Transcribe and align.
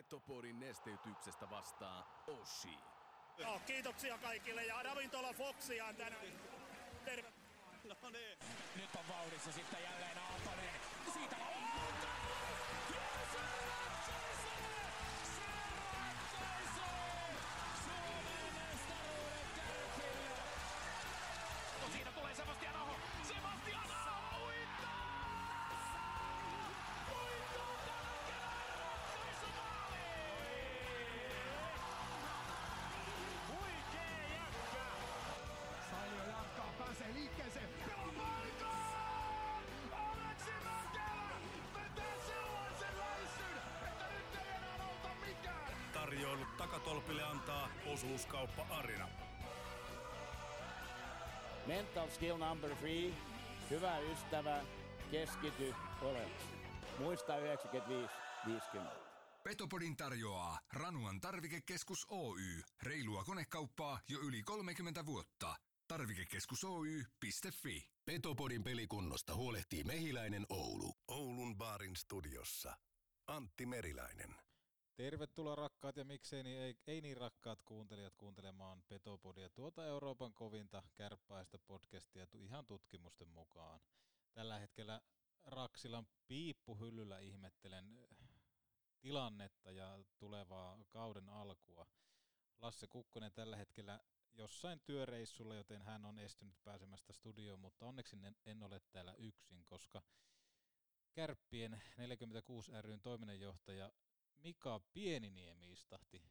Petopodin 0.00 0.60
nesteytyksestä 0.60 1.50
vastaa 1.50 2.24
Oshi. 2.26 2.78
Joo, 3.38 3.60
kiitoksia 3.66 4.18
kaikille 4.18 4.64
ja 4.64 4.82
ravintola 4.82 5.32
Foxia 5.32 5.92
tänään. 5.92 6.26
Terve. 7.04 7.32
No 7.84 8.10
niin. 8.10 8.38
Nyt 8.76 8.96
on 8.96 9.08
vauhdissa 9.08 9.52
sitten 9.52 9.82
jälleen 9.82 10.18
Aaltonen. 10.18 10.80
Siitä 11.12 11.36
on 11.36 11.99
Takatolpille 46.80 47.22
antaa 47.22 47.68
osuuskauppa 47.86 48.66
Arina. 48.70 49.08
Mental 51.66 52.08
skill 52.08 52.36
number 52.36 52.76
three. 52.76 53.14
Hyvä 53.70 53.98
ystävä, 53.98 54.64
keskity 55.10 55.74
oleellisesti. 56.02 56.56
Muista 56.98 57.38
95 57.38 58.14
50. 58.46 58.96
Petopodin 59.42 59.96
tarjoaa 59.96 60.58
Ranuan 60.72 61.20
tarvikekeskus 61.20 62.06
Oy. 62.10 62.62
Reilua 62.82 63.24
konekauppaa 63.24 64.00
jo 64.08 64.20
yli 64.20 64.42
30 64.42 65.06
vuotta. 65.06 65.56
Tarvikekeskus 65.88 66.64
Oy.fi. 66.64 67.90
Petopodin 68.04 68.64
pelikunnosta 68.64 69.34
huolehtii 69.34 69.84
Mehiläinen 69.84 70.46
Oulu. 70.48 70.94
Oulun 71.08 71.56
baarin 71.56 71.96
studiossa 71.96 72.76
Antti 73.26 73.66
Meriläinen. 73.66 74.49
Tervetuloa 75.00 75.54
rakkaat 75.54 75.96
ja 75.96 76.04
miksei 76.04 76.42
niin, 76.42 76.60
ei, 76.60 76.76
ei 76.86 77.00
niin 77.00 77.16
rakkaat 77.16 77.62
kuuntelijat 77.62 78.16
kuuntelemaan 78.16 78.82
Petopodia, 78.88 79.50
tuota 79.50 79.86
Euroopan 79.86 80.34
kovinta 80.34 80.82
kärppäistä 80.94 81.58
podcastia 81.58 82.26
ihan 82.34 82.66
tutkimusten 82.66 83.28
mukaan. 83.28 83.80
Tällä 84.32 84.58
hetkellä 84.58 85.00
Raksilan 85.44 86.06
piippuhyllyllä 86.28 87.18
ihmettelen 87.18 87.98
eh, 87.98 88.16
tilannetta 89.00 89.70
ja 89.70 89.98
tulevaa 90.18 90.78
kauden 90.88 91.28
alkua. 91.28 91.86
Lasse 92.58 92.86
Kukkonen 92.86 93.32
tällä 93.32 93.56
hetkellä 93.56 94.00
jossain 94.34 94.80
työreissulla, 94.80 95.54
joten 95.54 95.82
hän 95.82 96.04
on 96.04 96.18
estynyt 96.18 96.56
pääsemästä 96.64 97.12
studioon, 97.12 97.60
mutta 97.60 97.86
onneksi 97.86 98.16
en, 98.22 98.36
en 98.46 98.62
ole 98.62 98.80
täällä 98.92 99.14
yksin, 99.14 99.64
koska 99.64 100.02
Kärppien 101.12 101.82
46 101.96 102.72
ryn 102.82 103.00
toiminnanjohtaja 103.00 103.92
Mika 104.42 104.80
Pieniniemi 104.92 105.72
istahti 105.72 106.22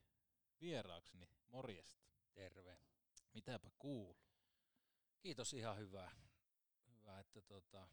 vieraakseni. 0.62 1.30
Morjesta. 1.48 2.08
Terve. 2.34 2.80
Mitäpä 3.34 3.72
kuuluu? 3.80 4.18
Kiitos 5.20 5.54
ihan 5.54 5.78
hyvää. 5.78 6.12
Hyvä, 6.96 7.20
että 7.20 7.42
tota, 7.42 7.88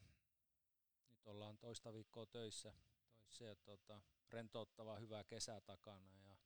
nyt 1.09 1.27
ollaan 1.27 1.57
toista 1.57 1.93
viikkoa 1.93 2.25
töissä, 2.25 2.73
töissä 3.17 3.45
ja 3.45 3.55
tota, 3.55 4.01
rentouttavaa 4.29 4.99
hyvää 4.99 5.23
kesää 5.23 5.61
takana 5.61 6.15
ja 6.15 6.37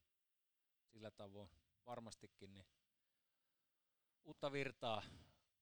sillä 0.86 1.10
tavoin 1.10 1.50
varmastikin 1.86 2.54
niin 2.54 2.66
uutta 4.24 4.52
virtaa, 4.52 5.02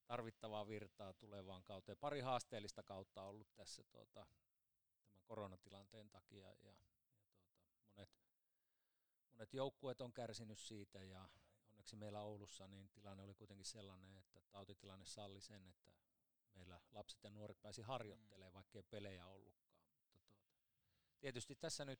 tarvittavaa 0.05 0.67
virtaa 0.67 1.13
tulevaan 1.13 1.63
kauteen. 1.63 1.97
Pari 1.97 2.19
haasteellista 2.19 2.83
kautta 2.83 3.21
on 3.21 3.29
ollut 3.29 3.55
tässä 3.55 3.83
tota, 3.83 4.27
tämän 5.11 5.23
koronatilanteen 5.23 6.09
takia 6.09 6.53
ja, 6.53 6.73
monet 9.41 9.53
joukkueet 9.53 10.01
on 10.01 10.13
kärsinyt 10.13 10.59
siitä 10.59 11.03
ja 11.03 11.29
onneksi 11.69 11.95
meillä 11.95 12.21
Oulussa 12.21 12.67
niin 12.67 12.89
tilanne 12.89 13.23
oli 13.23 13.33
kuitenkin 13.33 13.65
sellainen, 13.65 14.17
että 14.17 14.41
tautitilanne 14.51 15.05
salli 15.05 15.41
sen, 15.41 15.67
että 15.67 15.91
meillä 16.53 16.81
lapset 16.91 17.23
ja 17.23 17.29
nuoret 17.29 17.61
pääsi 17.61 17.81
harjoittelemaan, 17.81 18.53
vaikka 18.53 18.77
ei 18.77 18.83
pelejä 18.83 19.27
ollutkaan. 19.27 19.85
Mutta 19.85 20.09
tuota, 20.11 20.39
tietysti 21.19 21.55
tässä 21.55 21.85
nyt 21.85 21.99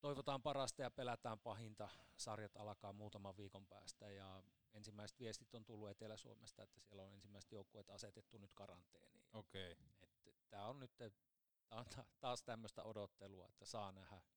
toivotaan 0.00 0.42
parasta 0.42 0.82
ja 0.82 0.90
pelätään 0.90 1.38
pahinta. 1.38 1.88
Sarjat 2.16 2.56
alkaa 2.56 2.92
muutaman 2.92 3.36
viikon 3.36 3.66
päästä 3.66 4.10
ja 4.10 4.42
ensimmäiset 4.72 5.18
viestit 5.18 5.54
on 5.54 5.64
tullut 5.64 5.90
Etelä-Suomesta, 5.90 6.62
että 6.62 6.80
siellä 6.80 7.02
on 7.02 7.12
ensimmäiset 7.12 7.52
joukkueet 7.52 7.90
asetettu 7.90 8.38
nyt 8.38 8.52
karanteeniin. 8.54 9.28
Okei. 9.32 9.72
Okay. 9.72 9.86
Tämä 10.48 10.66
on 10.66 10.80
nyt 10.80 10.96
tää 10.96 11.10
on 11.72 11.84
taas 12.20 12.42
tämmöistä 12.42 12.82
odottelua, 12.82 13.48
että 13.48 13.64
saa 13.64 13.92
nähdä. 13.92 14.35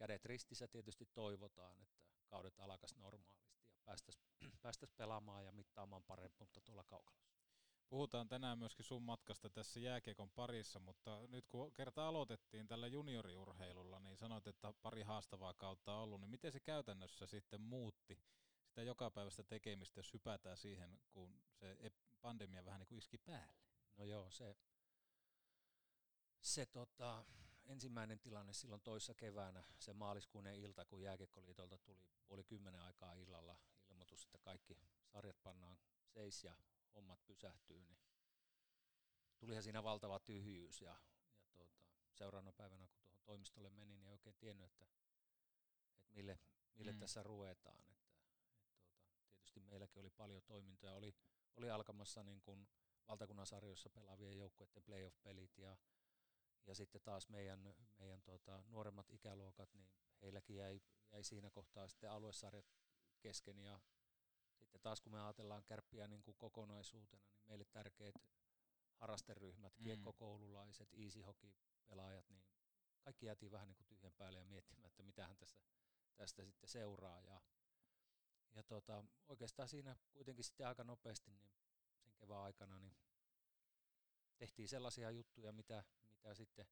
Kädet 0.00 0.24
ristissä 0.24 0.68
tietysti 0.68 1.06
toivotaan, 1.14 1.80
että 1.80 2.00
kaudet 2.26 2.60
alkaisi 2.60 2.98
normaalisti 2.98 3.62
ja 3.72 3.80
päästäisiin 3.84 4.24
päästäisi 4.62 4.94
pelaamaan 4.96 5.44
ja 5.44 5.52
mittaamaan 5.52 6.02
parempuutta 6.02 6.60
tuolla 6.60 6.84
kaukalossa. 6.84 7.40
Puhutaan 7.88 8.28
tänään 8.28 8.58
myöskin 8.58 8.84
sun 8.84 9.02
matkasta 9.02 9.50
tässä 9.50 9.80
jääkiekon 9.80 10.30
parissa, 10.30 10.78
mutta 10.78 11.26
nyt 11.28 11.46
kun 11.48 11.72
kerta 11.72 12.08
aloitettiin 12.08 12.68
tällä 12.68 12.86
junioriurheilulla, 12.86 14.00
niin 14.00 14.16
sanoit, 14.16 14.46
että 14.46 14.72
pari 14.82 15.02
haastavaa 15.02 15.54
kautta 15.54 15.94
on 15.94 16.02
ollut, 16.02 16.20
niin 16.20 16.30
miten 16.30 16.52
se 16.52 16.60
käytännössä 16.60 17.26
sitten 17.26 17.60
muutti 17.60 18.22
sitä 18.66 18.82
jokapäiväistä 18.82 19.44
tekemistä, 19.44 19.98
jos 19.98 20.12
hypätään 20.12 20.56
siihen, 20.56 21.00
kun 21.10 21.42
se 21.52 21.76
pandemia 22.20 22.64
vähän 22.64 22.80
niin 22.80 22.88
kuin 22.88 22.98
iski 22.98 23.18
päälle? 23.18 23.62
No 23.96 24.04
joo, 24.04 24.30
se, 24.30 24.56
se 26.40 26.66
tota, 26.66 27.24
ensimmäinen 27.66 28.20
tilanne 28.20 28.52
silloin 28.52 28.80
toissa 28.80 29.14
keväänä, 29.14 29.64
se 29.78 29.92
maaliskuinen 29.92 30.56
ilta, 30.56 30.84
kun 30.84 31.02
Jääkiekkoliitolta 31.02 31.78
tuli 31.78 31.98
puoli 32.28 32.44
kymmenen 32.44 32.80
aikaa 32.80 33.14
illalla 33.14 33.56
ilmoitus, 33.88 34.24
että 34.24 34.38
kaikki 34.38 34.76
sarjat 35.06 35.42
pannaan 35.42 35.78
seis 36.06 36.44
ja 36.44 36.56
hommat 36.94 37.26
pysähtyy, 37.26 37.80
niin 37.80 37.98
tulihan 39.38 39.62
siinä 39.62 39.82
valtava 39.82 40.18
tyhjyys 40.18 40.80
ja, 40.80 40.96
ja 41.58 41.66
tuota, 41.66 41.92
seuraavana 42.12 42.52
päivänä, 42.52 42.88
kun 42.88 43.02
tuohon 43.02 43.22
toimistolle 43.24 43.70
menin, 43.70 44.00
niin 44.00 44.06
ei 44.06 44.12
oikein 44.12 44.36
tiennyt, 44.36 44.66
että, 44.66 44.86
että 45.98 46.12
mille, 46.14 46.38
mille 46.74 46.92
mm. 46.92 46.98
tässä 46.98 47.22
ruvetaan. 47.22 47.86
Että, 47.88 48.10
että 48.16 48.30
tuota, 48.30 49.30
tietysti 49.34 49.60
meilläkin 49.60 50.00
oli 50.00 50.10
paljon 50.10 50.42
toimintoja, 50.42 50.94
oli, 50.94 51.14
oli 51.56 51.70
alkamassa 51.70 52.22
niin 52.22 52.40
kuin 52.40 52.68
valtakunnan 53.08 53.46
sarjoissa 53.46 53.90
pelaavien 53.90 54.38
joukkueiden 54.38 54.82
playoff-pelit 54.82 55.58
ja, 55.58 55.76
ja 56.66 56.74
sitten 56.74 57.00
taas 57.00 57.28
meidän, 57.28 57.74
meidän 57.98 58.22
tuota, 58.22 58.62
nuoremmat 58.66 59.10
ikäluokat, 59.10 59.74
niin 59.74 59.90
heilläkin 60.22 60.56
jäi, 60.56 60.80
jäi 61.12 61.24
siinä 61.24 61.50
kohtaa 61.50 61.88
sitten 61.88 62.10
aluesarjat 62.10 62.72
kesken 63.20 63.58
ja 63.58 63.80
sitten 64.58 64.80
taas 64.80 65.00
kun 65.00 65.12
me 65.12 65.20
ajatellaan 65.20 65.64
kärppiä 65.64 66.08
niin 66.08 66.22
kuin 66.22 66.36
kokonaisuutena, 66.36 67.22
niin 67.32 67.46
meille 67.46 67.64
tärkeät 67.64 68.14
harrasteryhmät, 68.94 69.78
mm. 69.78 69.84
kiekkokoululaiset, 69.84 70.88
easy 70.92 71.20
hockey 71.20 71.52
pelaajat, 71.86 72.30
niin 72.30 72.44
kaikki 73.00 73.26
jäätiin 73.26 73.52
vähän 73.52 73.68
niin 73.68 73.76
kuin 73.76 73.86
tyhjän 73.86 74.12
päälle 74.12 74.38
ja 74.38 74.44
miettimään, 74.44 74.86
että 74.86 75.02
mitähän 75.02 75.36
tästä, 75.36 75.60
tästä 76.16 76.44
sitten 76.44 76.68
seuraa. 76.68 77.20
Ja, 77.20 77.40
ja 78.52 78.62
tota, 78.62 79.04
oikeastaan 79.28 79.68
siinä 79.68 79.96
kuitenkin 80.12 80.44
sitten 80.44 80.68
aika 80.68 80.84
nopeasti 80.84 81.30
niin 81.30 81.50
sen 81.98 82.14
kevään 82.16 82.42
aikana 82.42 82.78
niin 82.78 82.96
tehtiin 84.36 84.68
sellaisia 84.68 85.10
juttuja, 85.10 85.52
mitä, 85.52 85.84
mitä 86.20 86.34
sitten 86.34 86.66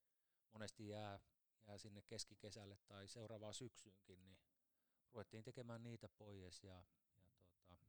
monesti 0.53 0.89
jää, 0.89 1.21
jää 1.67 1.79
sinne 1.79 2.03
keskikesälle 2.03 2.79
tai 2.87 3.09
seuraavaan 3.09 3.55
syksyynkin, 3.55 4.23
niin 4.23 4.39
ruvettiin 5.13 5.45
tekemään 5.45 5.83
niitä 5.83 6.09
pois 6.09 6.65
ja, 6.65 6.85
ja 7.17 7.77
tuota, 7.77 7.87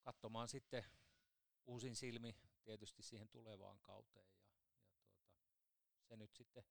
katsomaan 0.00 0.48
sitten 0.48 0.84
uusin 1.66 1.96
silmi 1.96 2.36
tietysti 2.64 3.02
siihen 3.02 3.28
tulevaan 3.28 3.80
kauteen 3.80 4.34
ja, 4.36 4.46
ja 4.56 4.62
tuota, 4.66 5.02
se 6.02 6.16
nyt 6.16 6.34
sitten 6.34 6.64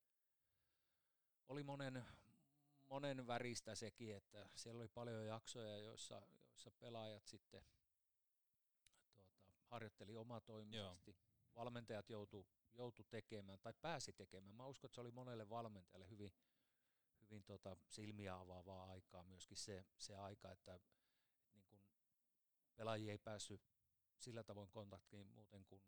oli 1.48 1.63
monen, 1.63 2.06
monen 2.88 3.28
väristä 3.28 3.75
sekin, 3.75 4.16
että 4.16 4.50
siellä 4.56 4.80
oli 4.80 4.88
paljon 4.88 5.25
jaksoja, 5.25 5.78
joissa, 5.78 6.22
joissa 6.50 6.72
pelaajat 6.72 7.28
sitten 7.28 7.66
tuota, 9.13 9.33
harjoitteli 9.66 10.16
omatoimisesti. 10.16 11.12
Joo. 11.12 11.31
Valmentajat 11.56 12.10
joutu, 12.10 12.48
joutu 12.73 13.03
tekemään 13.03 13.59
tai 13.59 13.73
pääsi 13.81 14.13
tekemään. 14.13 14.56
Mä 14.56 14.65
uskon, 14.65 14.88
että 14.88 14.95
se 14.95 15.01
oli 15.01 15.12
monelle 15.12 15.50
valmentajalle 15.50 16.09
hyvin, 16.09 16.31
hyvin 17.21 17.44
tota 17.44 17.77
silmiä 17.88 18.35
avaavaa 18.35 18.89
aikaa 18.89 19.23
myöskin 19.23 19.57
se, 19.57 19.85
se 19.97 20.15
aika, 20.15 20.51
että, 20.51 20.79
niin 21.53 21.63
kun 21.65 21.79
pelaajia 22.75 23.12
ei 23.12 23.18
päässyt 23.18 23.62
sillä 24.18 24.44
tavoin 24.44 24.69
kontaktiin 24.69 25.27
muuten 25.27 25.65
kuin 25.65 25.81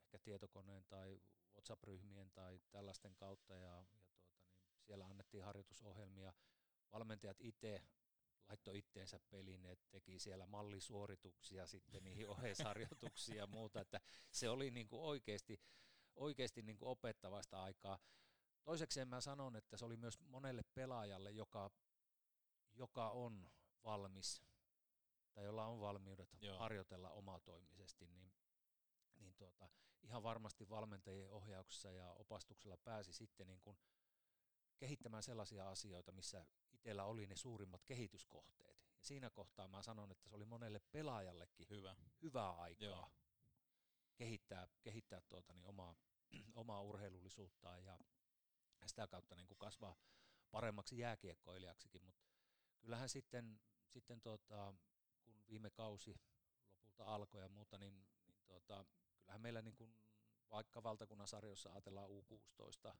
ehkä 0.00 0.18
tietokoneen 0.18 0.84
tai 0.84 1.20
WhatsApp-ryhmien 1.54 2.30
tai 2.30 2.60
tällaisten 2.70 3.14
kautta 3.16 3.56
ja, 3.56 3.60
ja 3.60 3.84
tuota, 4.06 4.64
niin 4.72 4.80
siellä 4.80 5.06
annettiin 5.06 5.44
harjoitusohjelmia. 5.44 6.32
Valmentajat 6.92 7.40
itse 7.40 7.82
laittoi 8.48 8.78
itteensä 8.78 9.20
peliin, 9.30 9.66
että 9.66 9.88
teki 9.90 10.18
siellä 10.18 10.46
mallisuorituksia 10.46 11.66
sitten 11.66 12.04
niihin 12.04 12.28
oheisharjoituksiin 12.34 13.38
ja 13.38 13.46
muuta, 13.46 13.80
että 13.80 14.00
se 14.30 14.48
oli 14.48 14.70
niin 14.70 14.88
kuin 14.88 15.02
oikeasti, 15.02 15.60
oikeasti 16.16 16.62
niin 16.62 16.76
kuin 16.76 16.88
opettavaista 16.88 17.62
aikaa. 17.62 17.98
Toiseksi 18.64 19.04
mä 19.04 19.20
sanon, 19.20 19.56
että 19.56 19.76
se 19.76 19.84
oli 19.84 19.96
myös 19.96 20.20
monelle 20.20 20.62
pelaajalle, 20.74 21.30
joka, 21.30 21.70
joka 22.74 23.10
on 23.10 23.50
valmis 23.84 24.42
tai 25.34 25.44
jolla 25.44 25.66
on 25.66 25.80
valmiudet 25.80 26.36
Joo. 26.40 26.58
harjoitella 26.58 27.10
omatoimisesti, 27.10 28.06
niin, 28.06 28.32
niin 29.16 29.34
tuota, 29.34 29.68
ihan 30.02 30.22
varmasti 30.22 30.68
valmentajien 30.68 31.30
ohjauksessa 31.30 31.90
ja 31.90 32.12
opastuksella 32.12 32.76
pääsi 32.76 33.12
sitten 33.12 33.46
niin 33.46 33.60
kuin 33.60 33.76
kehittämään 34.78 35.22
sellaisia 35.22 35.68
asioita, 35.68 36.12
missä 36.12 36.46
itsellä 36.72 37.04
oli 37.04 37.26
ne 37.26 37.36
suurimmat 37.36 37.84
kehityskohteet. 37.84 38.78
Ja 38.86 39.04
siinä 39.04 39.30
kohtaa 39.30 39.68
mä 39.68 39.82
sanon, 39.82 40.10
että 40.10 40.28
se 40.28 40.34
oli 40.34 40.44
monelle 40.44 40.80
pelaajallekin 40.92 41.66
Hyvä. 41.70 41.96
hyvää 42.22 42.50
aikaa 42.50 42.88
Joo. 42.88 43.10
Kehittää, 44.16 44.68
kehittää 44.82 45.20
tuota, 45.20 45.54
niin 45.54 45.66
omaa, 45.66 45.94
omaa 46.54 46.82
urheilullisuuttaan 46.82 47.84
ja 47.84 47.98
sitä 48.86 49.06
kautta 49.06 49.34
niin 49.34 49.46
kuin 49.46 49.58
kasvaa 49.58 49.96
paremmaksi 50.50 50.98
jääkiekkoilijaksikin, 50.98 52.04
mutta 52.04 52.24
kyllähän 52.80 53.08
sitten, 53.08 53.60
sitten 53.86 54.20
tuota, 54.20 54.74
kun 55.22 55.44
viime 55.48 55.70
kausi 55.70 56.20
lopulta 56.94 57.14
alkoi 57.14 57.40
ja 57.40 57.48
muuta, 57.48 57.78
niin, 57.78 58.06
niin 58.26 58.36
tuota, 58.46 58.84
kyllähän 59.18 59.40
meillä 59.40 59.62
niin 59.62 59.76
kuin, 59.76 59.96
vaikka 60.50 60.82
valtakunnan 60.82 61.28
sarjossa 61.28 61.72
ajatellaan 61.72 62.10
U16, 62.10 62.96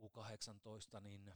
U18, 0.00 1.00
niin 1.00 1.34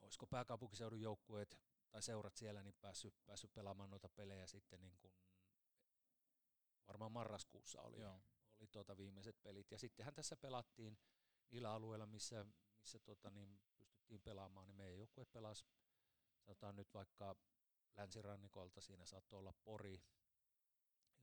olisiko 0.00 0.26
pääkaupunkiseudun 0.26 1.00
joukkueet 1.00 1.58
tai 1.90 2.02
seurat 2.02 2.36
siellä 2.36 2.62
niin 2.62 2.74
päässyt, 2.80 3.14
päässyt 3.26 3.54
pelaamaan 3.54 3.90
noita 3.90 4.08
pelejä 4.08 4.46
sitten 4.46 4.82
niin 4.82 4.98
kuin 4.98 5.12
varmaan 6.88 7.12
marraskuussa 7.12 7.82
oli, 7.82 8.00
Joo. 8.00 8.20
oli 8.58 8.66
tuota 8.66 8.96
viimeiset 8.96 9.42
pelit. 9.42 9.70
Ja 9.70 9.78
sittenhän 9.78 10.14
tässä 10.14 10.36
pelattiin 10.36 10.98
niillä 11.50 11.72
alueilla, 11.72 12.06
missä, 12.06 12.46
missä 12.80 12.98
tota 12.98 13.30
niin 13.30 13.60
pystyttiin 13.78 14.22
pelaamaan, 14.22 14.66
niin 14.68 14.76
meidän 14.76 14.96
joukkue 14.96 15.24
pelasi, 15.24 15.66
sanotaan 16.38 16.76
nyt 16.76 16.94
vaikka 16.94 17.36
länsirannikolta, 17.96 18.80
siinä 18.80 19.06
saattoi 19.06 19.38
olla 19.38 19.54
Pori, 19.64 20.02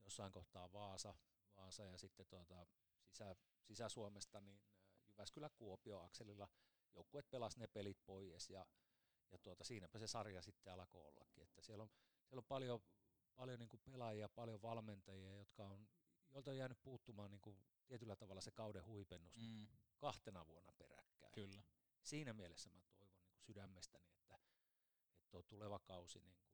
jossain 0.04 0.32
kohtaa 0.32 0.72
Vaasa, 0.72 1.14
Vaasa 1.56 1.84
ja 1.84 1.98
sitten 1.98 2.26
tuota, 2.26 2.66
sisä, 3.08 3.36
Sisä-Suomesta 3.62 4.40
niin 4.40 4.60
Jyväskylä-Kuopio 5.08 6.00
akselilla 6.00 6.48
joukkueet 6.94 7.30
pelasi 7.30 7.58
ne 7.58 7.66
pelit 7.66 7.98
pois 8.06 8.50
ja, 8.50 8.66
ja 9.30 9.38
tuota, 9.38 9.64
siinäpä 9.64 9.98
se 9.98 10.06
sarja 10.06 10.42
sitten 10.42 10.72
alkoi 10.72 11.04
ollakin. 11.06 11.42
Että 11.42 11.62
siellä 11.62 11.82
on, 11.82 11.90
siellä 12.24 12.40
on 12.40 12.44
paljon, 12.44 12.80
paljon 13.36 13.58
niin 13.58 13.68
kuin 13.68 13.80
pelaajia, 13.80 14.28
paljon 14.28 14.62
valmentajia, 14.62 15.34
jotka 15.34 15.66
on, 15.66 15.88
joilta 16.30 16.50
on 16.50 16.56
jäänyt 16.56 16.82
puuttumaan 16.82 17.30
niin 17.30 17.40
kuin 17.40 17.58
tietyllä 17.86 18.16
tavalla 18.16 18.40
se 18.40 18.50
kauden 18.50 18.84
huipennus 18.84 19.36
mm. 19.36 19.66
kahtena 19.98 20.46
vuonna 20.46 20.72
peräkkäin. 20.72 21.32
Kyllä. 21.32 21.62
Siinä 22.02 22.32
mielessä 22.32 22.70
mä 22.70 22.80
toivon 22.80 23.18
niin 23.18 23.28
kuin 23.30 23.40
sydämestäni, 23.40 24.10
että, 24.12 24.34
että 25.14 25.28
tuo 25.30 25.42
tuleva 25.42 25.78
kausi 25.78 26.20
niin 26.20 26.36
kuin 26.36 26.50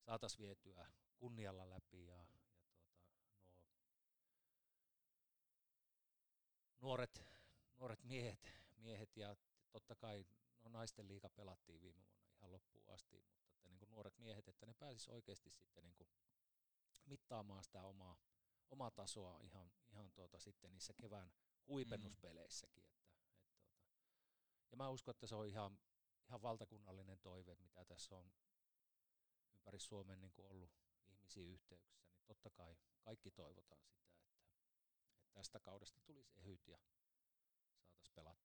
saataisiin 0.00 0.38
vietyä 0.38 0.86
kunnialla 1.16 1.70
läpi 1.70 2.06
ja, 2.06 2.16
ja 2.16 2.26
tuota, 2.48 2.72
nuo 6.80 6.88
nuoret, 6.88 7.22
nuoret 7.78 8.04
miehet, 8.04 8.40
miehet 8.76 9.16
ja 9.16 9.36
totta 9.70 9.94
kai 9.94 10.26
no 10.62 10.70
naisten 10.70 11.08
liiga 11.08 11.28
pelattiin 11.28 11.80
viime 11.80 12.06
vuonna 12.06 12.30
ihan 12.36 12.52
loppuun 12.52 12.88
asti, 12.88 13.18
mutta 13.18 13.53
että 13.64 13.70
niin 13.70 13.78
kuin 13.78 13.90
nuoret 13.90 14.18
miehet, 14.18 14.48
että 14.48 14.66
ne 14.66 14.74
pääsis 14.74 15.08
oikeasti 15.08 15.50
sitten 15.50 15.84
niin 15.84 15.94
kuin 15.94 16.08
mittaamaan 17.06 17.64
sitä 17.64 17.82
omaa, 17.82 18.16
omaa 18.70 18.90
tasoa 18.90 19.40
ihan, 19.40 19.70
ihan 19.90 20.12
tuota 20.12 20.38
sitten 20.38 20.72
niissä 20.72 20.92
kevään 20.92 21.32
huipennuspeleissäkin. 21.68 22.84
Että, 22.84 23.02
et 23.02 23.16
tuota. 23.16 23.44
Ja 24.70 24.76
mä 24.76 24.88
uskon, 24.88 25.12
että 25.12 25.26
se 25.26 25.34
on 25.34 25.46
ihan, 25.46 25.78
ihan 26.26 26.42
valtakunnallinen 26.42 27.18
toive, 27.18 27.54
mitä 27.54 27.84
tässä 27.84 28.16
on 28.16 28.32
ympäri 29.52 29.80
Suomen 29.80 30.20
niin 30.20 30.32
kuin 30.32 30.48
ollut 30.48 30.72
ihmisiä 31.08 31.46
yhteyksissä, 31.46 32.12
niin 32.12 32.24
totta 32.26 32.50
kai 32.50 32.76
kaikki 33.00 33.30
toivotaan 33.30 33.86
sitä, 33.86 34.10
että, 34.10 34.30
että 35.20 35.32
tästä 35.32 35.60
kaudesta 35.60 36.00
tulisi 36.00 36.32
ehyt 36.36 36.68
ja 36.68 36.78
saataisiin 36.78 38.14
kaudet. 38.14 38.43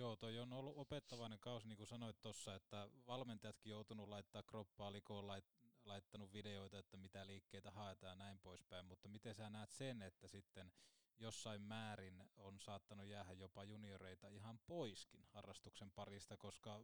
Joo, 0.00 0.16
toi 0.16 0.38
on 0.38 0.52
ollut 0.52 0.76
opettavainen 0.76 1.38
kausi, 1.38 1.68
niin 1.68 1.76
kuin 1.76 1.86
sanoit 1.86 2.20
tuossa, 2.20 2.54
että 2.54 2.88
valmentajatkin 3.06 3.70
joutunut 3.70 4.08
laittaa 4.08 4.42
kroppaa 4.42 4.92
likoon, 4.92 5.26
lait, 5.26 5.44
laittanut 5.84 6.32
videoita, 6.32 6.78
että 6.78 6.96
mitä 6.96 7.26
liikkeitä 7.26 7.70
haetaan 7.70 8.10
ja 8.10 8.24
näin 8.24 8.38
poispäin, 8.38 8.86
mutta 8.86 9.08
miten 9.08 9.34
sä 9.34 9.50
näet 9.50 9.70
sen, 9.70 10.02
että 10.02 10.28
sitten 10.28 10.72
jossain 11.18 11.62
määrin 11.62 12.24
on 12.36 12.60
saattanut 12.60 13.06
jäädä 13.06 13.32
jopa 13.32 13.64
junioreita 13.64 14.28
ihan 14.28 14.58
poiskin 14.66 15.24
harrastuksen 15.32 15.90
parista, 15.90 16.36
koska 16.36 16.80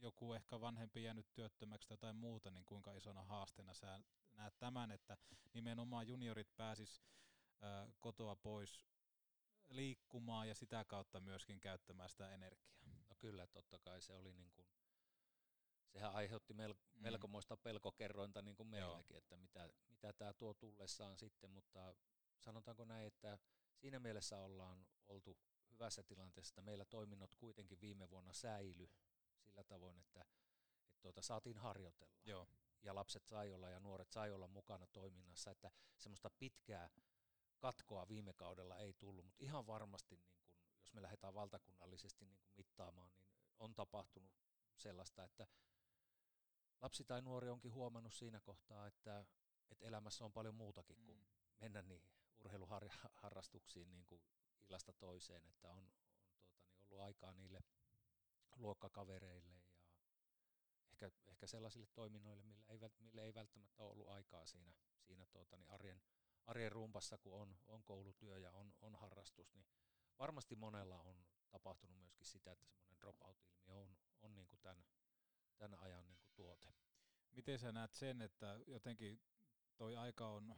joku 0.00 0.32
ehkä 0.32 0.60
vanhempi 0.60 1.02
jäänyt 1.02 1.32
työttömäksi 1.34 1.88
tai 1.88 1.94
jotain 1.94 2.16
muuta, 2.16 2.50
niin 2.50 2.64
kuinka 2.64 2.92
isona 2.92 3.22
haasteena 3.22 3.74
sä 3.74 4.00
näet 4.32 4.58
tämän, 4.58 4.90
että 4.90 5.16
nimenomaan 5.52 6.08
juniorit 6.08 6.56
pääsis 6.56 7.02
kotoa 8.00 8.36
pois 8.36 8.80
liikkumaan 9.68 10.48
ja 10.48 10.54
sitä 10.54 10.84
kautta 10.84 11.20
myöskin 11.20 11.60
käyttämään 11.60 12.08
sitä 12.08 12.34
energiaa. 12.34 12.74
No 13.08 13.14
kyllä, 13.18 13.46
totta 13.46 13.78
kai 13.78 14.02
se 14.02 14.12
oli 14.12 14.32
niin 14.32 14.52
kuin, 14.52 14.66
sehän 15.88 16.12
aiheutti 16.12 16.54
mel, 16.54 16.72
mm. 16.72 17.02
melkomoista 17.02 17.56
pelkokerrointa 17.56 18.42
niin 18.42 18.56
kuin 18.56 18.68
meilläkin, 18.68 19.14
Joo. 19.14 19.18
että 19.18 19.36
mitä, 19.36 19.68
mitä 19.88 20.12
tämä 20.12 20.32
tuo 20.32 20.54
tullessaan 20.54 21.18
sitten, 21.18 21.50
mutta 21.50 21.94
sanotaanko 22.40 22.84
näin, 22.84 23.06
että 23.06 23.38
siinä 23.76 24.00
mielessä 24.00 24.38
ollaan 24.38 24.86
oltu 25.06 25.38
hyvässä 25.70 26.02
tilanteessa, 26.02 26.52
että 26.52 26.62
meillä 26.62 26.84
toiminnot 26.84 27.34
kuitenkin 27.34 27.80
viime 27.80 28.10
vuonna 28.10 28.32
säily 28.32 28.90
sillä 29.38 29.64
tavoin, 29.64 29.98
että, 29.98 30.24
että 30.82 31.00
tuota, 31.00 31.22
saatiin 31.22 31.58
harjoitella. 31.58 32.18
Joo. 32.24 32.48
Ja 32.82 32.94
lapset 32.94 33.26
sai 33.26 33.52
olla 33.52 33.70
ja 33.70 33.80
nuoret 33.80 34.10
sai 34.10 34.32
olla 34.32 34.48
mukana 34.48 34.86
toiminnassa, 34.86 35.50
että 35.50 35.70
semmoista 35.98 36.30
pitkää 36.30 36.90
katkoa 37.64 38.08
viime 38.08 38.32
kaudella 38.32 38.78
ei 38.78 38.92
tullut, 38.92 39.24
mutta 39.24 39.44
ihan 39.44 39.66
varmasti, 39.66 40.16
niin 40.16 40.32
kun, 40.34 40.46
jos 40.80 40.94
me 40.94 41.02
lähdetään 41.02 41.34
valtakunnallisesti 41.34 42.24
niin 42.24 42.38
kun 42.38 42.52
mittaamaan, 42.56 43.10
niin 43.10 43.24
on 43.58 43.74
tapahtunut 43.74 44.32
sellaista, 44.76 45.24
että 45.24 45.46
lapsi 46.80 47.04
tai 47.04 47.22
nuori 47.22 47.48
onkin 47.48 47.72
huomannut 47.72 48.14
siinä 48.14 48.40
kohtaa, 48.40 48.86
että, 48.86 49.26
että 49.70 49.86
elämässä 49.86 50.24
on 50.24 50.32
paljon 50.32 50.54
muutakin 50.54 51.02
kuin 51.04 51.18
mm. 51.18 51.24
mennä 51.60 51.82
niihin 51.82 52.10
urheiluharrastuksiin 52.38 53.90
niin 53.90 54.06
kuin 54.06 54.22
illasta 54.62 54.92
toiseen, 54.92 55.46
että 55.46 55.70
on, 55.70 55.78
on 55.78 56.28
tuota, 56.38 56.74
niin 56.74 56.84
ollut 56.90 57.04
aikaa 57.04 57.32
niille 57.32 57.60
luokkakavereille 58.56 59.50
ja 59.50 59.60
ehkä, 60.92 61.10
ehkä 61.26 61.46
sellaisille 61.46 61.86
toiminnoille, 61.94 62.42
millä 62.42 62.64
ei, 62.68 62.78
millä 62.98 63.22
ei 63.22 63.34
välttämättä 63.34 63.82
ole 63.82 63.92
ollut 63.92 64.08
aikaa 64.08 64.46
siinä, 64.46 64.72
siinä 65.00 65.26
tuota, 65.26 65.56
niin 65.56 65.70
arjen, 65.70 66.02
arjen 66.46 66.72
rumpassa, 66.72 67.18
kun 67.18 67.40
on, 67.40 67.56
on 67.66 67.84
koulutyö 67.84 68.38
ja 68.38 68.50
on, 68.50 68.74
on 68.80 68.94
harrastus, 68.94 69.54
niin 69.54 69.66
varmasti 70.18 70.56
monella 70.56 70.98
on 70.98 71.24
tapahtunut 71.50 71.98
myöskin 71.98 72.26
sitä, 72.26 72.52
että 72.52 72.66
semmoinen 72.66 72.98
dropout-ilmiö 73.00 73.74
on, 73.74 73.96
on 74.22 74.34
niin 74.34 74.46
kuin 74.46 74.60
tämän, 74.60 74.84
tämän 75.56 75.78
ajan 75.78 76.06
niin 76.06 76.18
kuin 76.18 76.30
tuote. 76.34 76.68
Miten 77.30 77.58
sä 77.58 77.72
näet 77.72 77.92
sen, 77.92 78.22
että 78.22 78.60
jotenkin 78.66 79.20
toi 79.76 79.96
aika 79.96 80.28
on 80.28 80.54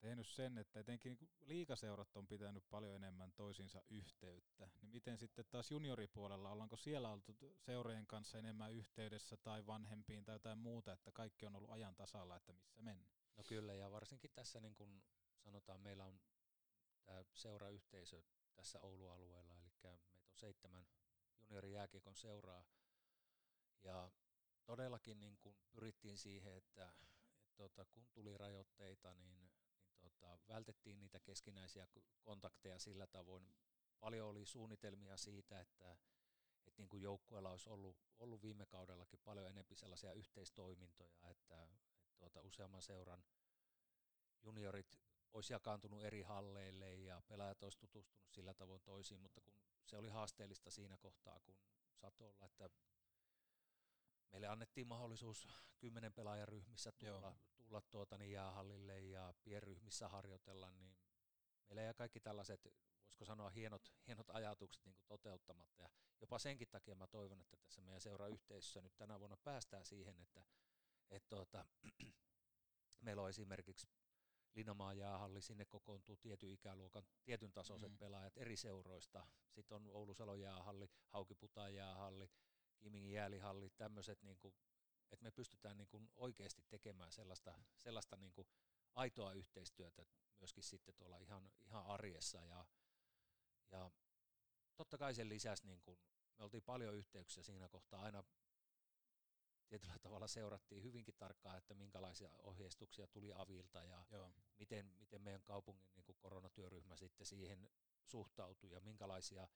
tehnyt 0.00 0.26
sen, 0.26 0.58
että 0.58 0.80
etenkin 0.80 1.18
niin 1.20 1.30
liikaseurat 1.40 2.16
on 2.16 2.26
pitänyt 2.26 2.64
paljon 2.70 2.94
enemmän 2.94 3.32
toisiinsa 3.32 3.82
yhteyttä. 3.90 4.68
Niin 4.82 4.90
miten 4.90 5.18
sitten 5.18 5.44
taas 5.50 5.70
junioripuolella, 5.70 6.50
ollaanko 6.50 6.76
siellä 6.76 7.12
oltu 7.12 7.36
seurojen 7.58 8.06
kanssa 8.06 8.38
enemmän 8.38 8.72
yhteydessä 8.72 9.36
tai 9.36 9.66
vanhempiin 9.66 10.24
tai 10.24 10.34
jotain 10.34 10.58
muuta, 10.58 10.92
että 10.92 11.12
kaikki 11.12 11.46
on 11.46 11.56
ollut 11.56 11.70
ajan 11.70 11.94
tasalla, 11.94 12.36
että 12.36 12.52
missä 12.52 12.82
mennään? 12.82 13.12
No 13.36 13.44
kyllä, 13.44 13.74
ja 13.74 13.90
varsinkin 13.90 14.30
tässä 14.34 14.60
niin 14.60 14.74
kuin 14.74 15.02
sanotaan, 15.48 15.80
meillä 15.80 16.04
on 16.04 16.20
tämä 17.04 17.24
seurayhteisö 17.34 18.22
tässä 18.54 18.80
Oulu-alueella, 18.80 19.54
eli 19.54 19.68
meitä 19.68 19.90
on 19.90 19.98
seitsemän 20.34 20.86
juniorijääkiekon 21.40 22.16
seuraa, 22.16 22.64
ja 23.82 24.10
todellakin 24.64 25.20
niin 25.20 25.38
kuin 25.38 25.56
pyrittiin 25.70 26.18
siihen, 26.18 26.54
että, 26.54 26.92
että 27.02 27.26
tuota, 27.56 27.84
kun 27.84 28.08
tuli 28.12 28.38
rajoitteita, 28.38 29.14
niin 29.14 29.50
tota, 30.00 30.38
vältettiin 30.48 30.98
niitä 30.98 31.20
keskinäisiä 31.20 31.88
kontakteja 32.22 32.78
sillä 32.78 33.06
tavoin. 33.06 33.54
Paljon 34.00 34.28
oli 34.28 34.46
suunnitelmia 34.46 35.16
siitä, 35.16 35.60
että, 35.60 35.96
että 36.66 36.82
niin 36.82 36.88
kuin 36.88 37.02
joukkueella 37.02 37.50
olisi 37.50 37.70
ollut, 37.70 37.96
ollut 38.18 38.42
viime 38.42 38.66
kaudellakin 38.66 39.20
paljon 39.24 39.46
enemmän 39.46 39.76
sellaisia 39.76 40.12
yhteistoimintoja, 40.12 41.10
että, 41.30 41.64
että 41.64 41.68
tuota, 42.18 42.40
useamman 42.40 42.82
seuran 42.82 43.24
juniorit 44.42 45.07
olisi 45.32 45.52
jakaantunut 45.52 46.02
eri 46.02 46.22
halleille 46.22 46.94
ja 46.94 47.22
pelaajat 47.28 47.62
olisi 47.62 47.78
tutustunut 47.78 48.30
sillä 48.30 48.54
tavoin 48.54 48.82
toisiin, 48.82 49.20
mutta 49.20 49.40
kun 49.40 49.54
se 49.86 49.96
oli 49.96 50.08
haasteellista 50.08 50.70
siinä 50.70 50.96
kohtaa, 50.96 51.40
kun 51.40 51.56
saattoi 51.96 52.28
olla, 52.28 52.46
että 52.46 52.70
meille 54.32 54.46
annettiin 54.46 54.86
mahdollisuus 54.86 55.48
kymmenen 55.78 56.12
pelaajan 56.12 56.48
ryhmissä 56.48 56.92
tulla, 56.92 57.36
tulla 57.56 57.80
tuota, 57.80 58.18
niin 58.18 58.32
jäähallille 58.32 59.00
ja 59.00 59.34
pienryhmissä 59.44 60.08
harjoitella, 60.08 60.70
niin 60.70 60.96
meillä 61.68 61.82
jäi 61.82 61.94
kaikki 61.94 62.20
tällaiset, 62.20 62.68
voisiko 63.04 63.24
sanoa, 63.24 63.50
hienot, 63.50 63.92
hienot 64.06 64.30
ajatukset 64.30 64.84
niin 64.84 64.94
kuin 64.94 65.06
toteuttamatta. 65.06 65.82
Ja 65.82 65.90
jopa 66.20 66.38
senkin 66.38 66.68
takia 66.68 66.94
mä 66.94 67.06
toivon, 67.06 67.40
että 67.40 67.56
tässä 67.56 67.82
meidän 67.82 68.00
seurayhteisössä 68.00 68.80
nyt 68.80 68.96
tänä 68.96 69.20
vuonna 69.20 69.36
päästään 69.36 69.84
siihen, 69.86 70.20
että 70.20 70.44
et 71.10 71.28
tuota, 71.28 71.64
meillä 73.04 73.22
on 73.22 73.28
esimerkiksi 73.28 73.88
Linamaan 74.54 74.98
jäähalli, 74.98 75.42
sinne 75.42 75.64
kokoontuu 75.64 76.16
tietyn 76.16 76.50
ikäluokan, 76.50 77.02
tietyn 77.24 77.52
tasoiset 77.52 77.92
mm. 77.92 77.98
pelaajat 77.98 78.36
eri 78.36 78.56
seuroista. 78.56 79.26
Sitten 79.50 79.76
on 79.76 79.90
Oulusalon 79.90 80.40
jäähalli, 80.40 80.90
Haukiputaan 81.08 81.74
jäähalli, 81.74 82.30
Kimingin 82.78 83.12
jäälihalli, 83.12 83.70
tämmöiset, 83.70 84.22
niin 84.22 84.38
kuin, 84.38 84.54
että 85.12 85.22
me 85.22 85.30
pystytään 85.30 85.76
niin 85.76 85.88
kuin 85.88 86.10
oikeasti 86.16 86.62
tekemään 86.68 87.12
sellaista, 87.12 87.54
sellaista 87.76 88.16
niin 88.16 88.32
kuin 88.32 88.48
aitoa 88.94 89.32
yhteistyötä 89.32 90.04
myöskin 90.40 90.64
sitten 90.64 90.94
tuolla 90.94 91.18
ihan, 91.18 91.50
ihan 91.60 91.86
arjessa. 91.86 92.44
Ja, 92.44 92.66
ja 93.70 93.90
totta 94.76 94.98
kai 94.98 95.14
sen 95.14 95.28
lisäksi 95.28 95.66
niin 95.66 95.80
kuin, 95.80 95.98
me 96.38 96.44
oltiin 96.44 96.62
paljon 96.62 96.94
yhteyksissä 96.94 97.42
siinä 97.42 97.68
kohtaa 97.68 98.02
aina 98.02 98.24
tietyllä 99.68 99.98
tavalla 99.98 100.26
seurattiin 100.26 100.82
hyvinkin 100.82 101.14
tarkkaan, 101.18 101.58
että 101.58 101.74
minkälaisia 101.74 102.30
ohjeistuksia 102.38 103.06
tuli 103.06 103.32
avilta 103.34 103.84
ja 103.84 104.04
Joo. 104.10 104.32
Miten, 104.58 104.92
miten 104.98 105.22
meidän 105.22 105.42
kaupungin 105.42 105.88
niin 105.94 106.04
kuin 106.04 106.16
koronatyöryhmä 106.18 106.96
sitten 106.96 107.26
siihen 107.26 107.68
suhtautui 108.04 108.70
ja 108.70 108.80
minkälaisia, 108.80 109.48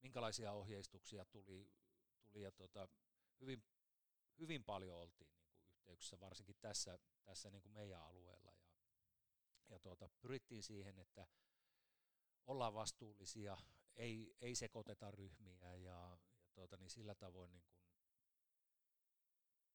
minkälaisia 0.00 0.52
ohjeistuksia 0.52 1.24
tuli, 1.24 1.70
tuli 2.32 2.42
ja 2.42 2.52
tota, 2.52 2.88
hyvin, 3.40 3.64
hyvin 4.38 4.64
paljon 4.64 4.98
oltiin 4.98 5.28
niin 5.28 5.40
kuin 5.40 5.54
yhteyksissä, 5.72 6.20
varsinkin 6.20 6.56
tässä, 6.60 6.98
tässä 7.24 7.50
niin 7.50 7.62
kuin 7.62 7.72
meidän 7.72 8.02
alueella 8.02 8.52
ja, 8.52 8.68
ja 9.68 9.78
tuota, 9.78 10.08
pyrittiin 10.20 10.62
siihen, 10.62 10.98
että 10.98 11.26
ollaan 12.46 12.74
vastuullisia, 12.74 13.56
ei, 13.96 14.36
ei 14.40 14.54
sekoiteta 14.54 15.10
ryhmiä 15.10 15.58
ja, 15.60 15.76
ja 15.76 16.18
tuota, 16.54 16.76
niin 16.76 16.90
sillä 16.90 17.14
tavoin 17.14 17.52
niin 17.52 17.62
kuin 17.62 17.83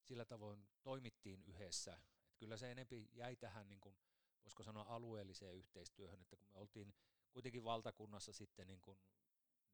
sillä 0.09 0.25
tavoin 0.25 0.67
toimittiin 0.83 1.43
yhdessä. 1.43 1.99
Et 2.27 2.37
kyllä 2.37 2.57
se 2.57 2.71
enempi 2.71 3.09
jäi 3.13 3.35
tähän, 3.35 3.69
niin 3.69 3.81
kuin, 3.81 3.95
voisiko 4.43 4.63
sanoa, 4.63 4.85
alueelliseen 4.87 5.55
yhteistyöhön, 5.55 6.21
että 6.21 6.37
kun 6.37 6.47
me 6.53 6.59
oltiin 6.59 6.93
kuitenkin 7.31 7.63
valtakunnassa 7.63 8.33
sitten 8.33 8.67
niin, 8.67 8.81
kuin, 8.81 8.99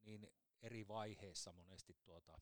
niin 0.01 0.27
eri 0.61 0.87
vaiheissa 0.87 1.53
monesti 1.53 1.97
tuota 2.03 2.39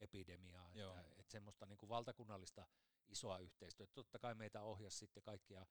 epidemiaa, 0.00 0.70
Joo. 0.74 0.96
että, 0.96 1.12
että 1.18 1.32
semmoista 1.32 1.66
niin 1.66 1.78
kuin 1.78 1.88
valtakunnallista 1.88 2.66
isoa 3.08 3.38
yhteistyötä. 3.38 3.92
Totta 3.94 4.18
kai 4.18 4.34
meitä 4.34 4.62
ohjasi 4.62 4.98
sitten 4.98 5.22
kaikkia 5.22 5.66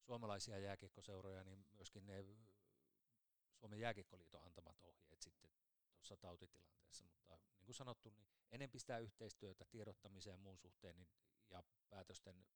suomalaisia 0.00 0.58
jääkiekkoseuroja, 0.58 1.44
niin 1.44 1.66
myöskin 1.72 2.06
ne 2.06 2.24
Suomen 3.54 3.80
jääkiekkoliiton 3.80 4.44
antamat 4.44 4.82
ohjeet 4.82 5.22
sitten 5.22 5.50
tuossa 6.06 6.22
tautitilanteessa, 6.22 7.04
mutta 7.04 7.38
niin 7.58 7.66
kuin 7.66 7.74
sanottu, 7.74 8.10
niin 8.10 8.26
enempi 8.50 8.78
sitä 8.78 8.98
yhteistyötä 8.98 9.64
tiedottamisen 9.64 10.30
ja 10.30 10.36
muun 10.36 10.58
suhteen 10.58 10.96
niin, 10.96 11.08
ja 11.50 11.64
päätösten, 11.90 12.46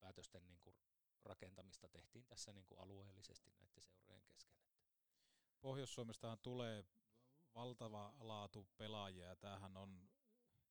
päätösten 0.00 0.46
niin 0.46 0.60
kuin 0.60 0.76
rakentamista 1.24 1.88
tehtiin 1.88 2.26
tässä 2.26 2.52
niin 2.52 2.66
kuin 2.66 2.80
alueellisesti 2.80 3.50
näiden 3.60 3.82
seurojen 3.82 4.22
kesken. 4.22 4.58
Pohjois-Suomestahan 5.60 6.38
tulee 6.38 6.84
valtava 7.54 8.14
laatu 8.18 8.68
pelaajia 8.76 9.26
ja 9.26 9.36
tämähän 9.36 9.76
on, 9.76 10.10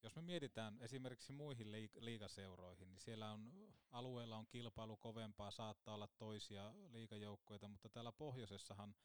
jos 0.03 0.15
me 0.15 0.21
mietitään 0.21 0.81
esimerkiksi 0.81 1.33
muihin 1.33 1.71
liigaseuroihin, 1.99 2.89
niin 2.89 2.99
siellä 2.99 3.31
on 3.31 3.73
alueella 3.91 4.37
on 4.37 4.47
kilpailu 4.47 4.97
kovempaa, 4.97 5.51
saattaa 5.51 5.95
olla 5.95 6.07
toisia 6.07 6.73
liikajoukkoita, 6.89 7.67
mutta 7.67 7.89
täällä 7.89 8.11
pohjoisessahan 8.11 8.95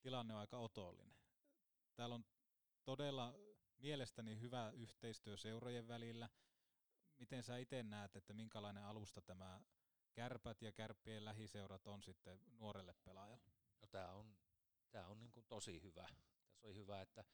tilanne 0.00 0.34
on 0.34 0.40
aika 0.40 0.58
otollinen. 0.58 1.18
Täällä 1.94 2.14
on 2.14 2.24
todella 2.84 3.34
mielestäni 3.78 4.40
hyvä 4.40 4.70
yhteistyö 4.70 5.36
seurojen 5.36 5.88
välillä. 5.88 6.28
Miten 7.18 7.42
sä 7.42 7.56
itse 7.56 7.82
näet, 7.82 8.16
että 8.16 8.32
minkälainen 8.32 8.84
alusta 8.84 9.22
tämä 9.22 9.60
kärpät 10.12 10.62
ja 10.62 10.72
kärppien 10.72 11.24
lähiseurat 11.24 11.86
on 11.86 12.02
sitten 12.02 12.40
nuorelle 12.58 12.94
pelaajalle? 13.04 13.52
No 13.80 13.88
tämä 13.90 14.12
on, 14.12 14.36
tää 14.90 15.08
on 15.08 15.20
niin 15.20 15.32
kuin 15.32 15.46
tosi 15.48 15.82
hyvä. 15.82 16.08
Tässä 16.50 16.68
on 16.68 16.76
hyvä, 16.76 17.00
että, 17.00 17.24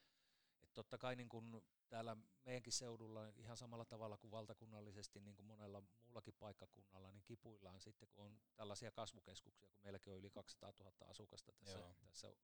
että 0.63 0.75
totta 0.75 0.99
kai 0.99 1.17
niin 1.17 1.29
kuin 1.29 1.63
täällä 1.89 2.17
meidänkin 2.45 2.73
seudulla 2.73 3.29
ihan 3.37 3.57
samalla 3.57 3.85
tavalla 3.85 4.17
kuin 4.17 4.31
valtakunnallisesti 4.31 5.21
niin 5.21 5.37
kuin 5.37 5.47
monella 5.47 5.83
muullakin 6.03 6.35
paikkakunnalla, 6.35 7.13
niin 7.13 7.25
kipuillaan 7.25 7.81
sitten, 7.81 8.09
kun 8.09 8.25
on 8.25 8.41
tällaisia 8.55 8.91
kasvukeskuksia, 8.91 9.69
kun 9.69 9.81
meilläkin 9.83 10.13
on 10.13 10.19
yli 10.19 10.31
200 10.31 10.73
000 10.81 10.93
asukasta 11.01 11.53
tässä, 11.53 11.79
tässä 11.79 12.29
niin 12.29 12.37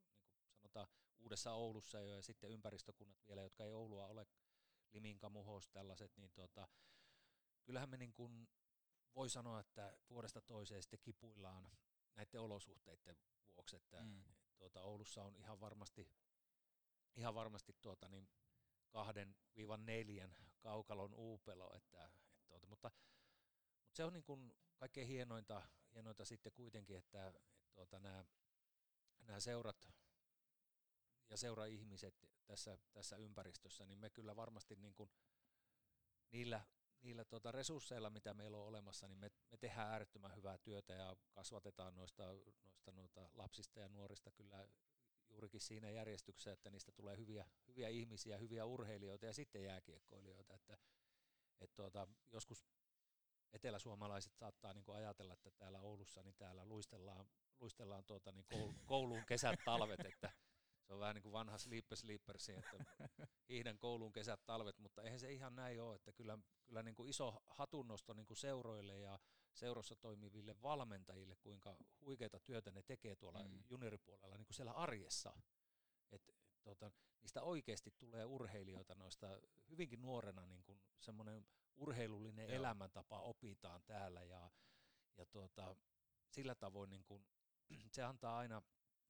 sanotaan 0.77 1.07
Uudessa 1.19 1.53
Oulussa 1.53 2.01
jo, 2.01 2.15
ja 2.17 2.23
sitten 2.23 2.51
ympäristökunnat 2.51 3.27
vielä, 3.27 3.43
jotka 3.43 3.65
ei 3.65 3.73
Oulua 3.73 4.07
ole, 4.07 4.27
Liminka, 4.93 5.31
Muhos, 5.31 5.69
tällaiset, 5.69 6.17
niin 6.17 6.31
tota, 6.33 6.69
kyllähän 7.65 7.91
me 7.91 7.97
niin 7.97 8.13
kuin 8.13 8.49
voi 9.15 9.31
sanoa, 9.31 9.61
että 9.61 9.97
vuodesta 10.11 10.41
toiseen 10.41 10.83
sitten 10.83 11.01
kipuillaan 11.03 11.71
näiden 12.15 12.41
olosuhteiden 12.41 13.17
vuoksi, 13.57 13.77
että 13.77 14.01
mm. 14.03 14.25
tuota, 14.59 14.83
Oulussa 14.83 15.25
on 15.25 15.37
ihan 15.37 15.61
varmasti, 15.61 16.11
ihan 17.17 17.35
varmasti 17.35 17.77
tuota, 17.83 18.09
niin 18.09 18.29
kahden 18.89 19.37
viivan 19.57 19.87
neljän 19.87 20.37
kaukalon 20.61 21.15
uupelo, 21.15 21.73
että, 21.77 22.05
että 22.05 22.45
tuota, 22.49 22.67
mutta, 22.67 22.91
mutta 23.79 23.97
se 23.97 24.05
on 24.05 24.13
niin 24.13 24.25
kuin 24.25 24.55
kaikkein 24.77 25.09
hienointa, 25.09 25.63
hienointa 25.95 26.25
sitten 26.25 26.53
kuitenkin, 26.53 26.97
että, 26.97 27.29
että 27.29 27.41
tuota, 27.75 27.99
nämä, 27.99 28.25
nämä 29.27 29.41
seurat 29.41 29.97
ja 31.31 31.37
seura-ihmiset 31.37 32.29
tässä, 32.47 32.79
tässä 32.93 33.17
ympäristössä, 33.17 33.87
niin 33.87 33.99
me 33.99 34.11
kyllä 34.11 34.37
varmasti 34.37 34.77
niin 34.77 34.95
kuin 34.95 35.11
niillä, 36.31 36.61
niillä 37.03 37.25
tuota 37.25 37.53
resursseilla, 37.53 38.11
mitä 38.11 38.35
meillä 38.35 38.57
on 38.57 38.67
olemassa, 38.67 39.09
niin 39.09 39.19
me, 39.19 39.31
me 39.51 39.57
tehdään 39.57 39.91
äärettömän 39.91 40.37
hyvää 40.37 40.59
työtä 40.59 40.93
ja 40.93 41.17
kasvatetaan 41.33 41.95
noista, 41.95 42.23
noista 42.65 42.93
noita 42.93 43.31
lapsista 43.35 43.81
ja 43.81 43.89
nuorista 43.89 44.31
kyllä 44.31 44.69
juurikin 45.31 45.61
siinä 45.61 45.91
järjestyksessä, 45.91 46.53
että 46.53 46.71
niistä 46.71 46.93
tulee 46.93 47.17
hyviä, 47.17 47.47
hyviä 47.69 47.89
ihmisiä, 47.89 48.39
hyviä 48.39 48.65
urheilijoita 48.65 49.27
ja 49.27 49.33
sitten 49.33 49.65
jääkiekkoilijoita. 49.65 50.55
Että, 50.55 50.79
et 51.61 51.75
tuota, 51.75 52.09
joskus 52.33 52.65
eteläsuomalaiset 53.53 54.37
saattaa 54.37 54.73
niin 54.73 54.85
kuin 54.85 54.97
ajatella, 54.97 55.33
että 55.33 55.51
täällä 55.51 55.81
Oulussa 55.81 56.23
niin 56.23 56.35
täällä 56.35 56.65
luistellaan, 56.65 57.29
luistellaan 57.61 58.05
tuota, 58.05 58.33
niin 58.33 58.47
kouluun 58.87 59.27
kesät, 59.27 59.61
talvet, 59.65 60.01
että 60.01 60.33
se 60.87 60.95
on 60.95 61.01
vähän 61.01 61.15
niin 61.15 61.23
kuin 61.23 61.33
vanha 61.33 61.59
Sleeper 61.59 61.97
Sleepersi, 61.97 62.53
että 62.53 62.85
hiihdän 63.49 63.79
kouluun 63.79 64.13
kesät, 64.13 64.47
talvet, 64.47 64.79
mutta 64.79 65.03
eihän 65.03 65.21
se 65.21 65.33
ihan 65.33 65.57
näin 65.57 65.83
ole, 65.83 65.95
että 65.95 66.13
kyllä, 66.13 66.39
kyllä 66.65 66.83
niin 66.83 66.95
kuin 66.95 67.09
iso 67.09 67.43
hatunnosto 67.47 68.13
niin 68.13 68.27
kuin 68.27 68.37
seuroille 68.37 68.99
ja 68.99 69.19
seurossa 69.53 69.97
toimiville 69.97 70.63
valmentajille, 70.63 71.37
kuinka 71.37 71.77
huikeita 72.01 72.41
työtä 72.41 72.71
ne 72.71 72.83
tekee 72.83 73.17
tuolla 73.17 73.43
mm. 73.43 73.65
junioripuolella 73.71 74.37
niin 74.37 74.47
kuin 74.47 74.55
siellä 74.55 74.73
arjessa. 74.73 75.33
Et, 76.13 76.35
tota, 76.63 76.91
niistä 77.23 77.43
oikeasti 77.43 77.91
tulee 77.99 78.25
urheilijoita 78.25 78.95
noista 78.95 79.27
hyvinkin 79.71 80.03
nuorena 80.03 80.47
niin 80.47 80.63
kuin 80.63 80.81
semmoinen 80.99 81.47
urheilullinen 81.77 82.49
Joo. 82.49 82.57
elämäntapa 82.57 83.21
opitaan 83.21 83.83
täällä 83.87 84.23
ja, 84.23 84.51
ja 85.17 85.27
tuota, 85.27 85.77
sillä 86.31 86.55
tavoin 86.55 86.91
niin 86.91 87.05
kuin, 87.05 87.27
se 87.93 88.03
antaa 88.03 88.39
aina 88.39 88.63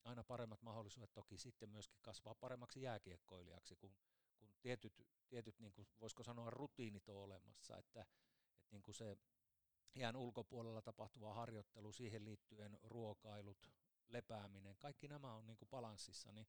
aina 0.07 0.25
paremmat 0.25 0.63
mahdollisuudet 0.63 1.13
toki 1.15 1.39
sitten 1.39 1.71
myöskin 1.71 1.99
kasvaa 2.03 2.35
paremmaksi 2.35 2.83
jääkiekkoilijaksi, 2.83 3.77
kun, 3.77 3.95
kun 4.37 4.49
tietyt, 4.63 5.07
tietyt 5.29 5.59
niin 5.59 5.73
kuin 5.73 5.89
voisiko 6.01 6.23
sanoa 6.23 6.51
rutiinit 6.51 7.09
on 7.09 7.17
olemassa, 7.17 7.79
että, 7.79 8.01
että 8.01 8.71
niin 8.71 8.83
kuin 8.83 8.95
se 8.95 9.17
jään 9.95 10.17
ulkopuolella 10.17 10.83
tapahtuva 10.83 11.35
harjoittelu, 11.35 11.93
siihen 11.93 12.25
liittyen 12.25 12.79
ruokailut, 12.83 13.71
lepääminen, 14.09 14.77
kaikki 14.77 15.09
nämä 15.09 15.35
on 15.35 15.47
niin 15.47 15.57
kuin 15.57 15.69
balanssissa, 15.69 16.33
niin 16.33 16.47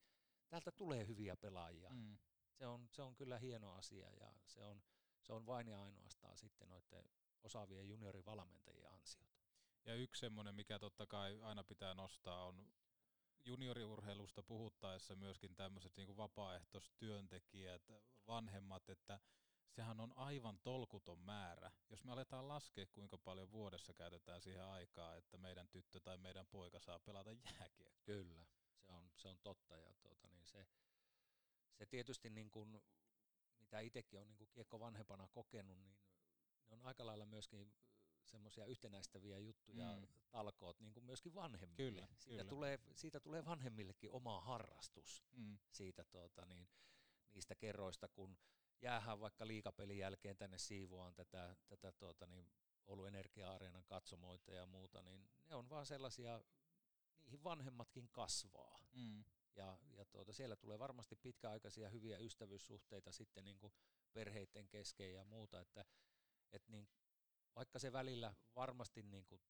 täältä 0.48 0.72
tulee 0.72 1.06
hyviä 1.06 1.36
pelaajia. 1.36 1.90
Mm. 1.90 2.18
Se, 2.52 2.66
on, 2.66 2.88
se 2.92 3.02
on 3.02 3.16
kyllä 3.16 3.38
hieno 3.38 3.72
asia 3.72 4.10
ja 4.12 4.32
se 4.46 4.64
on, 4.64 4.82
se 5.22 5.32
on 5.32 5.46
vain 5.46 5.68
ja 5.68 5.82
ainoastaan 5.82 6.38
sitten 6.38 6.68
noiden 6.68 7.04
osaavien 7.42 7.88
juniorivalmentajien 7.88 8.92
ansiota. 8.92 9.38
Ja 9.84 9.94
yksi 9.94 10.20
semmoinen, 10.20 10.54
mikä 10.54 10.78
totta 10.78 11.06
kai 11.06 11.40
aina 11.42 11.64
pitää 11.64 11.94
nostaa, 11.94 12.44
on 12.44 12.72
junioriurheilusta 13.48 14.42
puhuttaessa 14.42 15.16
myöskin 15.16 15.56
tämmöiset 15.56 15.96
niin 15.96 16.16
vapaaehtoistyöntekijät, 16.16 17.82
vanhemmat, 18.26 18.88
että 18.88 19.20
sehän 19.70 20.00
on 20.00 20.12
aivan 20.16 20.58
tolkuton 20.58 21.18
määrä. 21.18 21.70
Jos 21.90 22.04
me 22.04 22.12
aletaan 22.12 22.48
laskea, 22.48 22.86
kuinka 22.86 23.18
paljon 23.18 23.52
vuodessa 23.52 23.94
käytetään 23.94 24.42
siihen 24.42 24.64
aikaa, 24.64 25.16
että 25.16 25.38
meidän 25.38 25.68
tyttö 25.68 26.00
tai 26.00 26.18
meidän 26.18 26.46
poika 26.46 26.80
saa 26.80 26.98
pelata 26.98 27.32
jääkiekkoa. 27.32 27.92
Kyllä, 28.04 28.44
se 28.86 28.92
on, 28.92 29.10
se 29.16 29.28
on 29.28 29.38
totta. 29.38 29.76
Ja 29.76 29.94
tuota, 30.00 30.28
niin 30.28 30.46
se, 30.46 30.66
se 31.74 31.86
tietysti 31.86 32.30
niin 32.30 32.50
kuin, 32.50 32.82
mitä 33.60 33.80
itsekin 33.80 34.20
on 34.20 34.28
niin 34.28 34.48
kiekko 34.52 34.80
vanhempana 34.80 35.28
kokenut, 35.28 35.78
niin 35.78 35.96
ne 36.70 36.76
on 36.76 36.82
aika 36.82 37.06
lailla 37.06 37.26
myöskin 37.26 37.72
semmoisia 38.28 38.66
yhtenäistäviä 38.66 39.38
juttuja, 39.38 39.96
mm. 39.96 40.06
talkoot, 40.30 40.80
niin 40.80 40.92
kuin 40.94 41.04
myöskin 41.04 41.34
vanhemmille. 41.34 41.90
Kyllä, 41.90 42.08
siitä, 42.18 42.42
kyllä. 42.42 42.50
Tulee, 42.50 42.78
siitä 42.94 43.20
tulee 43.20 43.44
vanhemmillekin 43.44 44.10
oma 44.10 44.40
harrastus 44.40 45.24
Mm. 45.32 45.58
siitä, 45.70 46.04
tuota, 46.04 46.46
niin, 46.46 46.68
niistä 47.32 47.54
kerroista, 47.54 48.08
kun 48.08 48.38
jäähän 48.82 49.20
vaikka 49.20 49.46
liikapelin 49.46 49.98
jälkeen 49.98 50.36
tänne 50.36 50.58
siivoaan 50.58 51.14
tätä, 51.14 51.56
tätä 51.68 51.92
tuota, 51.92 52.26
niin 52.26 52.50
Oulun 52.86 53.08
Energia-areenan 53.08 53.84
katsomoita 53.84 54.52
ja 54.52 54.66
muuta, 54.66 55.02
niin 55.02 55.30
ne 55.48 55.54
on 55.54 55.70
vaan 55.70 55.86
sellaisia, 55.86 56.40
niihin 57.24 57.44
vanhemmatkin 57.44 58.08
kasvaa. 58.08 58.78
Mm. 58.92 59.24
Ja, 59.56 59.78
ja 59.96 60.04
tuota, 60.04 60.32
siellä 60.32 60.56
tulee 60.56 60.78
varmasti 60.78 61.16
pitkäaikaisia 61.16 61.88
hyviä 61.90 62.18
ystävyyssuhteita 62.18 63.12
sitten 63.12 63.44
niin 63.44 63.58
kuin 63.58 63.72
perheiden 64.12 64.68
kesken 64.68 65.12
ja 65.14 65.24
muuta, 65.24 65.60
että, 65.60 65.84
että 66.52 66.72
niin, 66.72 66.88
vaikka 67.56 67.78
se 67.78 67.92
välillä 67.92 68.34
varmasti 68.56 69.02
niin 69.02 69.24
kuin 69.26 69.40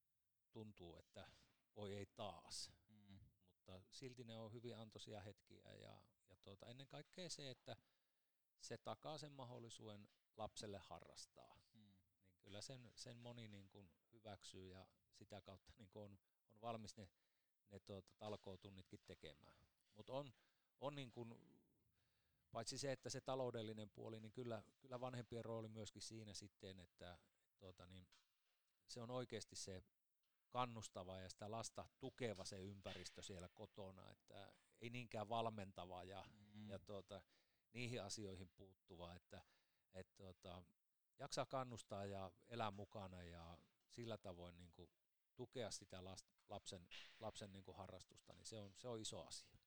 tuntuu, 0.52 0.96
että 0.96 1.30
voi 1.76 1.94
ei 1.94 2.06
taas, 2.06 2.72
Mm. 2.88 3.18
mutta 3.50 3.82
silti 3.90 4.24
ne 4.24 4.38
on 4.38 4.52
hyvin 4.52 4.76
antoisia 4.76 5.20
hetkiä 5.20 5.72
ja, 5.74 6.00
ja 6.28 6.36
tuota, 6.42 6.66
ennen 6.66 6.86
kaikkea 6.88 7.30
se, 7.30 7.50
että 7.50 7.76
se 8.60 8.78
takaa 8.78 9.18
sen 9.18 9.32
mahdollisuuden 9.32 10.08
lapselle 10.36 10.78
harrastaa. 10.78 11.60
Mm. 11.72 11.80
Niin 11.80 12.38
kyllä 12.40 12.60
sen, 12.60 12.92
sen 12.94 13.16
moni 13.18 13.48
niin 13.48 13.68
kuin 13.68 13.90
hyväksyy 14.12 14.68
ja 14.68 14.86
sitä 15.12 15.40
kautta 15.40 15.72
niin 15.78 15.88
kuin 15.88 16.04
on, 16.04 16.18
on 16.52 16.60
valmis 16.60 16.96
ne, 16.96 17.08
ne 17.70 17.80
tuota, 17.80 18.12
talkootunnitkin 18.18 19.00
tekemään. 19.06 19.58
Mutta 19.94 20.12
on, 20.12 20.32
on 20.80 20.94
niin 20.94 21.12
kuin, 21.12 21.34
paitsi 22.52 22.78
se, 22.78 22.92
että 22.92 23.10
se 23.10 23.20
taloudellinen 23.20 23.90
puoli, 23.90 24.20
niin 24.20 24.32
kyllä, 24.32 24.62
kyllä 24.80 25.00
vanhempien 25.00 25.44
rooli 25.44 25.68
myöskin 25.68 26.02
siinä 26.02 26.34
sitten, 26.34 26.80
että 26.80 27.18
tuota, 27.58 27.86
niin, 27.86 28.08
se 28.88 29.00
on 29.02 29.10
oikeasti 29.10 29.56
se 29.56 29.82
kannustava 30.48 31.18
ja 31.20 31.28
sitä 31.28 31.50
lasta 31.50 31.88
tukeva 32.00 32.44
se 32.44 32.60
ympäristö 32.60 33.22
siellä 33.22 33.48
kotona, 33.48 34.10
että 34.10 34.52
ei 34.80 34.90
niinkään 34.90 35.28
valmentava 35.28 36.04
ja, 36.04 36.24
Mm. 36.58 36.70
ja 36.70 36.78
tuota, 36.78 37.22
niihin 37.72 38.02
asioihin 38.02 38.48
puuttuva, 38.56 39.14
että 39.14 39.42
et, 39.94 40.14
tuota, 40.16 40.62
jaksaa 41.18 41.46
kannustaa 41.46 42.06
ja 42.06 42.32
elää 42.48 42.70
mukana 42.70 43.22
ja 43.22 43.58
sillä 43.88 44.18
tavoin 44.18 44.58
niin 44.58 44.72
kuin, 44.72 44.90
tukea 45.36 45.70
sitä 45.70 46.04
last, 46.04 46.26
lapsen, 46.48 46.88
lapsen 47.20 47.52
niin 47.52 47.64
kuin 47.64 47.76
harrastusta, 47.76 48.32
niin 48.34 48.46
se 48.46 48.58
on, 48.58 48.72
se 48.76 48.88
on 48.88 49.00
iso 49.00 49.26
asia. 49.26 49.58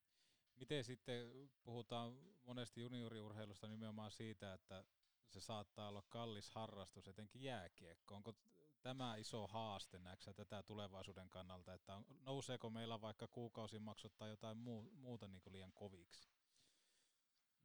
Miten 0.56 0.84
sitten 0.84 1.50
puhutaan 1.64 2.14
monesti 2.44 2.82
junioriurheilusta 2.82 3.68
nimenomaan 3.68 4.12
siitä, 4.12 4.54
että 4.54 4.84
se 5.32 5.42
saattaa 5.42 5.88
olla 5.88 6.04
kallis 6.10 6.50
harrastus, 6.50 7.08
etenkin 7.08 7.44
jääkiekko. 7.44 8.16
Onko 8.16 8.34
tämä 8.82 9.16
iso 9.16 9.48
haaste, 9.48 10.00
näetkö 10.00 10.34
tätä 10.34 10.64
tulevaisuuden 10.64 11.30
kannalta, 11.30 11.74
että 11.74 11.96
on, 11.96 12.06
nouseeko 12.22 12.70
meillä 12.70 13.02
vaikka 13.02 13.28
kuukausimaksut 13.28 14.18
tai 14.18 14.30
jotain 14.30 14.58
muu, 14.58 14.92
muuta 14.94 15.28
niin 15.28 15.42
kuin 15.42 15.54
liian 15.54 15.74
koviksi? 15.74 16.30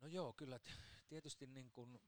No 0.01 0.09
joo, 0.09 0.33
kyllä 0.33 0.61
tietysti 1.09 1.47
niin 1.47 1.71
kuin, 1.71 2.01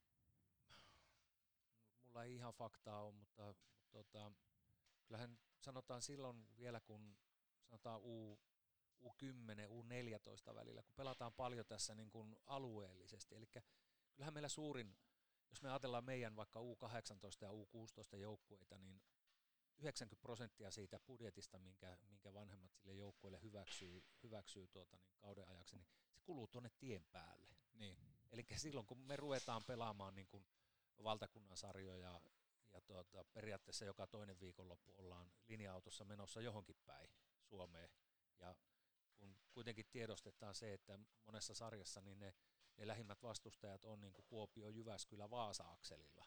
mulla 2.05 2.25
ei 2.25 2.35
ihan 2.35 2.55
faktaa 2.55 3.03
ole, 3.03 3.15
mutta, 3.15 3.43
mutta 3.47 3.88
tota, 3.93 4.33
kyllähän 5.05 5.38
sanotaan 5.61 6.03
silloin 6.03 6.49
vielä, 6.59 6.81
kun 6.81 7.19
sanotaan 7.62 8.00
U, 8.00 8.41
U10, 9.05 9.69
U14 9.69 10.55
välillä, 10.55 10.83
kun 10.83 10.95
pelataan 10.97 11.33
paljon 11.33 11.67
tässä 11.67 11.95
niin 11.95 12.11
kuin 12.11 12.37
alueellisesti. 12.47 13.35
Eli 13.35 13.47
kyllähän 14.15 14.35
meillä 14.35 14.49
suurin, 14.49 14.97
jos 15.50 15.62
me 15.62 15.71
ajatellaan 15.71 16.05
meidän 16.05 16.37
vaikka 16.37 16.61
U18 16.61 16.64
ja 17.40 17.50
U16 17.50 18.16
joukkueita, 18.16 18.79
niin 18.79 19.01
90 19.79 20.23
prosenttia 20.23 20.70
siitä 20.70 21.01
budjetista, 21.01 21.59
minkä, 21.59 21.99
minkä 22.09 22.35
vanhemmat 22.35 22.75
sille 22.75 22.94
joukkueelle 22.94 23.42
hyväksyy, 23.42 24.05
hyväksyy 24.23 24.68
tuota, 24.68 24.96
niin 24.96 25.14
kauden 25.18 25.49
ajaksi, 25.49 25.77
niin 25.77 25.87
se 26.11 26.20
kuluu 26.20 26.46
tuonne 26.46 26.70
tien 26.79 27.05
päälle. 27.12 27.57
Niin. 27.75 27.96
Eli 28.31 28.46
silloin 28.57 28.87
kun 28.87 28.99
me 28.99 29.16
ruvetaan 29.16 29.64
pelaamaan 29.64 30.14
niin 30.14 30.27
kuin 30.27 30.46
valtakunnan 31.03 31.57
sarjoja 31.57 32.20
ja 32.73 32.81
tuota, 32.81 33.25
periaatteessa 33.25 33.85
joka 33.85 34.07
toinen 34.07 34.40
viikonloppu 34.40 34.94
ollaan 34.96 35.33
linja-autossa 35.49 36.05
menossa 36.05 36.40
johonkin 36.40 36.77
päin 36.87 37.11
Suomeen. 37.42 37.90
Ja 38.38 38.55
kun 39.16 39.38
kuitenkin 39.53 39.87
tiedostetaan 39.90 40.55
se, 40.55 40.73
että 40.73 40.99
monessa 41.25 41.55
sarjassa 41.55 42.01
niin 42.01 42.18
ne, 42.18 42.35
ne 42.79 42.87
lähimmät 42.87 43.23
vastustajat 43.23 43.85
on 43.85 44.01
niin 44.01 44.12
kuin 44.12 44.27
Kuopio, 44.29 44.69
Jyväskylä, 44.69 45.31
Vaasa-akselilla. 45.31 46.27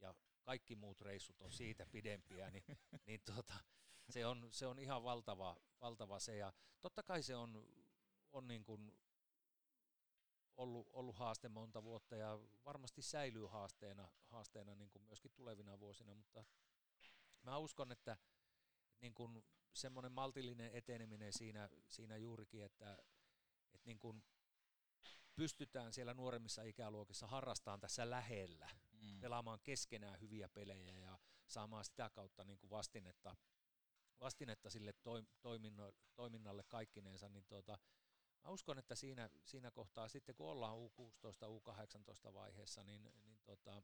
Ja 0.00 0.14
kaikki 0.42 0.76
muut 0.76 1.00
reissut 1.00 1.40
on 1.40 1.52
siitä 1.52 1.86
pidempiä, 1.86 2.50
niin, 2.50 2.64
niin 3.06 3.20
tuota, 3.24 3.54
se, 4.10 4.26
on, 4.26 4.48
se 4.50 4.66
on 4.66 4.78
ihan 4.78 5.04
valtava, 5.04 5.56
valtava 5.80 6.18
se. 6.18 6.36
Ja 6.36 6.52
totta 6.80 7.02
kai 7.02 7.22
se 7.22 7.36
on, 7.36 7.68
on 8.32 8.48
niin 8.48 8.64
kuin 8.64 8.92
ollut, 10.56 10.88
ollut 10.92 11.16
haaste 11.16 11.48
monta 11.48 11.82
vuotta 11.82 12.16
ja 12.16 12.38
varmasti 12.64 13.02
säilyy 13.02 13.46
haasteena, 13.46 14.08
haasteena 14.26 14.74
niin 14.74 14.90
kuin 14.90 15.02
myöskin 15.02 15.32
tulevina 15.34 15.78
vuosina, 15.78 16.14
mutta 16.14 16.44
mä 17.42 17.58
uskon, 17.58 17.92
että 17.92 18.16
niin 19.00 19.14
kuin 19.14 19.44
semmoinen 19.72 20.12
maltillinen 20.12 20.70
eteneminen 20.74 21.32
siinä, 21.32 21.68
siinä 21.88 22.16
juurikin, 22.16 22.64
että, 22.64 22.98
että 23.74 23.86
niin 23.86 23.98
kuin 23.98 24.24
pystytään 25.40 25.92
siellä 25.92 26.14
nuoremmissa 26.14 26.62
ikäluokissa 26.62 27.26
harrastamaan 27.26 27.80
tässä 27.80 28.10
lähellä, 28.10 28.68
Mm. 28.92 29.20
pelaamaan 29.20 29.60
keskenään 29.62 30.20
hyviä 30.20 30.48
pelejä 30.48 30.98
ja 30.98 31.18
saamaan 31.46 31.84
sitä 31.84 32.10
kautta 32.10 32.44
niin 32.44 32.58
kuin 32.58 32.70
vastinetta, 32.70 33.36
vastinetta 34.20 34.70
sille 34.70 34.92
toi, 34.92 35.22
toiminno, 35.42 35.92
toiminnalle 36.14 36.62
kaikkinensa, 36.68 37.28
niin 37.28 37.44
tuota, 37.44 37.78
mä 38.44 38.50
uskon, 38.50 38.78
että 38.78 38.94
siinä, 38.94 39.30
siinä 39.44 39.70
kohtaa 39.70 40.08
sitten 40.08 40.34
kun 40.34 40.48
ollaan 40.48 40.78
U16, 40.78 41.46
U18 41.48 42.34
vaiheessa, 42.34 42.84
niin, 42.84 43.02
niin 43.22 43.40
tota, 43.44 43.82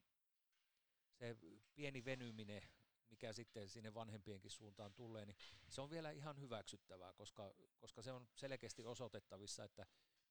se 1.13 1.37
pieni 1.75 2.05
venyminen, 2.05 2.63
mikä 3.11 3.33
sitten 3.33 3.69
sinne 3.69 3.95
vanhempienkin 3.95 4.51
suuntaan 4.51 4.95
tulee, 4.95 5.27
niin 5.27 5.37
se 5.69 5.81
on 5.81 5.91
vielä 5.91 6.11
ihan 6.11 6.41
hyväksyttävää, 6.41 7.13
koska, 7.13 7.55
koska 7.79 8.03
se 8.03 8.13
on 8.13 8.29
selkeästi 8.35 8.85
osoitettavissa, 8.85 9.65
että 9.65 9.87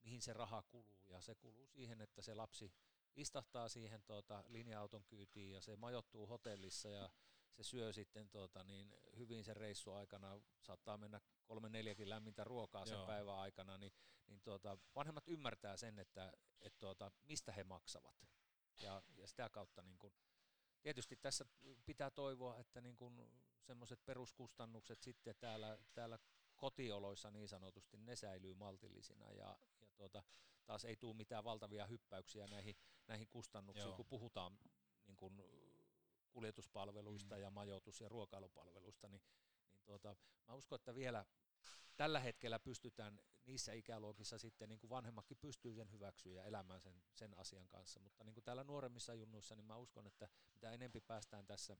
mihin 0.05 0.21
se 0.21 0.33
raha 0.33 0.63
kuluu, 0.63 1.05
ja 1.07 1.21
se 1.21 1.35
kuluu 1.35 1.67
siihen, 1.67 2.01
että 2.01 2.21
se 2.21 2.33
lapsi 2.33 2.73
istahtaa 3.15 3.69
siihen 3.69 4.03
tuota, 4.03 4.43
linja-auton 4.47 5.05
kyytiin 5.05 5.51
ja 5.51 5.61
se 5.61 5.75
majoittuu 5.75 6.27
hotellissa 6.27 6.89
ja 6.89 7.09
se 7.51 7.63
syö 7.63 7.93
sitten 7.93 8.29
tuota, 8.29 8.63
niin 8.63 8.95
hyvin 9.17 9.43
sen 9.43 9.57
reissu 9.57 9.93
aikana, 9.93 10.41
saattaa 10.61 10.97
mennä 10.97 11.21
kolme 11.45 11.69
neljäkin 11.69 12.09
lämmintä 12.09 12.43
ruokaa 12.43 12.85
sen 12.85 12.97
Joo. 12.97 13.07
päivän 13.07 13.35
aikana, 13.35 13.77
niin, 13.77 13.93
niin 14.27 14.41
tuota, 14.41 14.77
vanhemmat 14.95 15.27
ymmärtää 15.27 15.77
sen, 15.77 15.99
että 15.99 16.33
et 16.61 16.79
tuota, 16.79 17.11
mistä 17.23 17.51
he 17.51 17.63
maksavat. 17.63 18.27
Ja, 18.81 19.03
ja 19.15 19.27
sitä 19.27 19.49
kautta 19.49 19.81
niin 19.81 19.99
kun, 19.99 20.13
tietysti 20.81 21.15
tässä 21.15 21.45
pitää 21.85 22.11
toivoa, 22.11 22.59
että 22.59 22.81
niin 22.81 22.97
kun 22.97 23.41
semmoiset 23.61 24.05
peruskustannukset 24.05 25.01
sitten 25.01 25.35
täällä, 25.39 25.77
täällä 25.93 26.19
kotioloissa 26.55 27.31
niin 27.31 27.47
sanotusti, 27.47 27.97
ne 27.97 28.15
säilyy 28.15 28.53
maltillisina 28.53 29.31
ja, 29.31 29.57
ja 29.61 29.74
tuota, 29.95 30.23
taas 30.65 30.85
ei 30.85 30.95
tule 30.95 31.15
mitään 31.15 31.43
valtavia 31.43 31.85
hyppäyksiä 31.87 32.47
näihin, 32.47 32.75
näihin 33.07 33.27
kustannuksiin, 33.27 33.87
Joo. 33.87 33.95
kun 33.95 34.05
puhutaan 34.05 34.59
niin 35.07 35.15
kun 35.17 35.43
kuljetuspalveluista 36.31 37.35
Mm. 37.35 37.41
ja 37.41 37.49
majoitus- 37.49 38.01
ja 38.01 38.09
ruokailupalveluista, 38.09 39.09
niin, 39.09 39.21
niin 39.71 39.81
tuota, 39.85 40.15
mä 40.47 40.53
uskon, 40.53 40.75
että 40.75 40.95
vielä 40.95 41.25
tällä 41.95 42.19
hetkellä 42.19 42.59
pystytään 42.59 43.19
niissä 43.45 43.73
ikäluokissa 43.73 44.37
sitten, 44.37 44.69
niin 44.69 44.79
kuin 44.79 44.89
vanhemmatkin 44.89 45.37
pystyy 45.37 45.75
sen 45.75 45.91
hyväksyä 45.91 46.33
ja 46.33 46.43
elämään 46.45 46.81
sen, 46.81 47.03
sen 47.13 47.37
asian 47.37 47.67
kanssa, 47.67 47.99
mutta 47.99 48.23
niin 48.23 48.33
kuin 48.33 48.43
täällä 48.43 48.63
nuoremmissa 48.63 49.13
junnuissa, 49.13 49.55
niin 49.55 49.65
mä 49.65 49.77
uskon, 49.77 50.07
että 50.07 50.29
mitä 50.53 50.71
enempi 50.71 51.01
päästään 51.01 51.45
tässä, 51.45 51.77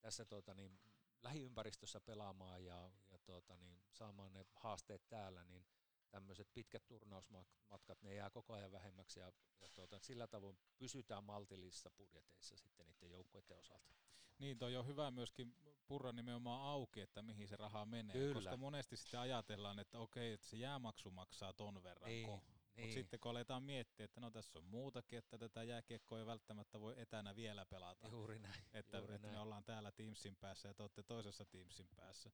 tässä 0.00 0.24
tuota, 0.24 0.54
niin, 0.54 0.78
lähiympäristössä 1.22 2.00
pelaamaan 2.00 2.64
ja, 2.64 2.90
ja 3.10 3.18
tuota, 3.18 3.56
niin, 3.56 3.78
saamaan 3.92 4.32
ne 4.32 4.46
haasteet 4.54 5.08
täällä, 5.08 5.44
niin 5.44 5.66
tämmöiset 6.10 6.48
pitkät 6.54 6.86
turnausmatkat, 6.86 8.02
ne 8.02 8.14
jää 8.14 8.30
koko 8.30 8.52
ajan 8.52 8.72
vähemmäksi 8.72 9.20
ja, 9.20 9.32
ja 9.60 9.68
tuota, 9.68 9.98
sillä 9.98 10.26
tavoin 10.26 10.58
pysytään 10.78 11.24
maltillisissa 11.24 11.90
budjeteissa 11.90 12.56
sitten 12.56 12.86
niiden 12.86 13.10
joukkueiden 13.10 13.58
osalta. 13.58 13.94
Niin, 14.38 14.58
toi 14.58 14.76
on 14.76 14.86
hyvä 14.86 15.10
myöskin 15.10 15.56
purra 15.86 16.12
nimenomaan 16.12 16.62
auki, 16.62 17.00
että 17.00 17.22
mihin 17.22 17.48
se 17.48 17.56
raha 17.56 17.84
menee. 17.84 18.12
Kyllä. 18.12 18.34
Koska 18.34 18.56
monesti 18.56 18.96
sitten 18.96 19.20
ajatellaan, 19.20 19.78
että 19.78 19.98
okei, 19.98 20.32
että 20.32 20.46
se 20.46 20.56
jäämaksu 20.56 21.10
maksaa 21.10 21.52
ton 21.52 21.82
verran. 21.82 22.10
Niin, 22.10 22.30
Mutta 22.30 22.54
niin. 22.76 22.92
sitten 22.92 23.20
kun 23.20 23.30
aletaan 23.30 23.62
miettiä, 23.62 24.04
että 24.04 24.20
no 24.20 24.30
tässä 24.30 24.58
on 24.58 24.64
muutakin, 24.64 25.18
että 25.18 25.38
tätä 25.38 25.62
jääkiekkoa 25.62 26.18
ei 26.18 26.26
välttämättä 26.26 26.80
voi 26.80 26.94
etänä 26.96 27.36
vielä 27.36 27.66
pelata. 27.66 28.08
Juuri 28.08 28.38
näin. 28.38 28.64
Että, 28.72 28.98
juuri 28.98 29.14
että 29.14 29.26
me 29.26 29.32
näin. 29.32 29.42
ollaan 29.42 29.64
täällä 29.64 29.92
Teamsin 29.92 30.36
päässä 30.36 30.68
ja 30.68 30.74
te 30.74 30.82
olette 30.82 31.02
toisessa 31.02 31.44
Teamsin 31.44 31.88
päässä. 31.96 32.30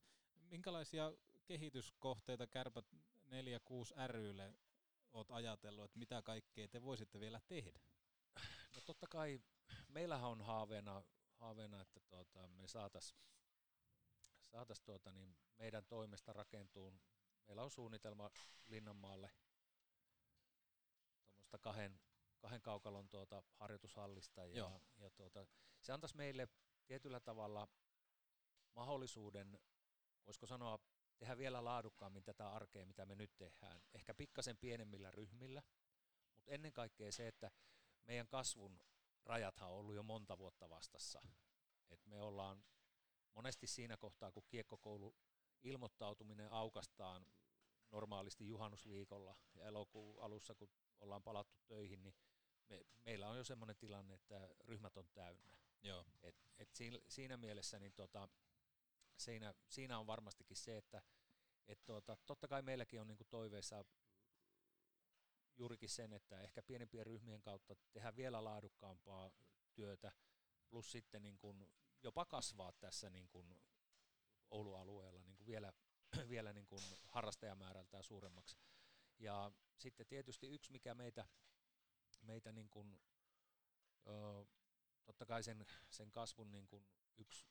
Minkälaisia 0.50 1.12
kehityskohteita 1.44 2.46
kärpät 2.46 2.87
4-6 3.31 3.33
rylle 4.07 4.55
oot 5.12 5.31
ajatellut, 5.31 5.85
että 5.85 5.99
mitä 5.99 6.23
kaikkea 6.23 6.69
te 6.69 6.83
voisitte 6.83 7.21
vielä 7.21 7.40
tehdä? 7.49 7.81
No 8.75 8.81
totta 8.87 9.07
kai 9.07 9.40
meillähän 9.88 10.31
on 10.31 10.40
haaveena, 10.40 11.03
haaveena 11.35 11.81
että 11.81 12.01
tuota, 12.01 12.49
me 12.49 12.69
saataisiin 12.69 13.21
saatais 14.51 14.81
tuota, 14.81 15.12
niin 15.12 15.37
meidän 15.59 15.85
toimesta 15.85 16.33
rakentuu, 16.33 16.95
meillä 17.47 17.62
on 17.62 17.71
suunnitelma 17.71 18.31
Linnanmaalle 18.66 19.31
tuommoista 21.51 21.59
kahden, 21.59 22.01
kahden 22.38 22.62
kaukalon 22.62 23.09
tuota 23.09 23.43
harjoitushallista 23.55 24.47
ja, 24.47 24.57
Joo. 24.57 24.83
ja 24.97 25.11
tuota, 25.11 25.47
se 25.81 25.93
antaisi 25.93 26.16
meille 26.16 26.49
tietyllä 26.87 27.21
tavalla 27.21 27.69
mahdollisuuden, 28.75 29.59
voisiko 30.27 30.47
sanoa, 30.47 30.79
tehdä 31.20 31.38
vielä 31.38 31.64
laadukkaammin 31.64 32.24
tätä 32.24 32.50
arkea, 32.52 32.87
mitä 32.87 33.06
me 33.06 33.14
nyt 33.14 33.37
tehdään. 33.37 33.83
Ehkä 33.94 34.14
pikkasen 34.14 34.59
pienemmillä 34.59 35.11
ryhmillä, 35.11 35.62
mutta 36.35 36.50
ennen 36.52 36.72
kaikkea 36.72 37.12
se, 37.12 37.28
että 37.28 37.50
meidän 38.04 38.28
kasvun 38.28 38.78
rajathan 39.24 39.70
on 39.70 39.76
ollut 39.76 39.94
jo 39.94 40.02
monta 40.02 40.38
vuotta 40.38 40.70
vastassa. 40.70 41.22
Et 41.88 42.06
me 42.06 42.20
ollaan 42.20 42.64
monesti 43.35 43.66
siinä 43.66 43.96
kohtaa, 43.96 44.33
kun 44.33 44.44
kiekkokoulu 44.48 45.16
ilmoittautuminen 45.62 46.52
aukastaan 46.52 47.26
normaalisti 47.90 48.48
juhannusviikolla 48.48 49.37
ja 49.54 49.64
elokuun 49.64 50.22
alussa, 50.22 50.54
kun 50.54 50.70
ollaan 51.00 51.22
palattu 51.22 51.59
töihin, 51.68 52.02
niin 52.02 52.14
me, 52.68 52.87
meillä 53.04 53.28
on 53.28 53.37
jo 53.37 53.44
semmoinen 53.44 53.76
tilanne, 53.76 54.14
että 54.14 54.48
ryhmät 54.64 54.96
on 54.96 55.09
täynnä. 55.14 55.52
Joo. 55.83 56.04
Et, 56.22 56.37
et 56.59 56.74
siinä, 56.74 56.98
siinä 57.09 57.37
mielessä 57.37 57.78
niin 57.78 57.92
tota, 57.92 58.28
siinä, 59.20 59.54
siinä 59.68 59.98
on 59.98 60.06
varmastikin 60.06 60.56
se, 60.56 60.76
että 60.76 61.02
et 61.66 61.85
tota, 61.85 62.16
totta 62.26 62.48
kai 62.48 62.62
meilläkin 62.62 63.00
on 63.00 63.06
niinku 63.06 63.24
toiveissa 63.24 63.85
juurikin 65.56 65.88
sen, 65.88 66.12
että 66.12 66.40
ehkä 66.40 66.62
pienempien 66.62 67.06
ryhmien 67.06 67.42
kautta 67.42 67.76
tehdään 67.92 68.16
vielä 68.16 68.44
laadukkaampaa 68.44 69.30
työtä, 69.74 70.12
plus 70.70 70.92
sitten 70.92 71.22
niin 71.22 71.38
kuin 71.38 71.72
jopa 72.02 72.24
kasvaa 72.24 72.72
tässä 72.72 73.11
niin 73.11 73.28
kuin 73.28 73.61
Oulun 74.50 74.78
alueella 74.78 75.22
niin 75.22 75.37
kuin 75.37 75.46
vielä, 75.46 75.72
vielä 76.28 76.52
niin 76.52 76.66
kuin 76.66 76.83
harrastajamäärältään 77.09 78.04
suuremmaksi. 78.04 78.59
Ja 79.18 79.52
sitten 79.78 80.06
tietysti 80.06 80.46
yksi, 80.46 80.72
mikä 80.72 80.94
meitä, 80.94 81.26
meitä 82.22 82.52
niin 82.52 82.70
kuin, 82.70 83.00
ö, 84.06 84.46
totta 85.04 85.26
kai 85.26 85.42
sen, 85.42 85.66
sen 85.90 86.12
kasvun 86.12 86.50
niin 86.52 86.66
kuin 86.66 86.87
yksi, 87.16 87.46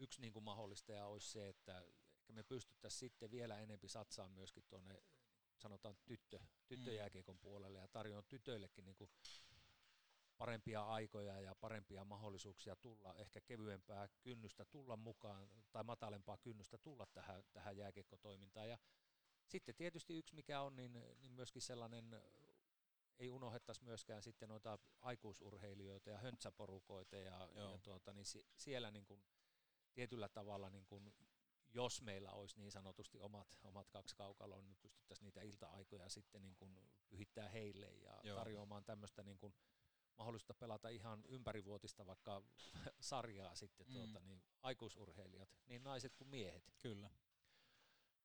yksi 0.00 0.20
niin 0.20 0.32
kuin 0.32 0.44
mahdollistaja 0.44 1.06
olisi 1.06 1.30
se, 1.30 1.48
että 1.48 1.84
ehkä 2.30 2.32
me 2.32 2.42
pystyttäisiin 2.42 2.98
sitten 2.98 3.30
vielä 3.30 3.58
enempi 3.60 3.88
satsaamaan 3.88 4.34
myöskin 4.36 4.64
tuonne 4.68 5.02
sanotaan 5.56 5.96
tyttö, 6.04 6.40
tyttöjääkiekon 6.66 7.38
puolelle 7.38 7.78
ja 7.78 7.88
tarjoaa 7.88 8.22
tytöillekin 8.22 8.84
niin 8.84 8.96
kuin 8.96 9.10
parempia 10.38 10.82
aikoja 10.82 11.40
ja 11.40 11.54
parempia 11.54 12.04
mahdollisuuksia 12.04 12.76
tulla, 12.76 13.14
ehkä 13.14 13.40
kevyempää 13.40 14.08
kynnystä 14.20 14.64
tulla 14.64 14.96
mukaan 14.96 15.48
tai 15.72 15.84
matalempaa 15.84 16.38
kynnystä 16.38 16.78
tulla 16.78 17.06
tähän, 17.06 17.44
tähän 17.52 17.76
jääkiekkotoimintaan. 17.76 18.68
Ja 18.68 18.78
sitten 19.46 19.74
tietysti 19.74 20.14
yksi 20.14 20.34
mikä 20.34 20.60
on, 20.60 20.76
niin, 20.76 20.92
niin 20.92 21.32
myöskin 21.32 21.62
sellainen, 21.62 22.22
ei 23.18 23.28
unohdettaisi 23.28 23.84
myöskään 23.84 24.22
sitten 24.22 24.48
noita 24.48 24.78
aikuisurheilijoita 25.00 26.10
ja 26.10 26.18
höntsäporukoita 26.18 27.16
ja, 27.16 27.48
ja 27.54 27.78
tuota, 27.82 28.12
niin 28.12 28.26
si, 28.26 28.46
siellä 28.56 28.90
niin 28.90 29.06
kuin 29.06 29.22
tietyllä 29.94 30.28
tavalla 30.28 30.70
niin 30.70 30.86
kuin 30.86 31.14
jos 31.74 32.02
meillä 32.02 32.32
olisi 32.32 32.58
niin 32.58 32.72
sanotusti 32.72 33.18
omat, 33.20 33.58
omat 33.62 33.88
kaksi 33.90 34.16
kaukaloa, 34.16 34.62
niin 34.62 34.76
pystyttäisiin 34.82 35.24
niitä 35.24 35.42
ilta-aikoja 35.42 36.08
sitten 36.08 36.42
niin 36.42 36.56
kuin 36.56 36.90
pyhittää 37.08 37.48
heille 37.48 37.86
ja 37.86 38.20
Joo. 38.22 38.36
tarjoamaan 38.38 38.84
tämmöistä 38.84 39.22
niin 39.22 39.38
kuin 39.38 39.54
mahdollista 40.18 40.54
pelata 40.54 40.88
ihan 40.88 41.24
ympärivuotista 41.28 42.06
vaikka 42.06 42.42
sarjaa 43.00 43.54
sitten 43.54 43.86
Mm. 43.86 43.92
tuota, 43.92 44.20
niin 44.20 44.42
aikuisurheilijat, 44.62 45.48
niin 45.66 45.82
naiset 45.82 46.14
kuin 46.14 46.28
miehet. 46.28 46.72
Kyllä. 46.82 47.10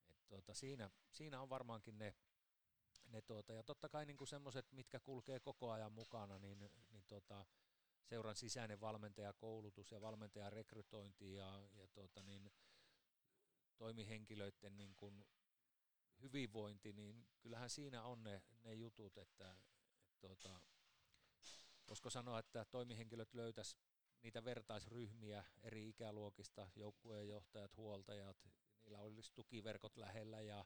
Et 0.10 0.28
tuota, 0.28 0.54
siinä, 0.54 0.90
siinä 1.12 1.42
on 1.42 1.50
varmaankin 1.50 1.98
ne, 1.98 2.16
ne 3.06 3.22
tuota, 3.22 3.54
ja 3.54 3.64
totta 3.64 3.90
kai 3.90 4.06
niin 4.06 4.28
semmoiset, 4.28 4.72
mitkä 4.72 5.00
kulkee 5.00 5.40
koko 5.40 5.72
ajan 5.72 5.92
mukana, 5.92 6.40
niin, 6.40 6.60
niin 6.60 7.06
tuota, 7.08 7.46
seuran 8.06 8.36
sisäinen 8.36 8.82
valmentajakoulutus 8.82 9.92
ja 9.92 10.02
valmentajan 10.02 10.54
rekrytointi 10.54 11.34
ja, 11.34 11.64
ja 11.74 11.88
tuota, 11.88 12.24
niin, 12.24 12.52
toimihenkilöiden 13.78 14.78
niin 14.78 14.96
kuin 14.96 15.26
hyvinvointi, 16.22 16.94
niin 16.94 17.28
kyllähän 17.40 17.70
siinä 17.70 18.04
on 18.04 18.24
ne, 18.24 18.44
ne 18.64 18.74
jutut, 18.74 19.18
että 19.18 19.52
et 20.06 20.20
tuota, 20.20 20.62
voisiko 21.88 22.10
sanoa, 22.10 22.40
että 22.40 22.66
toimihenkilöt 22.66 23.34
löytäisi 23.34 23.78
niitä 24.22 24.44
vertaisryhmiä 24.44 25.44
eri 25.64 25.90
ikäluokista, 25.90 26.70
joukkueen 26.76 27.28
johtajat, 27.28 27.78
huoltajat, 27.78 28.38
niillä 28.82 29.00
olisi 29.00 29.32
tukiverkot 29.34 29.98
lähellä 29.98 30.42
ja, 30.42 30.66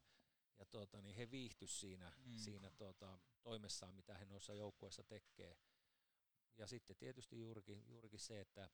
ja 0.60 0.66
tuota, 0.66 1.02
niin 1.02 1.16
he 1.16 1.32
viihtyisivät 1.32 1.80
siinä, 1.80 2.14
Mm. 2.26 2.38
siinä 2.38 2.72
tuota, 2.72 3.20
toimessaan, 3.44 3.96
mitä 3.96 4.18
he 4.18 4.26
noissa 4.26 4.54
joukkueissa 4.54 5.04
tekee. 5.04 5.58
Ja 6.60 6.68
sitten 6.68 6.96
tietysti 6.96 7.40
juurikin, 7.40 7.84
juurikin 7.88 8.20
se, 8.20 8.42
että 8.42 8.70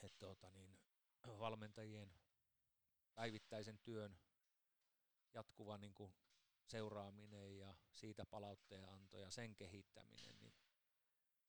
et 0.00 0.18
tuota, 0.18 0.50
niin, 0.50 0.78
valmentajien 1.26 2.10
päivittäisen 3.14 3.78
työn 3.78 4.18
jatkuva 5.34 5.78
niin 5.78 5.94
kuin 5.94 6.14
seuraaminen 6.66 7.58
ja 7.58 7.74
siitä 7.92 8.26
palautteen 8.26 8.88
anto 8.88 9.18
ja 9.18 9.30
sen 9.30 9.56
kehittäminen, 9.56 10.38
niin 10.40 10.54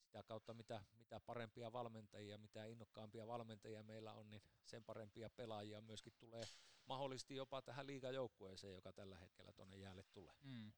sitä 0.02 0.24
kautta 0.24 0.54
mitä, 0.54 0.84
mitä 0.94 1.20
parempia 1.20 1.74
valmentajia, 1.74 2.38
mitä 2.38 2.66
innokkaampia 2.66 3.28
valmentajia 3.28 3.84
meillä 3.84 4.14
on, 4.14 4.30
niin 4.30 4.42
sen 4.66 4.84
parempia 4.84 5.30
pelaajia 5.30 5.82
myöskin 5.82 6.14
tulee 6.20 6.44
mahdollisesti 6.86 7.36
jopa 7.36 7.62
tähän 7.62 7.88
liigajoukkueeseen, 7.88 8.74
joka 8.74 8.94
tällä 8.94 9.18
hetkellä 9.18 9.54
tuonne 9.54 9.78
jäälle 9.78 10.04
tulee. 10.04 10.36
Mm. 10.42 10.72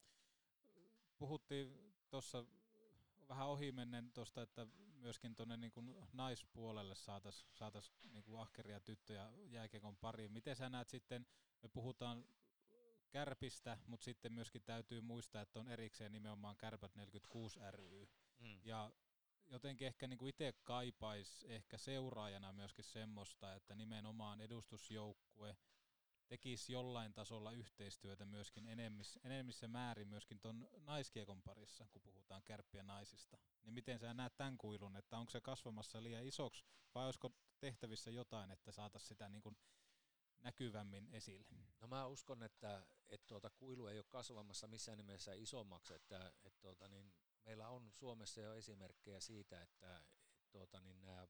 Puhuttiin 1.18 1.96
tuossa 2.10 2.46
vähän 3.30 3.48
ohimennen 3.48 4.12
tuosta, 4.12 4.42
että 4.42 4.68
myöskin 4.94 5.36
tuonne 5.36 5.58
niin 5.58 5.72
naispuolelle 6.14 6.96
saataisiin 6.96 7.50
saatais 7.54 7.92
niin 8.12 8.24
ahkeria 8.38 8.80
tyttöjä 8.80 9.32
jääkiekon 9.50 9.98
pariin. 9.98 10.32
Miten 10.32 10.56
sä 10.56 10.70
näet 10.70 10.90
sitten, 10.90 11.26
me 11.64 11.70
puhutaan 11.70 12.26
kärpistä, 13.10 13.78
mutta 13.88 14.04
sitten 14.04 14.34
myöskin 14.34 14.64
täytyy 14.64 15.02
muistaa, 15.02 15.42
että 15.42 15.60
on 15.60 15.68
erikseen 15.68 16.12
nimenomaan 16.12 16.58
kärpät 16.58 16.96
46 16.96 17.60
ry. 17.72 18.08
Mm. 18.40 18.60
Ja 18.64 18.92
jotenkin 19.46 19.88
ehkä 19.88 20.08
niin 20.08 20.28
itse 20.28 20.54
kaipais 20.64 21.44
ehkä 21.48 21.78
seuraajana 21.78 22.54
myöskin 22.54 22.86
semmoista, 22.86 23.56
että 23.56 23.76
nimenomaan 23.76 24.42
edustusjoukkue 24.42 25.58
tekisi 26.30 26.74
jollain 26.74 27.14
tasolla 27.14 27.52
yhteistyötä 27.52 28.26
myöskin 28.26 28.68
enemmissä, 28.68 29.20
enemmissä 29.24 29.68
määrin 29.68 30.08
myöskin 30.08 30.40
tuon 30.40 30.70
naiskiekon 30.80 31.42
parissa, 31.42 31.88
kun 31.92 32.02
puhutaan 32.02 32.44
kärppiä 32.44 32.84
naisista. 32.84 33.38
Niin 33.64 33.74
miten 33.74 34.00
sä 34.00 34.14
näet 34.14 34.38
tämän 34.38 34.58
kuilun, 34.58 34.96
että 34.96 35.18
onko 35.18 35.30
se 35.30 35.42
kasvamassa 35.42 36.04
liian 36.04 36.26
isoksi 36.26 36.64
vai 36.96 37.06
olisiko 37.06 37.32
tehtävissä 37.60 38.12
jotain, 38.12 38.52
että 38.52 38.72
saataisiin 38.72 39.08
sitä 39.08 39.30
niin 39.30 39.42
kuin 39.42 39.58
näkyvämmin 40.40 41.10
esille? 41.12 41.48
No 41.82 41.88
mä 41.88 42.06
uskon, 42.06 42.44
että, 42.44 42.86
että 43.10 43.28
tuota, 43.28 43.50
kuilu 43.50 43.88
ei 43.88 43.98
ole 43.98 44.06
kasvamassa 44.10 44.68
missään 44.68 44.98
nimessä 44.98 45.34
isommaksi, 45.34 45.94
että, 45.94 46.34
että 46.44 46.60
tuota, 46.62 46.88
niin 46.88 47.14
meillä 47.46 47.70
on 47.70 47.92
Suomessa 47.94 48.42
jo 48.42 48.54
esimerkkejä 48.54 49.20
siitä, 49.20 49.62
että, 49.62 49.98
että 49.98 50.50
tuota, 50.52 50.80
niin 50.80 51.06
nämä 51.06 51.28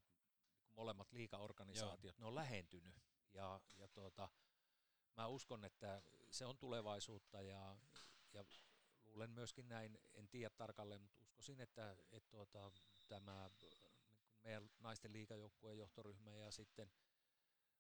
molemmat 0.69 1.11
liikaorganisaatiot, 1.11 2.17
ne 2.17 2.25
on 2.25 2.35
lähentynyt 2.35 2.95
ja, 3.33 3.61
ja 3.75 3.87
tuota, 3.87 4.29
mä 5.19 5.27
uskon, 5.27 5.65
että 5.65 6.01
se 6.31 6.45
on 6.45 6.57
tulevaisuutta 6.57 7.41
ja, 7.41 7.77
ja 8.33 8.45
luulen 9.05 9.31
myöskin 9.31 9.69
näin, 9.69 9.99
en 10.13 10.29
tiedä 10.29 10.49
tarkalleen, 10.49 11.01
mutta 11.01 11.19
uskoisin, 11.21 11.61
että, 11.61 11.97
että 12.11 12.29
tuota, 12.29 12.71
tämä 13.07 13.49
meidän 14.43 14.71
naisten 14.79 15.13
liikajoukkueen 15.13 15.77
johtoryhmä 15.77 16.35
ja 16.35 16.51
sitten 16.51 16.91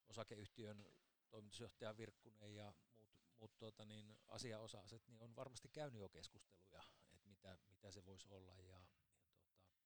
osakeyhtiön 0.07 0.85
toimitusjohtaja 1.29 1.97
Virkkunen 1.97 2.55
ja 2.55 2.73
muut, 2.95 3.09
muut 3.37 3.57
tuota, 3.57 3.85
niin 3.85 4.17
asiaosaiset, 4.27 5.07
niin 5.07 5.21
on 5.21 5.35
varmasti 5.35 5.69
käynyt 5.69 6.01
jo 6.01 6.09
keskusteluja, 6.09 6.83
että 7.13 7.29
mitä, 7.29 7.57
mitä 7.69 7.91
se 7.91 8.05
voisi 8.05 8.27
olla. 8.29 8.55
Ja, 8.55 8.81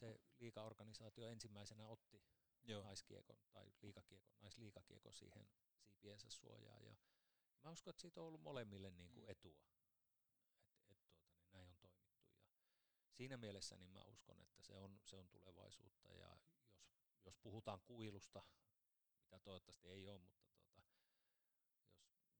se 0.04 0.20
liikaorganisaatio 0.39 1.28
ensimmäisenä 1.28 1.88
otti 1.88 2.24
Joo. 2.63 2.84
naiskiekon 2.84 3.38
tai 3.52 3.72
liikakiekon, 3.82 4.36
naisliikakiekon 4.42 5.13
siihen 5.13 5.48
siipiensä 5.82 6.30
suojaan. 6.30 6.86
Ja 6.86 6.96
mä 7.63 7.70
uskon, 7.72 7.92
että 7.92 8.02
siitä 8.02 8.22
on 8.22 8.28
ollut 8.28 8.42
molemmille 8.42 8.89
niin 8.92 9.10
kuin 9.10 9.30
etua, 9.30 9.60
että 9.62 9.84
et, 10.89 11.04
tuota, 11.04 11.06
niin 11.26 11.52
näin 11.54 11.70
on 11.70 11.76
toimittu. 11.78 12.20
Ja 13.06 13.12
siinä 13.12 13.38
mielessä 13.38 13.78
niin 13.78 13.89
mä 13.89 14.04
uskon, 14.04 14.39
että 14.39 14.62
se 14.62 14.76
on, 14.76 15.00
se 15.04 15.16
on 15.16 15.28
tulevaisuutta 15.28 16.13
ja 16.13 16.38
jos, 17.06 17.22
jos 17.26 17.38
puhutaan 17.38 17.82
kuilusta, 17.82 18.44
mitä 19.22 19.39
toivottavasti 19.39 19.89
ei 19.89 20.08
ole, 20.08 20.20
mutta 20.20 20.44
tota, 20.46 20.78
jos, 20.78 21.10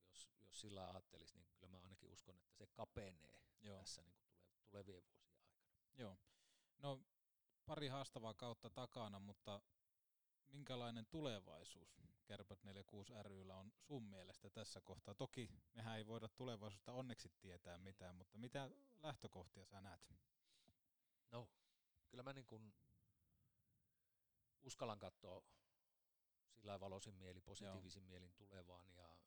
jos, 0.10 0.30
jos 0.42 0.62
sillä 0.62 0.90
ajattelisi, 0.90 1.38
niin 1.38 1.48
kyllä 1.48 1.68
mä 1.68 1.80
ainakin 1.84 2.10
uskon, 2.10 2.36
että 2.36 2.52
se 2.58 2.68
kapenee 2.68 3.44
Joo. 3.62 3.78
tässä 3.78 4.02
niin 4.02 4.16
kuin 4.16 4.28
tule, 4.36 4.54
tulevien 4.66 5.04
vuosien 5.04 5.34
aikana. 5.34 5.68
Joo. 5.98 6.18
No 6.78 7.02
pari 7.66 7.88
haastavaa 7.88 8.34
kautta 8.34 8.70
takana, 8.70 9.20
mutta 9.20 9.62
minkälainen 10.48 11.06
tulevaisuus 11.06 12.04
Kärpät 12.26 12.64
46 12.64 13.14
ryllä 13.24 13.58
on 13.58 13.74
sun 13.76 14.04
mielestä 14.04 14.50
tässä 14.50 14.82
kohtaa? 14.82 15.16
Toki 15.16 15.50
mehän 15.74 15.98
ei 15.98 16.08
voida 16.08 16.28
tulevaisuudesta 16.28 16.94
onneksi 16.94 17.30
tietää 17.30 17.78
mitään, 17.78 18.16
mutta 18.16 18.38
mitä 18.38 18.70
lähtökohtia 19.02 19.66
sä 19.66 19.82
näet? 19.82 20.14
No, 21.32 21.50
kyllä 22.10 22.24
mä 22.24 22.34
niin 22.34 22.46
kuin 22.46 22.74
uskallan 24.62 25.00
katsoa 25.00 25.44
sillä 26.54 26.80
valoisin 26.80 27.16
mieli, 27.16 27.42
positiivisin 27.42 28.04
Joo. 28.04 28.10
mielin 28.10 28.34
tulevaan 28.34 28.96
ja, 28.96 29.18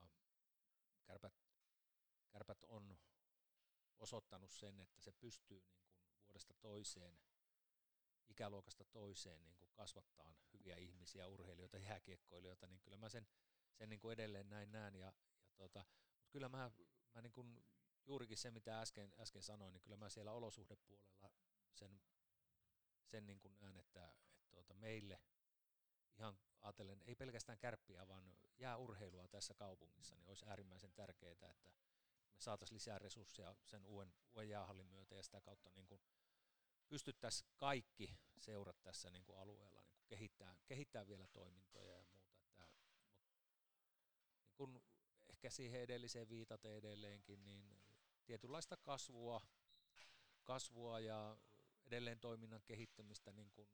ja 0.00 0.08
tota, 0.08 0.08
kärpät, 1.04 1.32
kärpät 2.28 2.64
on 2.68 2.98
osoittanut 3.98 4.50
sen, 4.50 4.80
että 4.80 5.00
se 5.00 5.12
pystyy 5.12 5.60
niin 5.60 5.76
kuin 5.76 6.18
vuodesta 6.26 6.54
toiseen, 6.54 7.18
ikäluokasta 8.28 8.84
toiseen 8.84 9.44
niin 9.44 9.56
kuin 9.56 9.70
kasvattaa 9.72 10.34
hyviä 10.52 10.76
ihmisiä, 10.76 11.28
urheilijoita, 11.28 11.78
jääkiekkoilijoita, 11.78 12.66
niin 12.66 12.80
kyllä 12.80 12.96
mä 12.98 13.08
sen, 13.08 13.26
sen 13.74 13.88
niin 13.88 14.00
kuin 14.00 14.12
edelleen 14.12 14.48
näin 14.48 14.72
näen. 14.72 14.94
Ja, 14.94 15.06
ja 15.06 15.56
tota, 15.56 15.84
mutta 16.16 16.30
kyllä 16.30 16.48
mä, 16.48 16.70
mä 17.14 17.22
niin 17.22 17.32
kuin 17.32 17.64
juurikin 18.06 18.36
se, 18.36 18.50
mitä 18.50 18.80
äsken, 18.80 19.12
äsken 19.18 19.42
sanoin, 19.42 19.72
niin 19.72 19.80
kyllä 19.80 19.96
mä 19.96 20.08
siellä 20.08 20.32
olosuhdepuolella 20.32 21.30
sen, 21.72 22.00
sen 23.06 23.26
niin 23.26 23.40
kuin 23.40 23.56
näen, 23.60 23.76
että, 23.76 24.14
että 24.30 24.46
tuota, 24.50 24.74
meille 24.74 25.20
ihan 26.18 26.38
ajatellen, 26.60 27.02
ei 27.06 27.14
pelkästään 27.14 27.58
kärppiä, 27.58 28.08
vaan 28.08 28.36
jääurheilua 28.58 29.28
tässä 29.28 29.54
kaupungissa, 29.54 30.16
niin 30.16 30.28
olisi 30.28 30.46
äärimmäisen 30.48 30.92
tärkeää, 30.92 31.32
että 31.32 31.54
me 31.64 31.72
saataisiin 32.38 32.76
lisää 32.76 32.98
resursseja 32.98 33.54
sen 33.64 33.86
uuden, 33.86 34.14
uuden 34.34 34.48
jäähallin 34.48 34.86
myötä 34.86 35.14
ja 35.14 35.22
sitä 35.22 35.40
kautta 35.40 35.70
niin 35.74 35.86
kuin 35.86 36.00
pystyttäisiin 36.88 37.50
kaikki 37.56 38.18
seurat 38.38 38.82
tässä 38.82 39.10
niin 39.10 39.24
kuin 39.24 39.38
alueella 39.38 39.82
niin 39.82 39.94
kuin 39.94 40.06
kehittää, 40.06 40.56
kehittää 40.66 41.06
vielä 41.06 41.26
toimintoja 41.26 41.96
ja 41.96 42.04
muuta. 42.04 42.40
Että, 42.40 42.68
mutta 42.68 43.06
niin 44.44 44.54
kuin 44.54 44.82
ehkä 45.28 45.50
siihen 45.50 45.80
edelliseen 45.80 46.28
viitaten 46.28 46.72
edelleenkin, 46.72 47.44
niin 47.44 47.78
tietynlaista 48.26 48.76
kasvua, 48.76 49.46
kasvua 50.44 51.00
ja 51.00 51.36
edelleen 51.84 52.20
toiminnan 52.20 52.62
kehittämistä 52.62 53.32
niin 53.32 53.50
kuin 53.50 53.68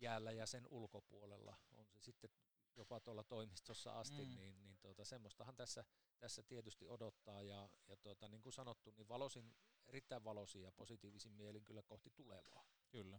jäällä 0.00 0.32
ja 0.32 0.46
sen 0.46 0.66
ulkopuolella, 0.70 1.56
on 1.72 1.86
se 1.86 2.00
sitten 2.00 2.30
jopa 2.76 3.00
tuolla 3.00 3.24
toimistossa 3.24 4.00
asti, 4.00 4.24
mm. 4.24 4.34
niin, 4.34 4.62
niin 4.62 4.78
tuota, 4.78 5.04
semmoistahan 5.04 5.56
tässä, 5.56 5.84
tässä 6.18 6.42
tietysti 6.42 6.86
odottaa 6.88 7.42
ja, 7.42 7.68
ja 7.88 7.96
tuota, 7.96 8.28
niin 8.28 8.42
kuin 8.42 8.52
sanottu, 8.52 8.90
niin 8.96 9.08
valosin, 9.08 9.54
erittäin 9.86 10.24
valoisin 10.24 10.62
ja 10.62 10.72
positiivisin 10.72 11.32
mielin 11.32 11.64
kyllä 11.64 11.82
kohti 11.82 12.10
tulevaa. 12.10 12.64
Kyllä. 12.88 13.18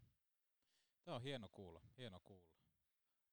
Tämä 1.03 1.15
on 1.15 1.21
hieno 1.21 1.49
kuulla, 1.49 1.81
hieno 1.97 2.19
kuulla. 2.19 2.51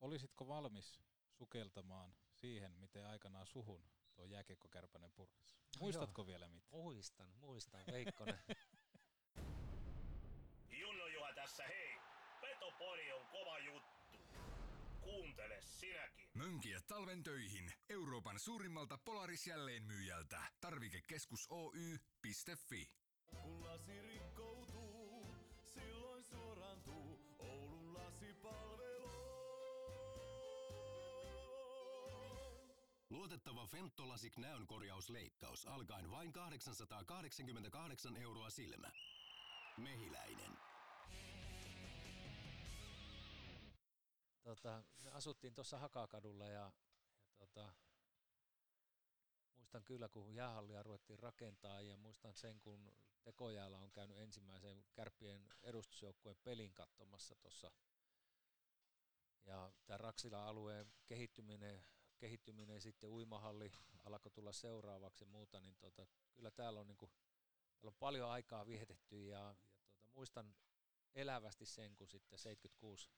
Olisitko 0.00 0.48
valmis 0.48 1.00
sukeltamaan 1.30 2.16
siihen, 2.32 2.72
miten 2.78 3.06
aikanaan 3.06 3.46
suhun 3.46 3.90
tuo 4.14 4.24
jääkiekkokärpänen 4.24 5.12
purras? 5.12 5.58
Muistatko 5.80 6.22
Joo. 6.22 6.26
vielä 6.26 6.48
mitä? 6.48 6.68
Muistan, 6.70 7.34
muistan, 7.36 7.84
Veikkonen. 7.92 8.38
Junno 10.80 11.06
Juha 11.06 11.34
tässä, 11.34 11.64
hei! 11.66 11.98
Petopori 12.40 13.12
on 13.12 13.26
kova 13.26 13.58
juttu. 13.58 13.93
Kuuntele 15.14 15.60
sinäkin. 15.62 16.28
Mönkiä 16.34 16.80
talven 16.86 17.22
töihin 17.22 17.72
Euroopan 17.88 18.38
suurimmalta 18.38 18.98
Polaris 18.98 19.46
jälleenmyyjältä. 19.46 20.42
Tarvikekeskus 20.60 21.46
Oy.fi. 21.50 22.90
Kun 23.26 23.64
lasi 23.64 24.02
rikkoutuu, 24.02 25.34
silloin 25.74 26.24
suorantuu 26.24 27.36
Oulun 27.38 27.94
lasipalvelu. 27.94 29.10
Luotettava 33.10 33.66
Fentolasik 33.66 34.36
näönkorjausleikkaus 34.36 35.66
alkaen 35.66 36.10
vain 36.10 36.32
888 36.32 38.16
euroa 38.16 38.50
silmä. 38.50 38.90
Mehiläinen. 39.76 40.63
Tota, 44.44 44.82
me 44.98 45.10
asuttiin 45.10 45.54
tuossa 45.54 45.78
Hakakadulla 45.78 46.46
ja, 46.46 46.72
ja 47.26 47.32
tota, 47.36 47.74
muistan 49.56 49.84
kyllä, 49.84 50.08
kun 50.08 50.34
jäähallia 50.34 50.82
ruvettiin 50.82 51.18
rakentaa 51.18 51.80
ja 51.80 51.96
muistan 51.96 52.34
sen, 52.34 52.60
kun 52.60 52.92
tekojäällä 53.22 53.78
on 53.78 53.90
käynyt 53.90 54.18
ensimmäisen 54.18 54.84
kärppien 54.92 55.48
edustusjoukkueen 55.62 56.36
pelin 56.44 56.74
katsomassa 56.74 57.34
tuossa. 57.34 57.72
Ja 59.44 59.72
tämä 59.86 59.98
Raksila-alueen 59.98 60.92
kehittyminen, 61.06 61.84
kehittyminen 62.18 62.80
sitten 62.80 63.10
uimahalli 63.10 63.72
alkoi 64.04 64.32
tulla 64.32 64.52
seuraavaksi 64.52 65.24
ja 65.24 65.28
muuta, 65.28 65.60
niin 65.60 65.76
tota, 65.76 66.06
kyllä 66.32 66.50
täällä 66.50 66.80
on, 66.80 66.86
niinku, 66.86 67.10
täällä 67.76 67.88
on 67.88 67.94
paljon 67.98 68.30
aikaa 68.30 68.66
vietetty 68.66 69.26
ja, 69.26 69.38
ja 69.38 69.54
tota, 69.54 70.08
muistan 70.14 70.54
elävästi 71.14 71.66
sen, 71.66 71.96
kun 71.96 72.08
sitten 72.08 72.38
76 72.38 73.08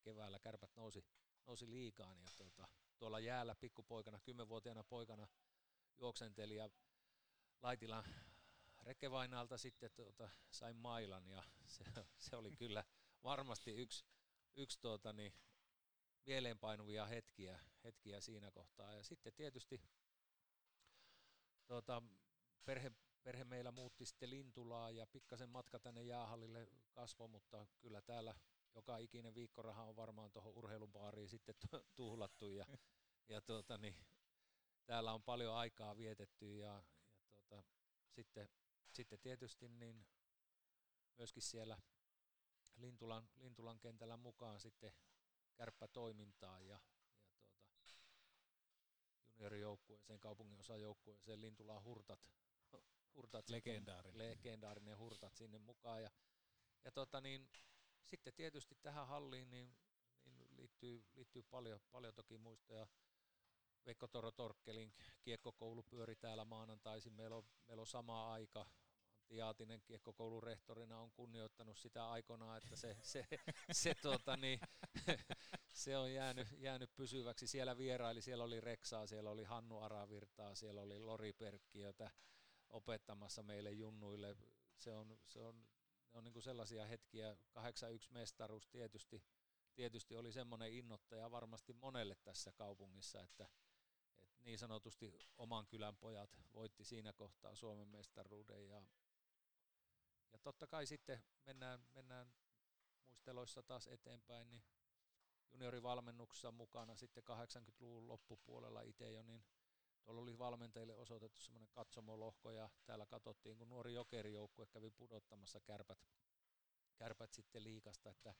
keväällä 0.00 0.38
kärpät 0.38 0.76
nousi, 0.76 1.04
nousi 1.46 1.70
liikaan 1.70 2.20
ja 2.20 2.28
tuota, 2.36 2.68
tuolla 2.98 3.20
jäällä 3.20 3.54
pikkupoikana, 3.54 4.20
kymmenvuotiaana 4.20 4.84
poikana 4.84 5.28
juoksenteli 5.98 6.56
ja 6.56 6.70
Laitilan 7.62 8.04
rekevainalta 8.82 9.58
sitten 9.58 9.90
tuota, 9.94 10.30
sain 10.50 10.76
mailan 10.76 11.28
ja 11.28 11.42
se, 11.66 11.84
se 12.18 12.36
oli 12.36 12.52
kyllä 12.56 12.84
varmasti 13.22 13.70
yksi, 13.70 14.04
yksi 14.56 14.80
tuota, 14.80 15.12
niin, 15.12 15.34
mieleenpainuvia 16.26 17.06
hetkiä, 17.06 17.58
hetkiä 17.84 18.20
siinä 18.20 18.50
kohtaa. 18.50 18.92
Ja 18.92 19.04
sitten 19.04 19.32
tietysti 19.32 19.80
tuota, 21.66 22.02
perhe, 22.64 22.92
perhe 23.22 23.44
meillä 23.44 23.70
muutti 23.70 24.06
sitten 24.06 24.30
Lintulaa 24.30 24.90
ja 24.90 25.06
pikkasen 25.06 25.48
matka 25.48 25.78
tänne 25.78 26.02
jäähallille 26.02 26.68
kasvoi, 26.92 27.28
mutta 27.28 27.66
kyllä 27.80 28.00
täällä 28.02 28.34
joka 28.74 28.98
ikinen 28.98 29.34
viikkoraha 29.34 29.84
on 29.84 29.96
varmaan 29.96 30.30
tuohon 30.30 30.52
urheilubaariin 30.52 31.28
sitten 31.28 31.54
tuhlattu 31.96 32.48
ja, 32.48 32.66
ja 33.28 33.40
tuota, 33.40 33.78
niin, 33.78 34.06
täällä 34.86 35.12
on 35.12 35.22
paljon 35.22 35.54
aikaa 35.54 35.96
vietetty 35.96 36.56
ja, 36.56 36.82
ja 37.34 37.42
tuota, 37.48 37.62
sitten, 38.10 38.48
sitten 38.92 39.20
tietysti 39.20 39.68
niin 39.68 40.06
myöskin 41.18 41.42
siellä 41.42 41.78
Lintulan, 42.76 43.28
Lintulan 43.36 43.80
kentällä 43.80 44.16
mukaan 44.16 44.60
sitten 44.60 44.92
kärppätoimintaa 45.54 46.60
ja, 46.60 46.80
ja 47.44 47.60
tuota, 47.74 47.94
juniorijoukkueeseen, 49.26 50.20
kaupungin 50.20 50.60
osajoukkueeseen 50.60 51.40
Lintulan 51.40 51.84
hurtat, 51.84 52.20
hurtat 53.14 53.48
legendaarinen. 53.48 54.18
legendaarinen 54.18 54.98
hurtat 54.98 55.36
sinne 55.36 55.58
mukaan 55.58 56.02
ja, 56.02 56.10
ja 56.84 56.92
tuota, 56.92 57.20
niin, 57.20 57.50
sitten 58.04 58.32
tietysti 58.34 58.74
tähän 58.82 59.06
halliin 59.06 59.50
niin, 59.50 59.76
niin 60.24 60.56
liittyy, 60.56 61.04
liittyy 61.14 61.42
paljon, 61.42 61.80
paljon 61.90 62.14
toki 62.14 62.38
muistoja. 62.38 62.86
Veikko 63.86 64.08
Toro 64.08 64.30
Torkkelin 64.32 64.92
kiekkokoulu 65.22 65.82
pyöri 65.82 66.16
täällä 66.16 66.44
maanantaisin. 66.44 67.12
Meillä 67.12 67.36
on, 67.36 67.44
meillä 67.66 67.80
on 67.80 67.86
sama 67.86 68.32
aika. 68.32 68.66
Antti 69.30 69.38
Jaatinen 69.38 69.80
kiekkokoulun 69.80 70.42
rehtorina 70.42 70.98
on 70.98 71.10
kunnioittanut 71.10 71.78
sitä 71.78 72.10
aikanaan, 72.10 72.58
että 72.58 72.76
se, 72.76 72.96
se, 73.02 73.24
se, 73.72 73.94
tuota, 74.02 74.36
niin, 74.36 74.60
se 75.68 75.96
on 75.96 76.12
jäänyt, 76.12 76.48
jäänyt 76.58 76.90
pysyväksi. 76.96 77.46
Siellä 77.46 77.78
vieraili, 77.78 78.22
siellä 78.22 78.44
oli 78.44 78.60
Reksaa, 78.60 79.06
siellä 79.06 79.30
oli 79.30 79.44
Hannu 79.44 79.78
Aravirtaa, 79.78 80.54
siellä 80.54 80.80
oli 80.80 80.98
Lori 80.98 81.32
Perkkiötä 81.32 82.10
opettamassa 82.68 83.42
meille 83.42 83.70
junnuille. 83.70 84.36
Se 84.76 84.94
on, 84.94 85.18
se 85.26 85.40
on 85.40 85.66
ne 86.12 86.18
on 86.18 86.24
niin 86.24 86.42
sellaisia 86.42 86.86
hetkiä, 86.86 87.36
81 87.50 88.12
mestaruus 88.12 88.68
tietysti, 88.68 89.24
tietysti 89.74 90.16
oli 90.16 90.32
semmoinen 90.32 90.72
innoittaja 90.72 91.30
varmasti 91.30 91.72
monelle 91.72 92.14
tässä 92.14 92.52
kaupungissa, 92.52 93.22
että, 93.22 93.48
että 94.22 94.44
niin 94.44 94.58
sanotusti 94.58 95.18
oman 95.36 95.66
kylän 95.66 95.96
pojat 95.96 96.38
voitti 96.54 96.84
siinä 96.84 97.12
kohtaa 97.12 97.54
Suomen 97.54 97.88
mestaruuden 97.88 98.68
ja, 98.68 98.82
ja 100.32 100.38
totta 100.38 100.66
kai 100.66 100.86
sitten 100.86 101.22
mennään, 101.46 101.84
mennään 101.92 102.32
muisteloissa 103.06 103.62
taas 103.62 103.86
eteenpäin, 103.86 104.50
niin 104.50 104.62
juniorivalmennuksessa 105.52 106.52
mukana 106.52 106.96
sitten 106.96 107.22
80-luvun 107.24 108.08
loppupuolella 108.08 108.82
itse 108.82 109.10
jo, 109.10 109.22
niin 109.22 109.44
tuolla 110.04 110.20
oli 110.20 110.38
valmentajille 110.38 110.94
osoitettu 110.94 111.40
semmoinen 111.40 111.68
katsomolohko 111.68 112.50
ja 112.50 112.70
täällä 112.84 113.06
katsottiin, 113.06 113.58
kun 113.58 113.68
nuori 113.68 113.94
jokerijoukkue 113.94 114.66
kävi 114.66 114.90
pudottamassa 114.90 115.60
kärpät, 115.60 115.98
kärpät 116.96 117.32
sitten 117.32 117.64
liikasta, 117.64 118.10
että 118.10 118.34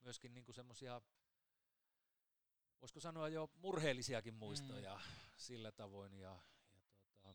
myöskin 0.00 0.34
niin 0.34 0.54
semmoisia 0.54 1.02
voisiko 2.82 3.00
sanoa 3.00 3.28
jo 3.28 3.50
murheellisiakin 3.54 4.34
muistoja 4.34 4.94
mm. 4.94 5.02
sillä 5.36 5.72
tavoin. 5.72 6.14
Ja, 6.14 6.38
ja 6.74 6.80
tota, 6.80 7.34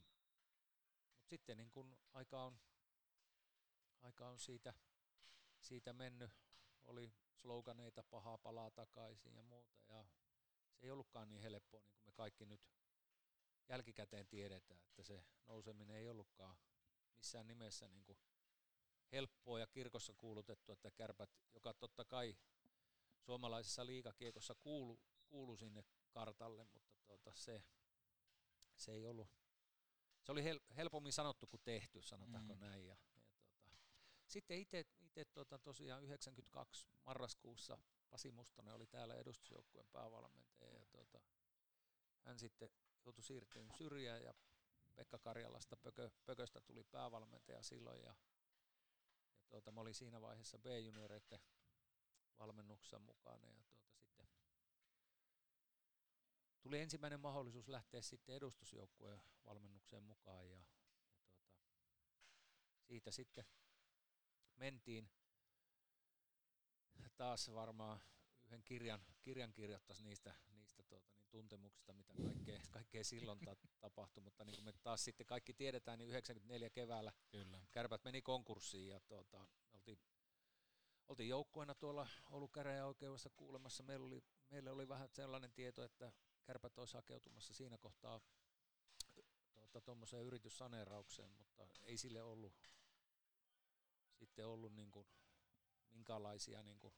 mutta 1.16 1.30
sitten 1.30 1.58
niin 1.58 1.72
kun 1.72 1.98
aika 2.14 2.44
on, 2.44 2.60
aika 4.02 4.28
on 4.28 4.40
siitä, 4.40 4.74
siitä 5.60 5.94
mennyt, 5.94 6.32
oli 6.84 7.14
sloganeita 7.34 8.04
pahaa 8.04 8.38
palaa 8.38 8.72
takaisin 8.72 9.36
ja 9.36 9.44
muuta. 9.44 9.78
Ja 9.88 10.06
se 10.74 10.86
ei 10.86 10.92
ollutkaan 10.92 11.30
niin 11.30 11.42
helppoa, 11.42 11.82
niin 11.82 11.96
kuin 11.96 12.06
me 12.06 12.12
kaikki 12.12 12.46
nyt 12.46 12.62
jälkikäteen 13.70 14.28
tiedetään, 14.28 14.84
että 14.84 15.04
se 15.04 15.24
nouseminen 15.48 15.96
ei 15.96 16.10
ollutkaan 16.10 16.58
missään 17.16 17.48
nimessä 17.48 17.88
niin 17.88 18.04
kuin 18.04 18.18
helppoa 19.12 19.60
ja 19.60 19.68
kirkossa 19.68 20.14
kuulutettu, 20.18 20.72
että 20.72 20.92
kärpät, 20.92 21.30
joka 21.54 21.74
totta 21.74 22.06
kai 22.06 22.38
suomalaisessa 23.20 23.86
liikakiekossa 23.86 24.56
kuulu, 24.56 25.00
kuulu 25.28 25.58
sinne 25.58 25.84
kartalle, 26.12 26.64
mutta 26.64 26.96
tuota, 27.06 27.32
se, 27.36 27.64
se 28.76 28.92
ei 28.92 29.06
ollut, 29.06 29.30
se 30.24 30.32
oli 30.32 30.44
hel, 30.44 30.60
helpommin 30.76 31.14
sanottu 31.14 31.48
kuin 31.48 31.62
tehty, 31.64 32.02
sanotaanko 32.02 32.56
mm. 32.56 32.60
näin. 32.60 32.86
Ja, 32.86 32.98
ja 33.16 33.22
tuota, 33.64 33.88
sitten 34.28 34.58
itse 34.58 34.86
tuota, 35.34 35.60
tosiaan 35.60 36.04
92 36.04 36.88
marraskuussa 37.06 37.78
Pasi 38.10 38.32
Mustonen 38.32 38.74
oli 38.74 38.88
täällä 38.88 39.16
edustusjoukkueen 39.16 39.88
päävalmentaja 39.92 40.74
ja 40.74 40.86
tuota, 40.86 41.22
hän 42.26 42.40
sitten 42.40 42.70
joutui 43.08 43.24
siirtymään 43.24 43.78
syrjään 43.78 44.24
ja 44.24 44.34
Pekka 44.96 45.20
Karjalasta 45.20 45.78
Pökö, 45.78 46.10
Pököstä 46.26 46.62
tuli 46.62 46.84
päävalmentaja 46.84 47.64
silloin 47.64 48.02
ja, 48.02 48.16
ja 49.40 49.48
tuota, 49.50 49.72
mä 49.72 49.82
olin 49.82 49.94
siinä 49.94 50.22
vaiheessa 50.22 50.60
B-junioreiden 50.60 51.40
valmennuksessa 52.40 53.00
mukana 53.00 53.52
ja 53.52 53.64
tuota, 53.64 53.98
sitten 53.98 54.28
tuli 56.62 56.80
ensimmäinen 56.80 57.20
mahdollisuus 57.20 57.68
lähteä 57.68 58.02
sitten 58.02 58.36
edustusjoukkueen 58.36 59.22
valmennukseen 59.46 60.04
mukaan 60.04 60.50
ja, 60.50 60.58
ja 60.58 60.66
tuota, 61.38 61.58
siitä 62.84 63.12
sitten 63.12 63.46
mentiin. 64.56 65.10
Taas 67.18 67.54
varmaan 67.54 68.02
yhden 68.46 68.64
kirjan, 68.64 69.06
kirjan 69.22 69.54
kirjoittaisi 69.54 70.04
niistä, 70.04 70.36
niistä 70.50 70.57
tuota, 70.88 71.12
niin 71.16 71.28
tuntemuksista, 71.30 71.94
mitä 71.94 72.14
kaikkea, 72.24 72.60
kaikkea 72.72 73.04
silloin 73.04 73.40
ta- 73.40 73.56
tapahtui, 73.80 74.24
mutta 74.24 74.46
niin 74.46 74.56
kuin 74.56 74.66
me 74.66 74.74
taas 74.84 75.04
sitten 75.04 75.26
kaikki 75.26 75.54
tiedetään, 75.54 76.00
niin 76.00 76.10
94 76.10 76.70
keväällä 76.70 77.14
Kyllä. 77.32 77.62
kärpät 77.72 78.04
meni 78.04 78.22
konkurssiin 78.22 78.88
ja 78.88 79.00
tuota, 79.00 79.48
oltiin, 79.74 80.00
oltiin 81.08 81.30
joukkueena 81.30 81.76
tuolla 81.76 82.08
Oulun 82.32 82.52
käräjäoikeudessa 82.52 83.30
kuulemassa. 83.30 83.84
Meillä 83.84 84.08
oli, 84.08 84.24
meille 84.50 84.72
oli 84.72 84.88
vähän 84.88 85.10
sellainen 85.14 85.52
tieto, 85.54 85.84
että 85.84 86.12
kärpät 86.44 86.78
olisi 86.78 86.94
hakeutumassa 86.94 87.54
siinä 87.54 87.78
kohtaa 87.78 88.22
tuommoiseen 89.82 90.20
tuota, 90.22 90.28
yrityssaneeraukseen, 90.28 91.32
mutta 91.32 91.68
ei 91.84 91.98
sille 91.98 92.22
ollut 92.22 92.54
sitten 94.14 94.48
ollut 94.48 94.74
niin 94.74 94.92
kuin 94.92 95.08
minkälaisia 95.90 96.64
niin 96.64 96.80
kuin 96.80 96.94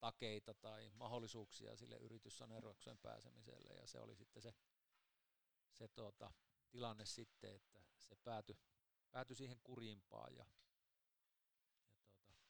takeita 0.00 0.54
tai 0.54 0.90
mahdollisuuksia 0.94 1.76
sille 1.76 1.96
yrityssaneeraukseen 1.96 2.98
pääsemiselle. 2.98 3.74
Ja 3.74 3.86
se 3.86 4.00
oli 4.00 4.16
sitten 4.16 4.42
se, 4.42 4.54
se 5.72 5.88
tuota, 5.88 6.32
tilanne 6.70 7.04
sitten, 7.04 7.54
että 7.54 7.80
se 7.98 8.16
päätyi, 8.16 8.56
päätyi 9.10 9.36
siihen 9.36 9.60
kurjimpaan 9.60 10.34
ja, 10.36 10.46
ja 12.26 12.34
tuota, 12.34 12.40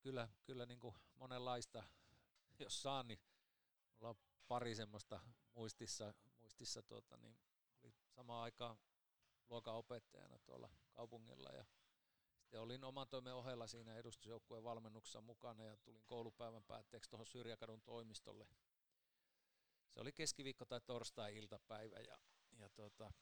kyllä, 0.00 0.28
kyllä 0.44 0.66
niin 0.66 0.80
kuin 0.80 0.94
monenlaista, 1.14 1.84
jos 2.58 2.82
saan, 2.82 3.08
niin 3.08 3.20
mulla 3.98 4.10
on 4.10 4.16
pari 4.48 4.74
semmoista 4.74 5.20
muistissa, 5.54 6.14
muistissa 6.38 6.82
tuota, 6.82 7.16
niin 7.16 7.38
oli 7.82 7.94
samaan 8.08 8.42
aikaan 8.42 8.78
luokanopettajana 9.48 10.38
tuolla 10.38 10.70
kaupungilla 10.92 11.48
ja 11.48 11.64
sitten 12.46 12.60
olin 12.60 12.84
oman 12.84 13.08
toimen 13.08 13.34
ohella 13.34 13.66
siinä 13.66 13.96
edustusjoukkueen 13.96 14.64
valmennuksessa 14.64 15.20
mukana 15.20 15.64
ja 15.64 15.76
tulin 15.76 16.04
koulupäivän 16.04 16.64
päätteeksi 16.64 17.10
tuohon 17.10 17.26
Syrjäkadun 17.26 17.82
toimistolle. 17.82 18.46
Se 19.88 20.00
oli 20.00 20.12
keskiviikko 20.12 20.64
tai 20.64 20.80
torstai-iltapäivä 20.80 21.96
ja, 21.96 22.18
ja 22.58 22.68
tuota, 22.68 23.12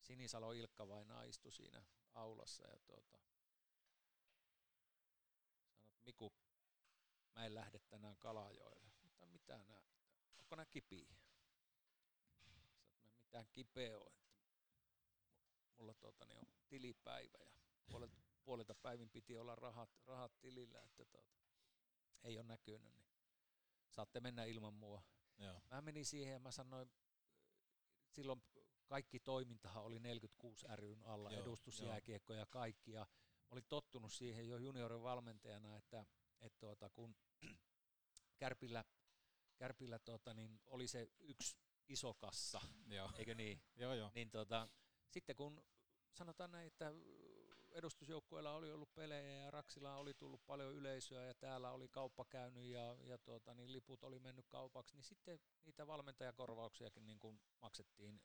Sinisalo 0.00 0.52
Ilkka 0.52 0.88
vain 0.88 1.08
istui 1.28 1.52
siinä 1.52 1.82
aulassa 2.14 2.66
ja 2.66 2.78
tuota, 2.86 3.18
sanoi, 5.76 5.92
että 5.92 6.04
Miku, 6.06 6.32
mä 7.34 7.46
en 7.46 7.54
lähde 7.54 7.78
tänään 7.78 8.16
Kalajoelle. 8.16 8.90
Mutta 9.02 9.26
mitä 9.26 9.64
nää, 9.68 9.82
onko 10.38 10.56
nää 10.56 10.66
kipiä? 10.66 11.14
Että 13.04 13.18
mitään 13.18 13.46
kipeä 13.52 13.98
ole, 13.98 14.12
että 15.54 15.74
mulla 15.76 15.94
tuota, 15.94 16.26
niin 16.26 16.38
on 16.38 16.46
tilipäivä 16.68 17.38
ja 17.38 17.55
puolelta, 17.90 18.16
puolelta 18.44 18.74
päivin 18.74 19.10
piti 19.10 19.36
olla 19.36 19.54
rahat, 19.54 19.90
rahat 20.04 20.32
tilillä, 20.40 20.82
että 20.82 20.96
tuota, 20.96 21.18
ei 22.22 22.38
ole 22.38 22.46
näkynyt, 22.46 22.94
niin 22.94 23.06
saatte 23.90 24.20
mennä 24.20 24.44
ilman 24.44 24.74
mua. 24.74 25.02
Joo. 25.38 25.60
Mä 25.70 25.80
menin 25.80 26.04
siihen 26.04 26.32
ja 26.32 26.38
mä 26.38 26.50
sanoin, 26.50 26.90
silloin 28.10 28.42
kaikki 28.86 29.20
toimintahan 29.20 29.82
oli 29.82 30.00
46 30.00 30.66
ryn 30.74 31.04
alla, 31.04 31.30
Joo, 31.30 31.42
edustusjääkiekko 31.42 32.34
ja 32.34 32.46
kaikki, 32.46 32.92
ja 32.92 33.06
mä 33.40 33.48
olin 33.50 33.66
tottunut 33.68 34.12
siihen 34.12 34.48
jo 34.48 34.58
juniorin 34.58 35.02
valmentajana, 35.02 35.76
että, 35.76 36.06
että 36.40 36.58
tuota, 36.58 36.90
kun 36.90 37.16
Kärpillä, 38.38 38.84
Kärpillä 39.56 39.98
tuota, 39.98 40.34
niin 40.34 40.60
oli 40.66 40.88
se 40.88 41.08
yksi 41.18 41.56
iso 41.88 42.14
kassa, 42.14 42.60
Joo. 42.86 43.10
eikö 43.18 43.34
niin? 43.34 43.62
Joo, 43.76 43.94
jo. 43.94 44.10
Niin 44.14 44.30
tuota, 44.30 44.68
sitten 45.10 45.36
kun 45.36 45.64
sanotaan 46.12 46.52
näin, 46.52 46.66
että 46.66 46.92
edustusjoukkueella 47.76 48.54
oli 48.54 48.72
ollut 48.72 48.94
pelejä 48.94 49.44
ja 49.44 49.50
Raksilla 49.50 49.96
oli 49.96 50.14
tullut 50.14 50.46
paljon 50.46 50.74
yleisöä 50.74 51.24
ja 51.24 51.34
täällä 51.34 51.70
oli 51.70 51.88
kauppa 51.88 52.24
käynyt 52.24 52.64
ja, 52.64 52.96
ja 53.00 53.18
tuota, 53.18 53.54
niin 53.54 53.72
liput 53.72 54.04
oli 54.04 54.18
mennyt 54.18 54.46
kaupaksi, 54.48 54.96
niin 54.96 55.04
sitten 55.04 55.40
niitä 55.64 55.86
valmentajakorvauksiakin 55.86 57.06
niin 57.06 57.18
kuin 57.18 57.40
maksettiin, 57.62 58.20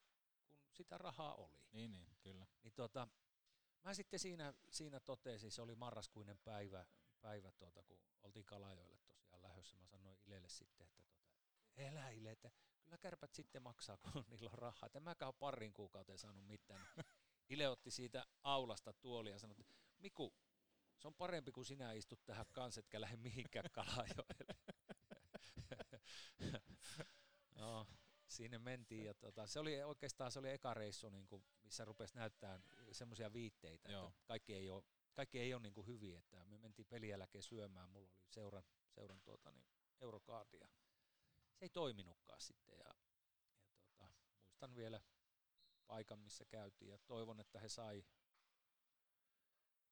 kun 0.65 0.75
sitä 0.75 0.97
rahaa 0.97 1.35
oli. 1.35 1.61
Niin, 1.71 1.95
niin 1.95 2.17
kyllä. 2.19 2.47
Niin 2.63 2.73
tuota, 2.73 3.07
mä 3.83 3.93
sitten 3.93 4.19
siinä, 4.19 4.53
siinä 4.69 4.99
totesin, 4.99 5.51
se 5.51 5.61
oli 5.61 5.75
marraskuinen 5.75 6.39
päivä, 6.43 6.85
päivä 7.21 7.51
tuota, 7.51 7.83
kun 7.83 7.99
oltiin 8.21 8.45
Kalajoille 8.45 8.97
tosiaan 8.97 9.41
lähdössä, 9.41 9.77
mä 9.77 9.85
sanoin 9.85 10.17
Ilelle 10.25 10.49
sitten, 10.49 10.87
että 10.87 11.01
tuota, 11.01 11.31
elä 11.75 12.09
Ile, 12.09 12.31
että 12.31 12.51
kyllä 12.83 12.97
kärpät 12.97 13.33
sitten 13.33 13.63
maksaa, 13.63 13.97
kun 13.97 14.25
niillä 14.27 14.49
on 14.53 14.59
rahaa. 14.59 14.89
En 14.93 15.03
mäkään 15.03 15.27
ole 15.27 15.35
parin 15.39 15.73
kuukauteen 15.73 16.17
saanut 16.17 16.47
mitään. 16.47 16.87
Ile 17.51 17.69
otti 17.69 17.91
siitä 17.91 18.25
aulasta 18.43 18.93
tuolia 18.93 19.33
ja 19.33 19.39
sanoi, 19.39 19.55
että 19.59 19.75
Miku, 19.97 20.33
se 20.99 21.07
on 21.07 21.13
parempi 21.13 21.51
kuin 21.51 21.65
sinä 21.65 21.91
istut 21.91 22.25
tähän 22.25 22.45
kanssa, 22.51 22.79
etkä 22.79 23.01
lähde 23.01 23.17
mihinkään 23.17 23.71
Kalajoelle. 23.77 24.55
no, 27.59 27.87
siinä 28.27 28.59
mentiin 28.59 29.05
ja 29.05 29.13
tota, 29.13 29.47
se 29.47 29.59
oli 29.59 29.83
oikeastaan 29.83 30.31
se 30.31 30.39
oli 30.39 30.49
eka 30.49 30.73
reissu, 30.73 31.09
niin 31.09 31.27
kuin, 31.27 31.43
missä 31.63 31.85
rupesi 31.85 32.15
näyttää 32.15 32.59
semmoisia 32.91 33.33
viitteitä, 33.33 33.91
Joo. 33.91 34.07
että 34.07 34.23
kaikki 34.25 34.53
ei 34.53 34.69
ole, 34.69 34.83
kaikki 35.13 35.39
ei 35.39 35.53
ole 35.53 35.61
niin 35.61 35.73
kuin 35.73 35.87
hyviä, 35.87 36.19
että 36.19 36.45
me 36.45 36.57
mentiin 36.57 36.87
pelijälkeen 36.87 37.43
syömään, 37.43 37.89
mulla 37.89 38.05
oli 38.05 38.11
seuran, 38.29 38.63
seuran 38.89 39.21
tuota, 39.21 39.51
niin, 39.51 39.65
eurokaardia. 40.01 40.67
Se 41.53 41.65
ei 41.65 41.69
toiminutkaan 41.69 42.41
sitten 42.41 42.77
ja, 42.79 42.95
ja 43.65 43.79
tota, 43.83 44.11
muistan 44.43 44.75
vielä 44.75 45.01
paikan, 45.91 46.19
missä 46.19 46.45
käytiin 46.45 46.91
ja 46.91 46.99
toivon, 46.99 47.39
että 47.39 47.59
he 47.59 47.69
sai, 47.69 48.05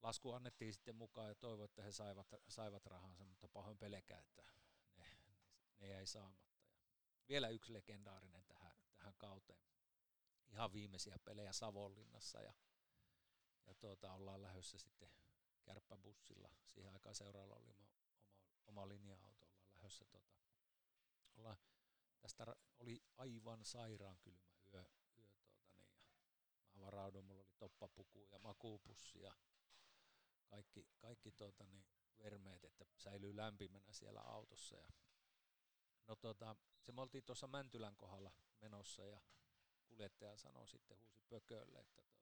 lasku 0.02 0.32
annettiin 0.32 0.72
sitten 0.72 0.96
mukaan 0.96 1.28
ja 1.28 1.34
toivon, 1.34 1.64
että 1.64 1.82
he 1.82 1.92
saivat, 1.92 2.26
saivat 2.48 2.86
rahansa, 2.86 3.24
mutta 3.24 3.48
pahoin 3.48 3.78
pelkää, 3.78 4.20
että 4.20 4.44
ne, 4.96 5.04
ne 5.78 5.88
jäi 5.88 6.06
saamatta. 6.06 6.60
Ja 7.20 7.28
vielä 7.28 7.48
yksi 7.48 7.72
legendaarinen 7.72 8.44
tähän, 8.44 8.72
tähän 8.92 9.14
kauteen. 9.18 9.64
Ihan 10.50 10.72
viimeisiä 10.72 11.18
pelejä 11.24 11.52
Savonlinnassa 11.52 12.42
ja, 12.42 12.54
ja 13.66 13.74
tuota, 13.74 14.12
ollaan 14.12 14.42
lähdössä 14.42 14.78
sitten 14.78 15.10
kärppäbussilla. 15.62 16.50
Siihen 16.68 16.92
aikaan 16.92 17.14
seuraavalla 17.14 17.56
oli 17.56 17.70
oma, 17.70 17.88
oma, 18.12 18.40
oma 18.66 18.88
linja-auto, 18.88 19.46
ollaan 19.46 19.74
lähdössä 19.74 20.04
tuota, 20.04 20.34
ollaan, 21.36 21.56
tästä 22.20 22.56
oli 22.78 23.02
aivan 23.16 23.64
sairaan 23.64 24.18
kylmä 24.18 24.50
yö, 24.74 24.84
varauduin, 26.80 27.24
mulla 27.24 27.42
oli 27.42 27.52
toppapuku 27.58 28.26
ja 28.30 28.38
makuupussi 28.38 29.20
ja 29.20 29.34
kaikki, 30.46 30.86
kaikki 30.98 31.32
tuota, 31.32 31.66
niin 31.66 31.84
vermeet, 32.18 32.64
että 32.64 32.84
säilyy 32.96 33.36
lämpimänä 33.36 33.92
siellä 33.92 34.20
autossa. 34.20 34.76
Ja, 34.76 34.88
no 36.06 36.16
tota, 36.16 36.56
se 36.82 36.92
me 36.92 37.00
oltiin 37.00 37.24
tuossa 37.24 37.46
Mäntylän 37.46 37.96
kohdalla 37.96 38.32
menossa 38.60 39.06
ja 39.06 39.20
kuljettaja 39.84 40.36
sanoi 40.36 40.68
sitten 40.68 40.98
huusi 40.98 41.20
pökölle, 41.28 41.80
että 41.80 42.02
tuota, 42.02 42.20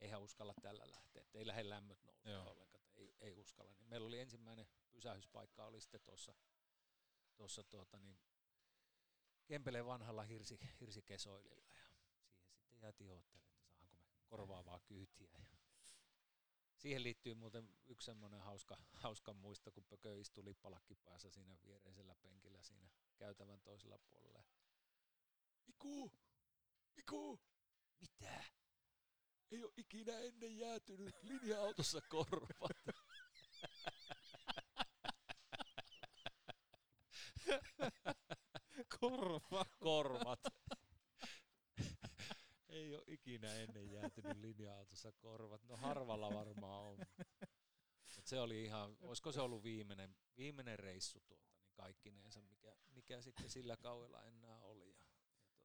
eihän 0.00 0.22
uskalla 0.22 0.54
tällä 0.62 0.90
lähteä, 0.90 1.22
että 1.22 1.38
ei 1.38 1.46
lähde 1.46 1.68
lämmöt 1.68 2.04
nousta 2.04 2.42
ollenkaan, 2.42 2.84
että 2.84 3.00
ei, 3.00 3.14
ei 3.20 3.32
uskalla. 3.32 3.72
Niin 3.72 3.88
meillä 3.88 4.06
oli 4.06 4.20
ensimmäinen 4.20 4.68
pysähyspaikka 4.92 5.66
oli 5.66 5.80
sitten 5.80 6.00
tuossa 6.00 6.34
tuossa 7.36 7.64
tuota, 7.64 7.98
niin 7.98 8.18
Kempeleen 9.46 9.86
vanhalla 9.86 10.22
hirsi, 10.22 10.60
hirsikesoililla 10.80 11.66
ja 11.72 11.88
siihen 12.12 12.60
sitten 12.60 12.80
jäätiin 12.82 13.22
korvaavaa 14.28 14.80
kyytiä. 14.80 15.30
Ja 15.32 15.46
siihen 16.76 17.02
liittyy 17.02 17.34
muuten 17.34 17.74
yksi 17.86 18.06
semmoinen 18.06 18.40
hauska, 18.40 18.76
hauska 18.92 19.32
muisto, 19.32 19.72
kun 19.72 19.84
Pökö 19.84 20.20
istui 20.20 20.44
lippalakki 20.44 20.94
päässä 20.94 21.30
siinä 21.30 21.56
viereisellä 21.62 22.14
penkillä 22.14 22.62
siinä 22.62 22.88
käytävän 23.16 23.60
toisella 23.60 23.98
puolella. 23.98 24.44
Miku! 25.66 26.12
Miku! 26.96 27.40
Mitä? 28.00 28.44
Ei 29.50 29.64
ole 29.64 29.72
ikinä 29.76 30.18
ennen 30.18 30.58
jäätynyt 30.58 31.14
linja-autossa 31.22 32.00
korvat. 32.00 32.78
Korva. 39.00 39.64
Korvat. 39.78 40.40
Ei 42.78 42.94
ole 42.94 43.04
ikinä 43.06 43.54
ennen 43.54 43.90
jäätynyt 43.92 44.36
linja-autossa 44.36 45.12
korvat. 45.12 45.64
No 45.64 45.76
harvalla 45.76 46.34
varmaan 46.34 46.82
on. 46.86 46.98
Mut 48.16 48.26
se 48.26 48.40
oli 48.40 48.64
ihan, 48.64 48.96
olisiko 49.00 49.32
se 49.32 49.40
ollut 49.40 49.62
viimeinen, 49.62 50.16
viimeinen 50.36 50.78
reissu 50.78 51.20
tuota, 51.20 51.50
niin 51.56 51.70
kaikkineensa, 51.74 52.42
mikä, 52.42 52.76
mikä 52.88 53.20
sitten 53.22 53.50
sillä 53.50 53.76
kaudella 53.76 54.24
enää 54.24 54.60
oli. 54.62 54.88
Ja, 54.90 55.04
ja 55.04 55.20
tuota, 55.32 55.58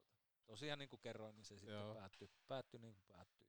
tosiaan 0.46 0.78
niin 0.78 0.88
kuin 0.88 1.00
kerroin, 1.00 1.36
niin 1.36 1.44
se 1.44 1.58
sitten 1.58 1.74
Joo. 1.78 1.94
päättyi, 1.94 2.30
päättyi 2.48 2.80
niin 2.80 2.94
kuin 2.94 3.04
päättyi. 3.06 3.48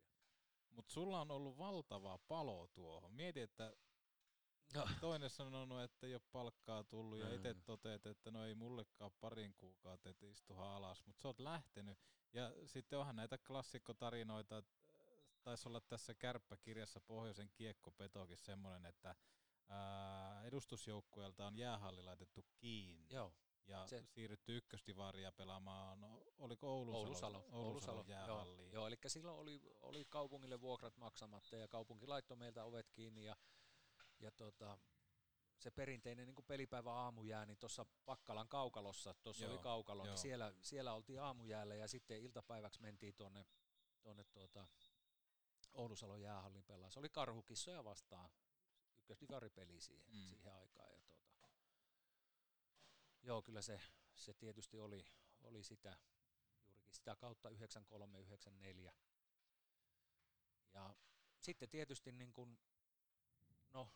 Mutta 0.70 0.94
sulla 0.94 1.22
on 1.22 1.32
ollut 1.32 1.58
valtava 1.58 2.18
palo 2.18 2.68
tuohon. 2.68 3.14
Mieti, 3.14 3.40
että 3.40 3.74
No. 4.74 4.88
toinen 5.02 5.30
sanonut, 5.30 5.82
että 5.82 6.08
ei 6.08 6.14
ole 6.14 6.22
palkkaa 6.32 6.84
tullut 6.84 7.20
ja 7.20 7.34
itse 7.34 7.54
toteat, 7.66 8.06
että 8.06 8.32
no 8.32 8.46
ei 8.46 8.56
mullekaan 8.56 9.12
parin 9.20 9.54
kuukautta, 9.54 10.10
että 10.10 10.26
istuhan 10.26 10.68
alas, 10.68 11.06
mutta 11.06 11.22
sä 11.22 11.28
oot 11.28 11.40
lähtenyt. 11.40 12.00
Ja 12.36 12.52
sitten 12.66 13.00
onhan 13.00 13.16
näitä 13.16 13.38
klassikkotarinoita, 13.38 14.64
taisi 15.44 15.70
olla 15.70 15.82
tässä 15.82 16.14
kärppäkirjassa 16.14 17.00
Pohjoisen 17.00 17.50
kiekkopetokin 17.50 18.38
semmoinen, 18.38 18.86
että 18.86 19.16
ää, 19.70 20.44
edustusjoukkueelta 20.44 21.48
on 21.48 21.58
jäähalli 21.58 22.04
laitettu 22.04 22.46
kiinni. 22.56 23.08
Joo. 23.10 23.34
Ja 23.68 23.88
Se- 23.88 24.06
siirrytty 24.08 24.58
ykkösdivaria 24.58 25.32
pelaamaan, 25.32 26.02
no, 26.02 26.24
oliko 26.38 26.68
Oulusalo, 26.68 26.98
Oulusalo, 27.00 27.38
Oulusalo, 27.38 27.68
Oulusalo 27.68 28.06
jäähalliin. 28.08 28.72
Joo, 28.72 28.82
joo, 28.82 28.88
eli 28.88 28.98
silloin 29.08 29.40
oli, 29.40 29.62
oli 29.82 30.06
kaupungille 30.06 30.62
vuokrat 30.62 30.98
maksamatta 30.98 31.58
ja 31.58 31.68
kaupunki 31.68 32.08
laittoi 32.08 32.38
meiltä 32.38 32.64
ovet 32.64 32.90
kiinni 32.90 33.26
ja, 33.26 33.36
ja 34.20 34.32
tota, 34.32 34.78
se 35.60 35.72
perinteinen 35.72 36.26
niin 36.28 36.46
pelipäivä 36.48 36.94
aamujää, 36.94 37.46
niin 37.46 37.58
tuossa 37.58 37.86
Pakkalan 38.06 38.48
kaukalossa, 38.50 39.14
tuossa 39.14 39.46
oli 39.46 39.54
Joo, 39.54 39.64
kaukalo, 39.64 40.04
niin 40.04 40.10
joo. 40.10 40.18
siellä, 40.18 40.54
siellä 40.62 40.94
oltiin 40.94 41.22
aamujäällä 41.22 41.76
ja 41.76 41.88
sitten 41.88 42.22
iltapäiväksi 42.22 42.82
mentiin 42.82 43.16
tuonne, 43.16 43.46
tuonne 44.02 44.24
tuota, 44.24 44.68
Oulusalon 45.74 46.22
jäähallin 46.22 46.64
pelaa. 46.64 46.90
Se 46.90 47.00
oli 47.00 47.10
karhukissoja 47.10 47.84
vastaan, 47.84 48.30
ykkösdivaripeli 48.98 49.82
siihen, 49.82 50.06
Mm. 50.14 50.28
siihen 50.30 50.54
aikaan. 50.54 50.92
Ja 50.94 51.00
tuota, 51.02 51.50
joo, 53.22 53.42
kyllä 53.42 53.62
se, 53.62 53.82
se 54.16 54.34
tietysti 54.34 54.80
oli, 54.80 55.06
oli 55.44 55.64
sitä, 55.64 55.98
juurikin 56.68 56.94
sitä 56.96 57.16
kautta 57.16 57.50
93-94. 57.50 58.94
Ja 60.74 60.96
sitten 61.42 61.70
tietysti 61.70 62.12
niin 62.12 62.34
kun, 62.34 62.60
no, 63.74 63.90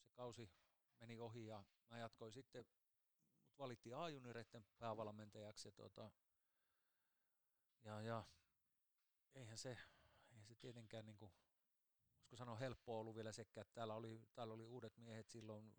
se 0.00 0.10
kausi 0.12 0.50
meni 1.00 1.18
ohi 1.18 1.46
ja 1.46 1.64
mä 1.90 1.98
jatkoin 1.98 2.32
sitten, 2.32 2.66
mut 3.44 3.58
valittiin 3.58 3.96
A-junioreiden 3.96 4.64
päävalmentajaksi 4.78 5.68
ja, 5.68 5.72
tuota, 5.72 6.10
ja, 7.84 8.02
ja 8.02 8.24
eihän 9.34 9.58
se, 9.58 9.78
eihän 10.30 10.46
se 10.46 10.54
tietenkään 10.54 11.06
niin 11.06 11.18
kuin, 11.18 11.32
voisiko 12.16 12.36
sanoa 12.36 12.56
helppoa 12.56 13.00
ollut 13.00 13.14
vielä 13.14 13.32
sekä, 13.32 13.60
että 13.60 13.74
täällä 13.74 13.94
oli, 13.94 14.28
täällä 14.34 14.54
oli 14.54 14.64
uudet 14.64 14.96
miehet 14.96 15.28
silloin 15.28 15.76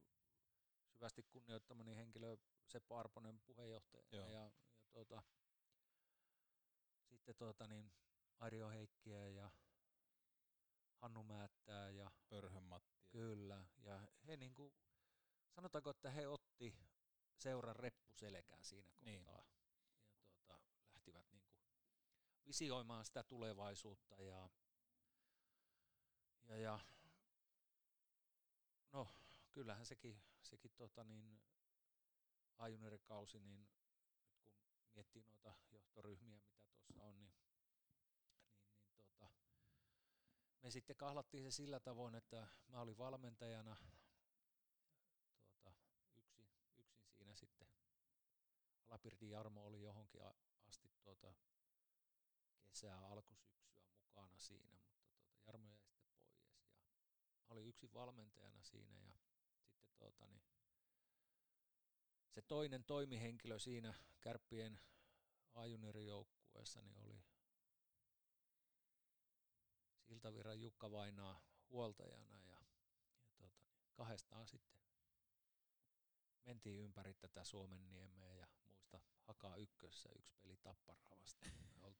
syvästi 0.87 1.23
kunnioittamani 1.23 1.95
henkilö 1.95 2.37
Seppo 2.67 2.97
Arponen 2.97 3.39
puheenjohtajana 3.39 4.07
Joo. 4.11 4.27
ja, 4.27 4.31
ja 4.31 4.51
tuota, 4.91 5.23
sitten 7.09 7.35
tuota 7.35 7.67
niin, 7.67 7.93
Arjo 8.39 8.69
Heikkiä 8.69 9.27
ja 9.27 9.51
Hannu 10.95 11.23
Määttää 11.23 11.89
ja 11.89 12.11
Pörhön 12.29 12.63
Matti. 12.63 13.03
Kyllä, 13.09 13.65
ja 13.77 14.07
he 14.27 14.37
niinku, 14.37 14.73
sanotaanko, 15.55 15.89
että 15.89 16.11
he 16.11 16.27
otti 16.27 16.75
seuran 17.37 17.75
reppuselkään 17.75 18.63
siinä 18.65 18.89
Niin. 19.01 19.25
kohtaa. 19.25 19.45
Ja 20.19 20.25
tuota, 20.31 20.59
lähtivät 20.93 21.31
niinku 21.31 21.53
visioimaan 22.45 23.05
sitä 23.05 23.23
tulevaisuutta 23.23 24.21
ja, 24.21 24.49
ja, 26.43 26.57
ja 26.57 26.79
no 28.91 29.07
kyllähän 29.51 29.85
sekin, 29.85 30.23
sekin 30.41 30.71
tota 30.71 31.03
niin, 31.03 31.41
ajunirikausi, 32.57 33.39
niin 33.39 33.59
nyt 33.59 34.77
kun 34.81 34.93
miettii 34.93 35.21
noita 35.23 35.55
johtoryhmiä, 35.71 36.41
mitä 36.47 36.63
tuossa 36.67 37.03
on, 37.03 37.19
niin, 37.19 37.33
niin, 37.45 37.67
niin 38.87 38.95
tota, 38.95 39.27
me 40.61 40.71
sitten 40.71 40.95
kahlattiin 40.95 41.43
se 41.43 41.51
sillä 41.51 41.79
tavoin, 41.79 42.15
että 42.15 42.47
mä 42.67 42.81
olin 42.81 42.97
valmentajana 42.97 43.75
tuota, 45.45 45.73
yksin, 46.15 46.49
yksin 46.77 47.11
siinä 47.11 47.35
sitten. 47.35 47.67
Alapirtin 49.03 49.29
Jarmo 49.29 49.65
oli 49.65 49.81
johonkin 49.81 50.21
asti 50.67 50.91
tuota 51.01 51.33
kesää, 52.63 53.07
alkusyksyä 53.07 53.73
mukana 54.01 54.37
siinä, 54.37 54.69
mutta 54.71 54.93
tuota, 54.93 55.41
Jarmo 55.47 55.69
jäi 55.69 55.87
sitten 55.87 56.15
pois. 56.15 56.47
Ja 57.37 57.43
mä 57.47 57.53
olin 57.53 57.67
yksin 57.67 57.93
valmentajana 57.93 58.63
siinä 58.63 58.99
ja 58.99 59.11
sitten 59.11 59.97
tuota, 59.97 60.27
niin, 60.27 60.43
se 62.29 62.41
toinen 62.41 62.83
toimihenkilö 62.83 63.59
siinä 63.59 63.93
kärppien 64.21 64.79
ajunerijoukkueessa 65.53 66.81
niin 66.81 66.99
oli 66.99 67.23
Siltavirran 70.01 70.61
Jukka 70.61 70.91
Vainaa 70.91 71.41
huoltajana 71.69 72.39
ja, 72.39 72.65
ja 73.39 73.49
tuota, 73.49 73.63
kahdestaan 73.93 74.47
sitten 74.47 74.79
mentiin 76.45 76.79
ympäri 76.79 77.13
tätä 77.13 77.43
Suomen 77.43 77.89
niemeä 77.89 78.33
ja 78.33 78.52
muista 78.97 79.13
Hakaa 79.23 79.55
ykkössä 79.55 80.09
yksi 80.15 80.35
peli 80.41 80.57
Tapparaa 80.57 81.17
vastaan. 81.21 81.51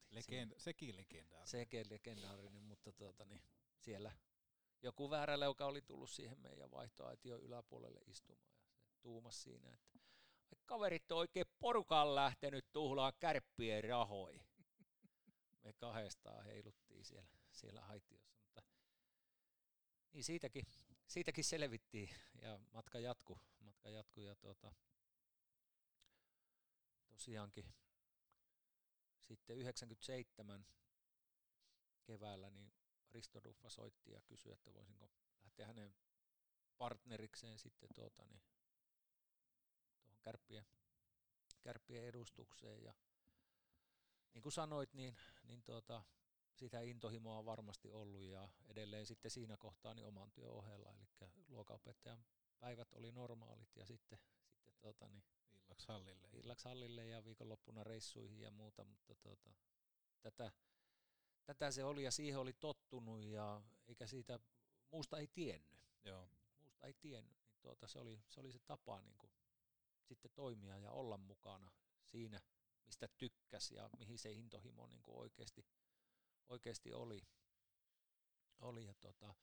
Legend, 0.10 0.54
sekin 0.58 0.96
legendaarinen. 0.96 1.48
Sekin 1.48 1.90
legendaarinen, 1.90 2.64
mutta 2.64 2.92
tuota, 2.92 3.26
niin, 3.26 3.42
siellä 3.80 4.12
joku 4.82 5.10
väärä 5.10 5.40
leuka 5.40 5.66
oli 5.66 5.82
tullut 5.82 6.10
siihen 6.10 6.40
meidän 6.40 6.72
vaihtoaition 6.72 7.42
yläpuolelle 7.42 8.02
istumaan 8.06 8.54
ja 8.58 8.68
se 8.84 8.96
tuumas 9.02 9.44
siinä, 9.44 9.74
että 9.74 10.00
"Ai 10.52 10.58
kaverit 10.66 11.12
on 11.12 11.18
oikein 11.18 11.46
porukaan 11.60 12.16
lähtenyt 12.16 12.66
tuhlaa 12.72 13.12
kärppien 13.12 13.84
rahoja. 13.84 14.44
Me 15.64 15.74
kahdestaan 15.74 16.46
heiluttiin 16.46 17.06
siellä, 17.06 17.30
siellä 17.52 17.82
haitiossa, 17.82 18.34
mutta 18.38 18.64
niin 20.14 20.24
siitäkin, 20.24 20.66
siitäkin 21.08 21.44
selvittiin 21.44 22.10
ja 22.42 22.60
matka 22.72 23.00
jatku, 23.00 23.40
matka 23.60 23.90
jatku 23.90 24.22
ja 24.22 24.36
tuota, 24.36 24.74
tosiaankin 27.14 27.74
sitten 29.20 29.58
97 29.58 30.66
keväällä 32.04 32.50
niin 32.50 32.74
Risto 33.12 33.44
Duffa 33.44 33.70
soitti 33.70 34.12
ja 34.12 34.22
kysyi, 34.22 34.52
että 34.52 34.74
voisinko 34.74 35.10
lähteä 35.44 35.68
hänen 35.68 35.96
partnerikseen 36.78 37.60
sitten 37.60 37.90
tuota, 37.96 38.26
niin, 38.26 38.42
tuohon 40.04 40.20
kärppien, 40.22 40.66
kärppien 41.62 42.06
edustukseen. 42.06 42.84
Ja 42.84 42.94
niin 44.34 44.42
kuin 44.42 44.54
sanoit, 44.54 44.94
niin, 44.94 45.18
niin 45.44 45.64
tuota, 45.64 46.04
sitä 46.54 46.82
intohimoa 46.82 47.38
on 47.38 47.46
varmasti 47.46 47.92
ollut 47.92 48.24
ja 48.24 48.50
edelleen 48.66 49.06
sitten 49.06 49.32
siinä 49.32 49.58
kohtaa 49.58 49.94
niin 49.94 50.08
oman 50.08 50.32
työn 50.32 50.52
ohella, 50.52 50.94
eli 50.94 51.08
luokanopettajan 51.48 52.26
päivät 52.60 52.94
oli 52.94 53.12
normaalit 53.12 53.76
ja 53.76 53.86
sitten, 53.86 54.20
sitten 54.56 54.74
tuota, 54.82 55.10
niin, 55.10 55.24
Illaksi 55.74 55.88
hallille. 55.88 56.30
illaksi 56.34 56.66
hallille 56.66 57.08
ja 57.08 57.24
viikonloppuna 57.24 57.84
reissuihin 57.84 58.40
ja 58.40 58.52
muuta, 58.52 58.84
mutta 58.84 59.16
tuota, 59.16 59.50
tätä, 60.22 60.52
tätä 61.46 61.72
se 61.72 61.84
oli 61.84 62.04
ja 62.04 62.12
siihen 62.12 62.40
oli 62.40 62.54
tottunut 62.54 63.22
ja 63.22 63.62
eikä 63.88 64.08
siitä 64.08 64.40
muusta 64.92 65.18
ei 65.18 65.28
tiennyt. 65.28 65.80
Joo. 66.06 66.30
Muusta 66.62 66.88
ei 66.88 66.94
tiennyt, 66.94 67.36
niin 67.36 67.58
tuota, 67.62 67.88
se, 67.88 68.00
oli, 68.00 68.24
se 68.30 68.40
oli 68.40 68.52
se 68.52 68.60
tapa 68.60 69.02
niin 69.02 69.18
kuin, 69.18 69.32
sitten 70.02 70.32
toimia 70.36 70.78
ja 70.78 70.92
olla 70.92 71.18
mukana 71.18 71.72
siinä, 72.06 72.42
mistä 72.86 73.08
tykkäs 73.08 73.72
ja 73.72 73.90
mihin 73.98 74.20
se 74.20 74.32
intohimo 74.32 74.88
niin 74.88 75.02
kuin 75.02 75.18
oikeasti, 75.18 75.66
oikeasti 76.50 76.94
oli. 76.94 77.28
oli 78.60 78.86
ja 78.86 78.94
tuota, 78.94 79.36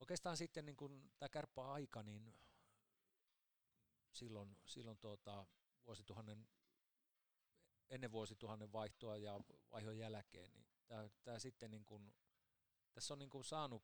oikeastaan 0.00 0.36
sitten 0.36 0.66
niin 0.66 0.76
kuin 0.76 1.12
tämä 1.18 1.28
kärppä 1.28 1.72
aika, 1.72 2.02
niin 2.02 2.34
silloin, 4.12 4.56
silloin 4.64 4.98
tuota, 4.98 5.46
vuosituhannen, 5.86 6.48
ennen 7.88 8.12
vuosituhannen 8.12 8.72
vaihtoa 8.72 9.16
ja 9.16 9.40
vaihon 9.70 9.98
jälkeen, 9.98 10.52
niin 10.52 10.66
tämä, 10.86 11.08
tämä 11.24 11.38
sitten 11.38 11.70
niin 11.70 11.84
kuin, 11.84 12.14
tässä 12.92 13.14
on 13.14 13.18
niin 13.18 13.30
kuin 13.30 13.44
saanut, 13.44 13.82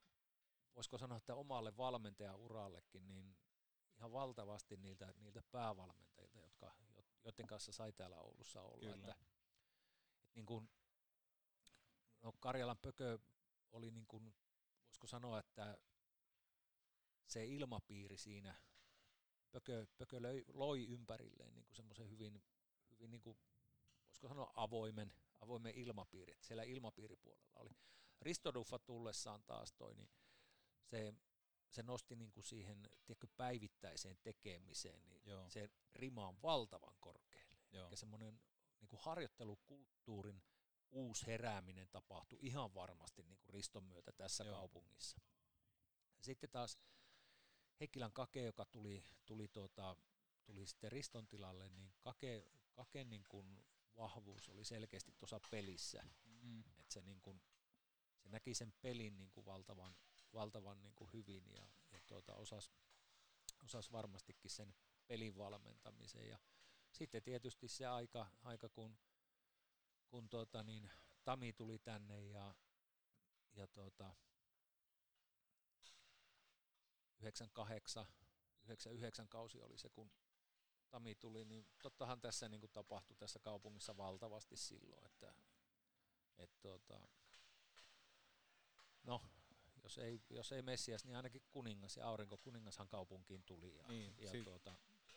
voisiko 0.76 0.98
sanoa, 0.98 1.18
että 1.18 1.34
omalle 1.34 1.76
valmentajaurallekin, 1.76 3.08
niin 3.08 3.36
ihan 3.96 4.12
valtavasti 4.12 4.76
niiltä, 4.76 5.14
niiltä 5.16 5.42
päävalmentajilta, 5.42 6.38
jotka, 6.38 6.74
joiden 7.24 7.46
kanssa 7.46 7.72
sai 7.72 7.92
täällä 7.92 8.18
Oulussa 8.18 8.62
olla. 8.62 8.78
Kyllä. 8.80 8.94
Että, 8.94 9.10
että 9.10 9.26
niin 10.34 10.46
kuin, 10.46 10.70
no 12.22 12.32
Karjalan 12.40 12.78
pökö 12.78 13.18
oli 13.72 13.90
niin 13.90 14.06
kuin, 14.06 14.34
voisiko 14.86 15.06
sanoa, 15.06 15.38
että 15.38 15.78
se 17.26 17.46
ilmapiiri 17.46 18.16
siinä, 18.16 18.54
pökö, 19.52 19.86
pökö 19.98 20.22
löi, 20.22 20.44
loi 20.52 20.86
ympärilleen 20.86 21.54
niin 21.54 21.66
semmoisen 21.72 22.10
hyvin, 22.10 22.42
hyvin 22.90 23.10
niin 23.10 23.22
kuin, 23.22 23.38
voisiko 24.06 24.28
sanoa 24.28 24.52
avoimen, 24.54 25.12
avoimen 25.40 25.74
ilmapiiri. 25.74 26.32
Että 26.32 26.46
siellä 26.46 26.62
ilmapiiripuolella 26.62 27.52
oli. 27.54 27.76
Risto 28.20 28.54
Duffa 28.54 28.78
tullessaan 28.78 29.42
taas 29.42 29.72
toi, 29.72 29.94
niin 29.94 30.10
se, 30.84 31.14
se 31.68 31.82
nosti 31.82 32.16
niin 32.16 32.32
kuin 32.32 32.44
siihen 32.44 32.90
tiedätkö, 33.04 33.26
päivittäiseen 33.36 34.18
tekemiseen, 34.22 35.08
niin 35.08 35.22
Joo. 35.26 35.50
se 35.50 35.70
rima 35.94 36.28
on 36.28 36.42
valtavan 36.42 36.96
korkealle. 37.00 37.58
Joo. 37.72 37.88
Ja 37.90 37.96
semmoinen 37.96 38.40
niin 38.80 38.88
kuin 38.88 39.00
harjoittelukulttuurin 39.02 40.42
uusi 40.90 41.26
herääminen 41.26 41.88
tapahtui 41.88 42.38
ihan 42.42 42.74
varmasti 42.74 43.22
niin 43.22 43.38
kuin 43.38 43.54
Riston 43.54 43.84
myötä 43.84 44.12
tässä 44.12 44.44
Joo. 44.44 44.54
kaupungissa. 44.56 45.20
Sitten 46.20 46.50
taas 46.50 46.78
Heikkilän 47.80 48.12
Kake, 48.12 48.42
joka 48.42 48.64
tuli, 48.64 49.04
tuli, 49.26 49.48
tuota, 49.48 49.96
tuli 50.44 50.66
sitten 50.66 50.92
Riston 50.92 51.26
tilalle, 51.26 51.68
niin 51.68 51.92
Kake, 52.00 52.44
Kake 52.72 53.04
niin 53.04 53.24
kuin 53.28 53.64
vahvuus 53.96 54.48
oli 54.48 54.64
selkeästi 54.64 55.12
tuossa 55.18 55.40
pelissä. 55.50 56.02
Mm. 56.24 56.60
Että 56.60 56.94
se, 56.94 57.02
niin 57.02 57.20
kuin, 57.20 57.42
se 58.18 58.28
näki 58.28 58.54
sen 58.54 58.72
pelin 58.80 59.18
niin 59.18 59.30
kuin 59.30 59.46
valtavan, 59.46 59.96
valtavan 60.34 60.82
niin 60.82 60.94
kuin 60.94 61.12
hyvin 61.12 61.50
ja, 61.50 61.66
ja 61.92 62.00
tuota, 62.06 62.34
osasi 62.34 62.70
osas 63.64 63.92
varmastikin 63.92 64.50
sen 64.50 64.74
pelin 65.06 65.36
valmentamisen. 65.36 66.28
Ja 66.28 66.38
sitten 66.92 67.22
tietysti 67.22 67.68
se 67.68 67.86
aika, 67.86 68.26
aika 68.42 68.68
kun, 68.68 68.98
kun 70.08 70.28
tuota, 70.28 70.62
niin, 70.62 70.90
Tami 71.24 71.52
tuli 71.52 71.78
tänne 71.78 72.24
ja, 72.24 72.54
ja 73.52 73.66
tuota, 73.66 74.14
98, 77.20 78.06
99 78.64 79.28
kausi 79.28 79.60
oli 79.60 79.78
se, 79.78 79.88
kun 79.88 80.10
Tami 80.90 81.14
tuli, 81.14 81.44
niin 81.44 81.66
tottahan 81.82 82.20
tässä 82.20 82.48
niin 82.48 82.60
kuin 82.60 82.72
tapahtui 82.72 83.16
tässä 83.16 83.38
kaupungissa 83.38 83.96
valtavasti 83.96 84.56
silloin, 84.56 85.06
että 85.06 85.34
et, 86.38 86.50
tuota, 86.60 87.00
no, 89.02 89.22
jos 89.82 89.98
ei, 89.98 90.22
jos 90.30 90.52
ei 90.52 90.62
Messias, 90.62 91.04
niin 91.04 91.16
ainakin 91.16 91.42
kuningas 91.50 91.96
ja 91.96 92.08
aurinko 92.08 92.38
kuningashan 92.38 92.88
kaupunkiin 92.88 93.42
tuli. 93.42 93.76
Ja, 93.76 93.88
niin, 93.88 94.14
ja 94.18 94.30
si- 94.30 94.42
tuota, 94.42 94.74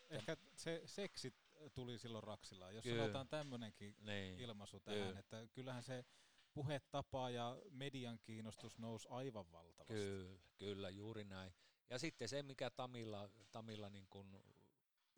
ehkä 0.10 0.38
se 0.56 0.82
seksi 0.86 1.34
tuli 1.74 2.00
silloin 2.00 2.24
Raksilla, 2.24 2.72
jos 2.72 2.84
kyllä. 2.84 3.02
sanotaan 3.04 3.28
tämmöinenkin 3.28 3.96
niin. 4.00 4.40
ilmaisu 4.40 4.80
tähän, 4.80 5.08
kyllä. 5.08 5.20
että 5.20 5.48
kyllähän 5.54 5.84
se 5.84 6.06
puhetapa 6.54 7.30
ja 7.30 7.58
median 7.70 8.20
kiinnostus 8.20 8.78
nousi 8.78 9.08
aivan 9.10 9.52
valtavasti. 9.52 9.94
Kyllä, 9.94 10.40
kyllä, 10.58 10.90
juuri 10.90 11.24
näin. 11.24 11.54
Ja 11.92 12.00
sitten 12.00 12.30
se, 12.30 12.44
mikä 12.44 12.70
Tamilla, 12.70 13.30
Tamilla 13.52 13.90
niin 13.90 14.08
kuin 14.10 14.44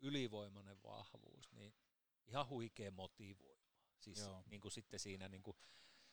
ylivoimainen 0.00 0.82
vahvuus, 0.82 1.52
niin 1.52 1.74
ihan 2.26 2.48
huikea 2.48 2.90
motivoima. 2.90 3.64
Siis 3.98 4.30
niin 4.50 4.60
kuin 4.60 4.72
sitten 4.72 5.00
siinä, 5.00 5.28
niin 5.28 5.42
kuin, 5.42 5.56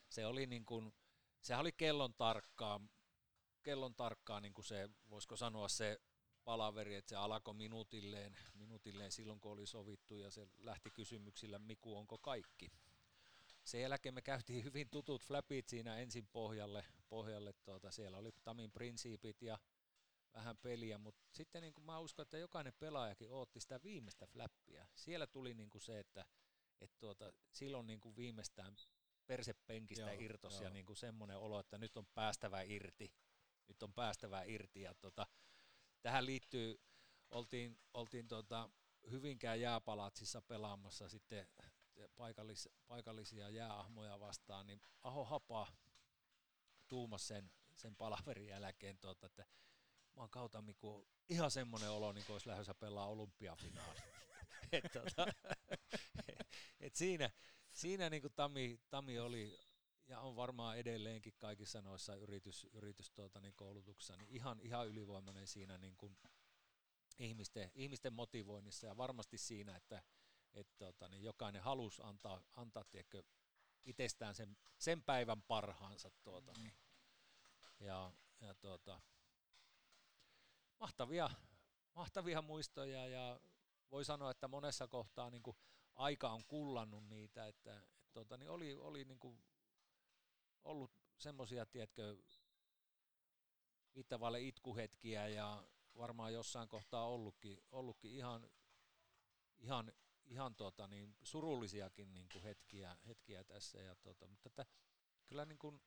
se 0.09 0.25
oli 0.25 0.47
niin 0.47 0.65
kuin, 0.65 0.93
sehän 1.41 1.61
oli 1.61 1.71
kellon 1.71 2.13
tarkkaa, 2.13 2.79
kellon 3.63 3.95
tarkkaa 3.95 4.39
niin 4.41 4.53
kuin 4.53 4.65
se, 4.65 4.89
voisiko 5.09 5.35
sanoa 5.35 5.67
se 5.67 6.01
palaveri, 6.43 6.95
että 6.95 7.09
se 7.09 7.15
alkoi 7.15 7.53
minuutilleen, 7.53 8.37
minuutilleen 8.53 9.11
silloin, 9.11 9.39
kun 9.39 9.51
oli 9.51 9.65
sovittu, 9.65 10.15
ja 10.15 10.31
se 10.31 10.47
lähti 10.57 10.91
kysymyksillä, 10.91 11.59
Miku, 11.59 11.97
onko 11.97 12.17
kaikki? 12.17 12.71
Sen 13.63 13.81
jälkeen 13.81 14.15
me 14.15 14.21
käytiin 14.21 14.63
hyvin 14.67 14.89
tutut 14.89 15.23
flapit 15.23 15.67
siinä 15.69 15.97
ensin 15.97 16.27
pohjalle, 16.27 16.85
pohjalle 17.09 17.53
tuota, 17.53 17.91
siellä 17.91 18.17
oli 18.17 18.31
Tamin 18.43 18.71
prinsiipit 18.71 19.41
ja 19.41 19.59
vähän 20.33 20.57
peliä, 20.57 20.97
mutta 20.97 21.23
sitten 21.31 21.61
niin 21.61 21.73
kuin 21.73 21.85
mä 21.85 21.99
uskon, 21.99 22.23
että 22.23 22.37
jokainen 22.37 22.73
pelaajakin 22.79 23.31
ootti 23.31 23.59
sitä 23.59 23.79
viimeistä 23.83 24.27
flappia. 24.27 24.87
Siellä 24.95 25.27
tuli 25.27 25.53
niin 25.53 25.69
kuin 25.69 25.81
se, 25.81 25.99
että 25.99 26.25
et 26.81 26.91
tuota, 26.99 27.33
silloin 27.51 27.87
niin 27.87 28.01
kuin 28.01 28.15
viimeistään 28.15 28.75
persepenkistä 29.27 30.11
irtos 30.11 30.61
ja 30.61 30.69
niin 30.69 30.85
kuin 30.85 30.97
semmoinen 30.97 31.37
olo, 31.37 31.59
että 31.59 31.77
nyt 31.77 31.97
on 31.97 32.07
päästävä 32.13 32.61
irti. 32.61 33.13
Nyt 33.67 33.83
on 33.83 33.93
päästävä 33.93 34.43
irti. 34.43 34.81
Ja 34.81 34.93
tuota, 34.93 35.27
tähän 36.01 36.25
liittyy, 36.25 36.81
oltiin, 37.29 37.79
oltiin 37.93 38.27
tuota, 38.27 38.69
Hyvinkään 39.11 39.61
jääpalatsissa 39.61 40.41
pelaamassa 40.41 41.09
sitten 41.09 41.47
paikallis, 42.15 42.69
paikallisia 42.87 43.49
jääahmoja 43.49 44.19
vastaan, 44.19 44.67
niin 44.67 44.81
Aho 45.03 45.25
Hapa 45.25 45.67
tuumas 46.87 47.27
sen, 47.27 47.51
sen 47.75 47.95
palaverin 47.95 48.47
jälkeen, 48.47 48.97
tuota, 48.97 49.25
että 49.25 49.45
mä 50.15 50.21
oon 50.21 50.29
kautta 50.29 50.61
Miku, 50.61 51.07
ihan 51.29 51.51
semmoinen 51.51 51.89
olo, 51.89 52.11
niin 52.11 52.25
kuin 52.25 52.33
olisi 52.33 52.47
lähdössä 52.47 52.73
pelaa 52.73 53.07
olympiafinaali. 53.07 53.99
et, 54.71 54.83
tota, 54.93 55.25
et 56.79 56.95
siinä 56.95 57.29
siinä 57.71 58.09
niin 58.09 58.21
kuin 58.21 58.33
Tami, 58.33 58.79
Tami 58.89 59.19
oli 59.19 59.59
ja 60.07 60.19
on 60.19 60.35
varmaan 60.35 60.77
edelleenkin 60.77 61.33
kaikissa 61.37 61.81
noissa 61.81 62.15
yritys, 62.15 62.67
yritys 62.73 63.11
tuota, 63.11 63.39
niin 63.41 63.53
koulutuksissa 63.55 64.15
niin 64.15 64.29
ihan, 64.29 64.59
ihan 64.61 64.87
ylivoimainen 64.87 65.47
siinä 65.47 65.77
niin 65.77 65.97
kuin 65.97 66.17
ihmisten, 67.19 67.71
ihmisten 67.73 68.13
motivoinnissa 68.13 68.87
ja 68.87 68.97
varmasti 68.97 69.37
siinä, 69.37 69.75
että 69.75 70.03
et, 70.53 70.67
tuota, 70.77 71.09
niin 71.09 71.23
jokainen 71.23 71.61
halusi 71.61 72.01
antaa, 72.05 72.43
antaa 72.53 72.83
tiedätkö, 72.83 73.23
itsestään 73.83 74.35
sen, 74.35 74.57
sen 74.77 75.03
päivän 75.03 75.41
parhaansa. 75.41 76.11
Tuota, 76.23 76.53
niin. 76.57 76.73
Ja, 77.79 78.13
ja 78.41 78.55
tuota, 78.55 79.01
mahtavia, 80.81 81.29
mahtavia 81.95 82.41
muistoja 82.41 83.07
ja 83.07 83.39
voi 83.91 84.05
sanoa, 84.05 84.31
että 84.31 84.47
monessa 84.47 84.87
kohtaa 84.87 85.29
niin 85.29 85.43
kuin 85.43 85.57
aika 85.95 86.29
on 86.29 86.45
kullannut 86.45 87.09
niitä, 87.09 87.47
että 87.47 87.77
et, 87.77 88.13
tuota, 88.13 88.37
niin 88.37 88.49
oli, 88.49 88.75
oli 88.75 89.05
niin 89.05 89.19
kuin 89.19 89.43
ollut 90.63 90.91
semmoisia, 91.17 91.65
tiedätkö, 91.65 92.17
viittavalle 93.95 94.41
itkuhetkiä 94.41 95.27
ja 95.27 95.63
varmaan 95.97 96.33
jossain 96.33 96.69
kohtaa 96.69 97.07
ollutkin, 97.07 97.63
ollutkin 97.71 98.11
ihan, 98.11 98.49
ihan, 99.59 99.93
ihan 100.25 100.55
tuota, 100.55 100.87
niin 100.87 101.15
surullisiakin 101.23 102.13
niin 102.13 102.29
kuin 102.29 102.43
hetkiä, 102.43 102.97
hetkiä 103.07 103.43
tässä. 103.43 103.79
Ja 103.79 103.95
tuota, 103.95 104.27
mutta 104.27 104.49
että, 104.49 104.65
kyllä 105.25 105.45
niin 105.45 105.59
kuin, 105.59 105.81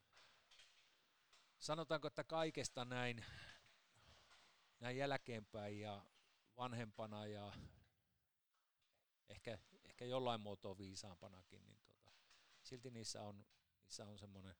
sanotaanko, 1.58 2.08
että 2.08 2.24
kaikesta 2.24 2.84
näin, 2.84 3.24
näin 4.84 4.96
jälkeenpäin 4.96 5.80
ja 5.80 6.06
vanhempana 6.56 7.26
ja 7.26 7.52
ehkä, 9.28 9.58
ehkä 9.84 10.04
jollain 10.04 10.40
muotoa 10.40 10.78
viisaampanakin, 10.78 11.66
niin 11.66 11.78
tuota, 11.86 12.10
silti 12.62 12.90
niissä 12.90 13.22
on, 13.22 13.46
niissä 13.82 14.06
on 14.06 14.18
semmoinen 14.18 14.56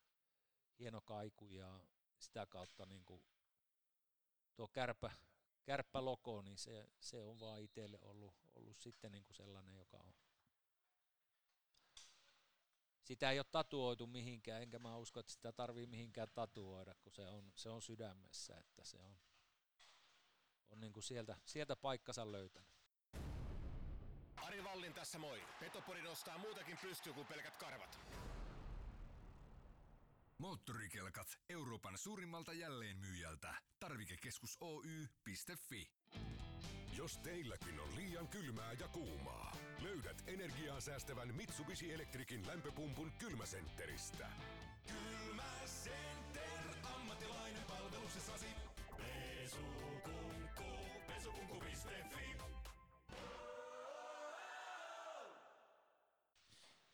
hieno 0.79 1.01
kaiku 1.01 1.49
ja 1.49 1.81
sitä 2.19 2.47
kautta 2.47 2.87
niin 2.87 3.05
kuin 3.05 3.23
tuo 4.55 4.69
kärpä, 4.69 5.11
kärppäloko, 5.65 6.43
niin 6.43 6.59
se, 6.59 6.89
se 7.01 7.23
on 7.23 7.41
vaan 7.41 7.61
itselle 7.61 7.99
ollut, 8.03 8.35
ollut 8.55 8.77
sitten 8.77 9.13
niin 9.13 9.25
kuin 9.25 9.37
sellainen, 9.37 9.77
joka 9.77 9.97
on 9.97 10.15
sitä 13.03 13.31
ei 13.31 13.39
ole 13.39 13.47
tatuoitu 13.51 14.07
mihinkään, 14.07 14.63
enkä 14.63 14.79
mä 14.79 14.97
usko, 14.97 15.21
että 15.21 15.33
sitä 15.33 15.53
tarvii 15.53 15.87
mihinkään 15.87 16.29
tatuoida, 16.35 16.95
kun 16.95 17.13
se 17.13 17.27
on, 17.27 17.53
se 17.55 17.71
on 17.71 17.83
sydämessä, 17.83 18.57
että 18.57 18.85
se 18.85 18.99
on, 18.99 19.17
on 20.71 20.81
niin 20.81 20.93
kuin 20.93 21.03
sieltä, 21.03 21.37
sieltä 21.45 21.77
paikkansa 21.77 22.33
löytänyt. 22.33 22.71
Ari 24.37 24.65
Vallin 24.65 24.95
tässä 24.95 25.19
moi. 25.19 25.43
Petopori 25.61 26.03
nostaa 26.03 26.39
muutakin 26.39 26.79
pystyy 26.83 27.13
kuin 27.13 27.27
pelkät 27.27 27.57
karvat. 27.57 27.99
Moottorikelkat 30.39 31.39
Euroopan 31.49 31.99
suurimmalta 31.99 32.53
jälleenmyyjältä. 32.53 33.55
Tarvikekeskus 33.81 34.57
Oy.fi. 34.61 35.91
Jos 36.97 37.19
teilläkin 37.19 37.81
on 37.81 37.97
liian 37.97 38.29
kylmää 38.29 38.73
ja 38.73 38.89
kuumaa, 38.89 39.57
löydät 39.83 40.23
energiaa 40.27 40.81
säästävän 40.81 41.35
Mitsubishi 41.35 41.93
Electricin 41.93 42.47
lämpöpumpun 42.47 43.13
kylmäsentteristä. 43.19 44.29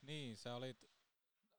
Niin, 0.03 0.37
sä 0.37 0.55
olit 0.55 0.91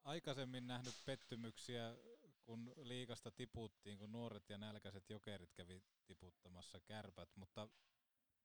aikaisemmin 0.04 0.68
nähnyt 0.68 0.96
pettymyksiä, 1.06 1.96
kun 2.44 2.74
liikasta 2.78 3.32
tiputtiin, 3.32 3.98
kun 3.98 4.12
nuoret 4.12 4.50
ja 4.50 4.58
nälkäiset 4.58 5.10
jokerit 5.10 5.54
kävi 5.54 5.84
tiputtamassa 6.06 6.80
kärpät, 6.80 7.30
mutta 7.36 7.70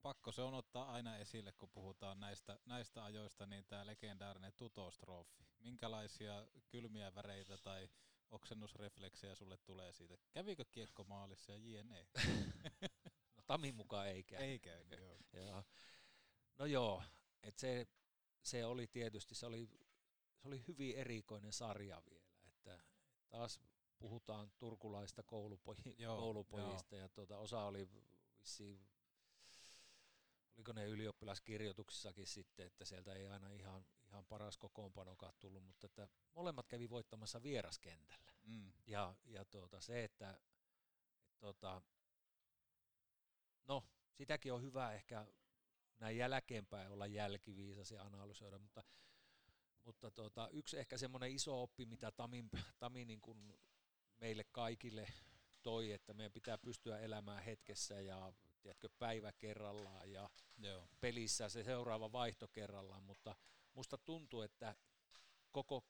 pakko 0.03 0.32
se 0.32 0.43
on 0.43 0.55
ottaa 0.55 0.93
aina 0.93 1.16
esille, 1.16 1.53
kun 1.53 1.70
puhutaan 1.70 2.20
näistä, 2.20 2.59
näistä 2.66 3.05
ajoista, 3.05 3.47
niin 3.47 3.64
tämä 3.64 3.87
legendaarinen 3.87 4.53
tutostrofi. 4.57 5.47
Minkälaisia 5.59 6.47
kylmiä 6.68 7.14
väreitä 7.14 7.59
tai 7.59 7.89
oksennusrefleksejä 8.30 9.34
sulle 9.34 9.57
tulee 9.57 9.93
siitä? 9.93 10.16
Kävikö 10.30 10.64
kiekko 10.64 11.05
maalissa 11.05 11.53
ja 11.53 11.59
jne? 11.59 12.07
Tamin 13.47 13.74
mukaan 13.74 14.09
ei 14.09 14.24
käy. 14.24 14.42
Ei 14.42 14.59
käy, 14.59 14.84
joo. 14.90 15.16
joo. 15.44 15.64
No 16.59 16.66
joo, 16.66 17.03
että 17.42 17.61
se, 17.61 17.86
se 18.42 18.64
oli 18.64 18.86
tietysti, 18.86 19.34
se 19.34 19.47
oli, 19.47 19.68
se 20.36 20.49
oli 20.49 20.64
hyvin 20.68 20.97
erikoinen 20.97 21.53
sarja 21.53 22.03
vielä, 22.11 22.47
että 22.47 22.78
taas 23.28 23.61
puhutaan 23.99 24.53
turkulaista 24.59 25.22
koulupoji, 25.22 25.94
Joo, 25.99 26.16
koulupojista 26.16 26.97
ja 26.97 27.09
tuota, 27.09 27.38
osa 27.38 27.64
oli 27.64 27.88
vissiin, 28.38 28.88
oliko 30.57 30.72
ne 30.72 30.86
ylioppilaskirjoituksissakin 30.86 32.26
sitten, 32.26 32.66
että 32.66 32.84
sieltä 32.84 33.14
ei 33.14 33.26
aina 33.26 33.51
ihan, 33.51 33.86
ihan 34.09 34.26
paras 34.26 34.59
kokoonpanokaan 34.59 35.34
tullut, 35.40 35.64
mutta 35.64 35.86
että 35.86 36.09
molemmat 36.34 36.68
kävi 36.68 36.90
voittamassa 36.90 37.42
vieraskentällä. 37.42 38.32
Mm. 38.44 38.72
Ja, 38.86 39.14
ja 39.24 39.44
tuota, 39.44 39.80
se, 39.80 40.05
että 40.05 40.30
et 40.30 41.38
tuota, 41.38 41.82
no 43.66 43.84
sitäkin 44.12 44.52
on 44.52 44.62
hyvä 44.62 44.92
ehkä 44.92 45.26
näin 45.98 46.16
jälkeenpäin 46.16 46.92
olla 46.92 47.06
jälkiviisas 47.06 47.90
ja 47.90 48.02
analysoida, 48.02 48.58
mutta, 48.58 48.84
mutta 49.84 50.10
tuota, 50.10 50.48
yksi 50.48 50.78
ehkä 50.78 50.98
semmoinen 50.98 51.30
iso 51.30 51.62
oppi, 51.62 51.86
mitä 51.86 52.10
Tamin, 52.10 52.50
Tami 52.78 53.04
niin 53.04 53.20
kuin 53.20 53.58
meille 54.16 54.44
kaikille 54.52 55.06
toi, 55.62 55.92
että 55.92 56.14
meidän 56.14 56.32
pitää 56.32 56.58
pystyä 56.58 56.98
elämään 56.98 57.42
hetkessä 57.42 58.00
ja 58.00 58.32
tiedätkö, 58.62 58.88
päivä 58.98 59.32
kerrallaan 59.32 60.12
ja 60.12 60.30
Joo. 60.58 60.88
pelissä 61.00 61.48
se 61.48 61.64
seuraava 61.64 62.12
vaihto 62.12 62.48
kerrallaan, 62.48 63.02
mutta 63.02 63.34
musta 63.74 63.98
tuntuu, 63.98 64.42
että 64.42 64.74
koko 65.52 65.84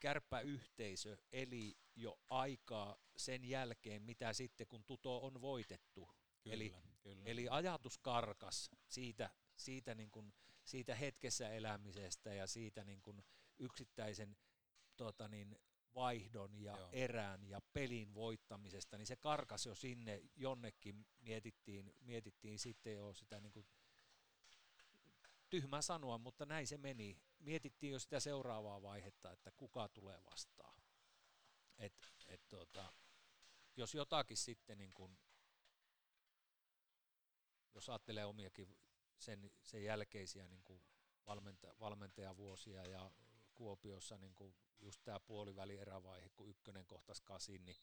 kärppäyhteisö 0.00 1.18
eli 1.32 1.76
jo 1.96 2.18
aikaa 2.30 2.96
sen 3.16 3.44
jälkeen, 3.44 4.02
mitä 4.02 4.32
sitten 4.32 4.66
kun 4.66 4.84
tuto 4.84 5.26
on 5.26 5.40
voitettu. 5.40 6.10
Kyllä, 6.42 6.54
eli, 6.54 6.74
kyllä. 7.04 7.22
eli 7.24 7.48
ajatus 7.48 7.98
karkas 7.98 8.70
siitä, 8.88 9.30
siitä, 9.56 9.94
niin 9.94 10.10
kuin, 10.10 10.34
siitä 10.64 10.94
hetkessä 10.94 11.48
elämisestä 11.48 12.34
ja 12.34 12.46
siitä 12.46 12.84
niin 12.84 13.02
kuin 13.02 13.24
yksittäisen 13.58 14.36
tota 14.96 15.28
niin, 15.28 15.58
vaihdon 15.94 16.58
ja 16.58 16.76
Joo. 16.78 16.88
erään 16.92 17.44
ja 17.44 17.60
pelin 17.72 18.14
voittamisesta, 18.14 18.98
niin 18.98 19.06
se 19.06 19.16
karkas 19.16 19.66
jo 19.66 19.74
sinne 19.74 20.22
jonnekin, 20.36 21.06
mietittiin, 21.20 21.92
mietittiin 22.00 22.58
sitten 22.58 22.94
jo 22.94 23.14
sitä 23.14 23.40
niin 23.40 23.52
kuin, 23.52 23.66
tyhmä 25.50 25.82
sanoa, 25.82 26.18
mutta 26.18 26.46
näin 26.46 26.66
se 26.66 26.78
meni. 26.78 27.18
Mietittiin 27.38 27.92
jo 27.92 27.98
sitä 27.98 28.20
seuraavaa 28.20 28.82
vaihetta, 28.82 29.32
että 29.32 29.52
kuka 29.56 29.88
tulee 29.88 30.24
vastaan. 30.30 30.82
Et, 31.78 31.94
et 32.26 32.40
tota, 32.48 32.92
jos 33.76 33.94
jotakin 33.94 34.36
sitten, 34.36 34.78
niin 34.78 34.94
kun, 34.94 35.18
jos 37.74 37.88
ajattelee 37.88 38.24
omiakin 38.24 38.76
sen, 39.18 39.50
sen 39.62 39.84
jälkeisiä 39.84 40.48
niin 40.48 40.64
kun 40.64 40.80
valmenta, 41.26 41.74
valmentajavuosia 41.80 42.86
ja 42.86 43.10
Kuopiossa 43.54 44.18
niin 44.18 44.34
kun 44.34 44.54
just 44.80 45.00
tämä 45.04 45.20
puoliväli 45.20 45.78
erävaihe, 45.78 46.28
kun 46.28 46.48
ykkönen 46.48 46.86
kohtas 46.86 47.20
kasin, 47.20 47.64
niin, 47.64 47.76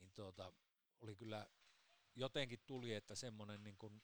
niin 0.00 0.12
tuota, 0.14 0.52
oli 1.00 1.16
kyllä 1.16 1.46
jotenkin 2.14 2.60
tuli, 2.66 2.94
että 2.94 3.14
semmoinen 3.14 3.62
niin 3.62 3.78
kun 3.78 4.02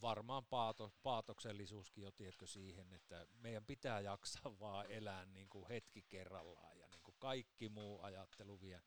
varmaan 0.00 0.46
paato, 0.46 0.92
paatoksellisuuskin 1.02 2.02
jo, 2.02 2.10
tiedätkö, 2.10 2.46
siihen, 2.46 2.92
että 2.92 3.26
meidän 3.32 3.66
pitää 3.66 4.00
jaksaa 4.00 4.58
vaan 4.58 4.86
elää 4.90 5.26
niin 5.26 5.48
kuin 5.48 5.68
hetki 5.68 6.02
kerrallaan 6.02 6.78
ja 6.78 6.88
niin 6.88 7.02
kuin 7.02 7.16
kaikki 7.18 7.68
muu 7.68 8.02
ajattelu 8.02 8.60
vie, 8.60 8.82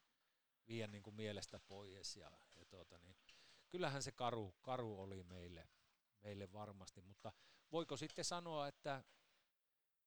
vie 0.67 0.87
niin 0.87 1.03
kuin 1.03 1.15
mielestä 1.15 1.59
pois. 1.59 2.15
Ja, 2.15 2.31
ja 2.55 2.65
tuota, 2.65 2.97
niin, 2.97 3.15
kyllähän 3.73 4.03
se 4.03 4.11
karu, 4.11 4.55
karu 4.61 5.01
oli 5.01 5.23
meille, 5.23 5.69
meille 6.23 6.53
varmasti, 6.53 7.01
mutta 7.01 7.31
voiko 7.71 7.97
sitten 7.97 8.25
sanoa, 8.25 8.67
että 8.67 9.03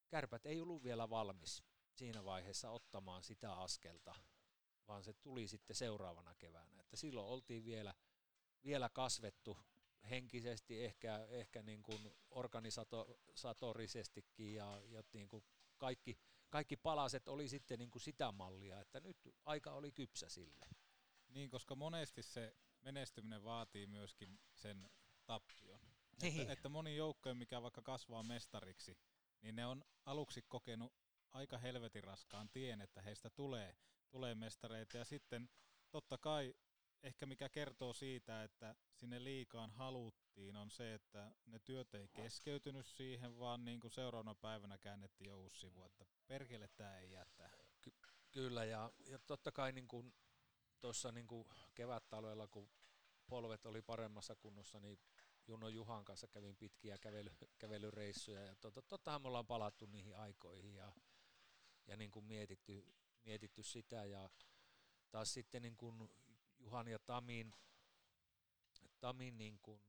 kärpät 0.08 0.46
ei 0.46 0.60
ollut 0.60 0.84
vielä 0.84 1.10
valmis 1.10 1.64
siinä 1.92 2.24
vaiheessa 2.24 2.70
ottamaan 2.70 3.22
sitä 3.22 3.52
askelta, 3.52 4.14
vaan 4.88 5.04
se 5.04 5.12
tuli 5.12 5.48
sitten 5.48 5.76
seuraavana 5.76 6.34
keväänä. 6.34 6.80
Että 6.80 6.96
silloin 6.96 7.26
oltiin 7.26 7.64
vielä, 7.64 7.94
vielä 8.64 8.88
kasvettu 8.88 9.58
henkisesti, 10.10 10.84
ehkä, 10.84 11.26
ehkä 11.28 11.62
niin 11.62 11.82
kuin 11.82 12.16
organisatorisestikin 12.30 14.54
ja, 14.54 14.80
ja 14.84 15.02
niin 15.12 15.28
kuin 15.28 15.44
kaikki, 15.78 16.18
kaikki 16.50 16.76
palaset 16.76 17.28
oli 17.28 17.48
sitten 17.48 17.78
niin 17.78 17.90
kuin 17.90 18.02
sitä 18.02 18.32
mallia, 18.32 18.80
että 18.80 19.00
nyt 19.00 19.34
aika 19.44 19.72
oli 19.72 19.92
kypsä 19.92 20.28
sille. 20.28 20.66
Niin, 21.28 21.50
koska 21.50 21.74
monesti 21.74 22.22
se 22.22 22.56
menestyminen 22.86 23.44
vaatii 23.44 23.86
myöskin 23.86 24.38
sen 24.54 24.90
tappion. 25.26 25.80
Niin. 26.22 26.40
Että, 26.40 26.52
että 26.52 26.68
moni 26.68 26.96
joukkoja, 26.96 27.34
mikä 27.34 27.62
vaikka 27.62 27.82
kasvaa 27.82 28.22
mestariksi, 28.22 28.98
niin 29.42 29.56
ne 29.56 29.66
on 29.66 29.84
aluksi 30.04 30.42
kokenut 30.42 30.92
aika 31.30 31.58
helvetin 31.58 32.04
raskaan 32.04 32.48
tien, 32.48 32.80
että 32.80 33.02
heistä 33.02 33.30
tulee, 33.30 33.76
tulee 34.10 34.34
mestareita. 34.34 34.98
Ja 34.98 35.04
sitten 35.04 35.50
totta 35.90 36.18
kai 36.18 36.54
ehkä 37.02 37.26
mikä 37.26 37.48
kertoo 37.48 37.92
siitä, 37.92 38.42
että 38.42 38.74
sinne 38.92 39.24
liikaan 39.24 39.70
haluttiin, 39.70 40.56
on 40.56 40.70
se, 40.70 40.94
että 40.94 41.34
ne 41.46 41.58
työt 41.58 41.94
ei 41.94 42.08
keskeytynyt 42.08 42.86
siihen, 42.86 43.38
vaan 43.38 43.64
niin 43.64 43.80
kuin 43.80 43.90
seuraavana 43.90 44.34
päivänä 44.34 44.78
käännettiin 44.78 45.28
jo 45.28 45.40
uusi 45.40 45.60
sivu, 45.60 45.84
että 45.84 46.06
perkele 46.26 46.68
tämä 46.68 46.98
ei 46.98 47.10
jää 47.10 47.26
tähän. 47.36 47.66
Ky- 47.82 47.94
kyllä, 48.30 48.64
ja, 48.64 48.92
ja 49.06 49.18
totta 49.18 49.52
kai 49.52 49.72
niin 49.72 49.88
kuin 49.88 50.14
tuossa 50.80 51.12
niin 51.12 51.26
kuin 51.26 51.48
kevättalvella, 51.74 52.48
kun 52.48 52.70
polvet 53.26 53.66
oli 53.66 53.82
paremmassa 53.82 54.36
kunnossa, 54.36 54.80
niin 54.80 54.98
Juno 55.48 55.68
Juhan 55.68 56.04
kanssa 56.04 56.28
kävin 56.28 56.56
pitkiä 56.56 56.98
kävely, 56.98 57.30
kävelyreissuja, 57.58 58.42
ja 58.42 58.56
tota, 58.56 58.82
tottahan 58.82 59.22
me 59.22 59.28
ollaan 59.28 59.46
palattu 59.46 59.86
niihin 59.86 60.16
aikoihin, 60.16 60.74
ja, 60.74 60.92
ja 61.86 61.96
niin 61.96 62.10
kuin 62.10 62.24
mietitty, 62.24 62.94
mietitty 63.24 63.62
sitä, 63.62 64.04
ja 64.04 64.30
taas 65.10 65.34
sitten 65.34 65.62
niin 65.62 65.76
kuin 65.76 66.10
Juhan 66.58 66.88
ja 66.88 66.98
Tamin, 66.98 67.54
Tamin 69.00 69.38
niin 69.38 69.58
kuin 69.62 69.80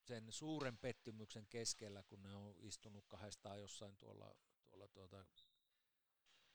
sen 0.00 0.32
suuren 0.32 0.78
pettymyksen 0.78 1.46
keskellä, 1.46 2.02
kun 2.02 2.22
ne 2.22 2.34
on 2.34 2.54
istunut 2.58 3.06
kahdestaan 3.08 3.60
jossain 3.60 3.96
tuolla, 3.96 4.36
tuolla 4.66 4.88
tuota 4.88 5.24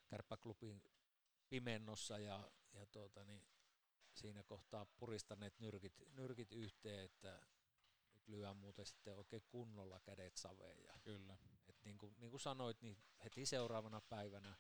kärppäklubin 0.08 0.84
pimennossa 1.50 2.20
ja, 2.20 2.52
ja 2.76 2.86
tuota, 2.86 3.24
niin 3.24 3.48
siinä 4.14 4.44
kohtaa 4.44 4.86
puristaneet 4.86 5.60
nyrkit, 5.60 6.04
nyrkit 6.14 6.52
yhteen, 6.52 7.06
että 7.06 7.48
nyt 8.14 8.28
lyö 8.28 8.54
muuten 8.54 8.86
sitten 8.86 9.16
oikein 9.16 9.44
kunnolla 9.48 10.00
kädet 10.00 10.38
saveen. 10.38 10.84
Ja, 10.84 11.00
Kyllä. 11.04 11.38
et 11.70 11.76
niin, 11.84 11.98
kuin, 11.98 12.16
niin 12.18 12.32
kuin 12.32 12.42
sanoit, 12.42 12.82
niin 12.82 12.98
heti 13.24 13.46
seuraavana 13.46 14.02
päivänä 14.02 14.56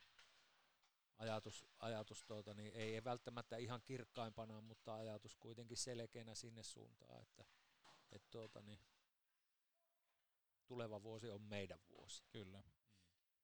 ajatus, 1.17 1.67
ajatus 1.79 2.23
tuota, 2.23 2.53
niin 2.53 2.73
ei, 2.73 2.93
ei 2.93 3.03
välttämättä 3.03 3.57
ihan 3.57 3.81
kirkkaimpana, 3.81 4.61
mutta 4.61 4.95
ajatus 4.95 5.35
kuitenkin 5.35 5.77
selkeänä 5.77 6.35
sinne 6.35 6.63
suuntaan, 6.63 7.21
että 7.21 7.45
et 8.11 8.29
tuota, 8.31 8.61
niin, 8.61 8.79
tuleva 10.67 11.03
vuosi 11.03 11.29
on 11.29 11.41
meidän 11.41 11.79
vuosi. 11.89 12.23
Kyllä. 12.29 12.63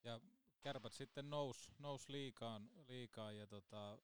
Ja 0.04 0.22
kärpät 0.62 0.94
sitten 0.94 1.30
nous, 1.30 1.72
nous 1.80 2.10
liikaan, 2.10 2.70
liikaan 2.88 3.38
ja 3.38 3.48
tota, 3.48 4.00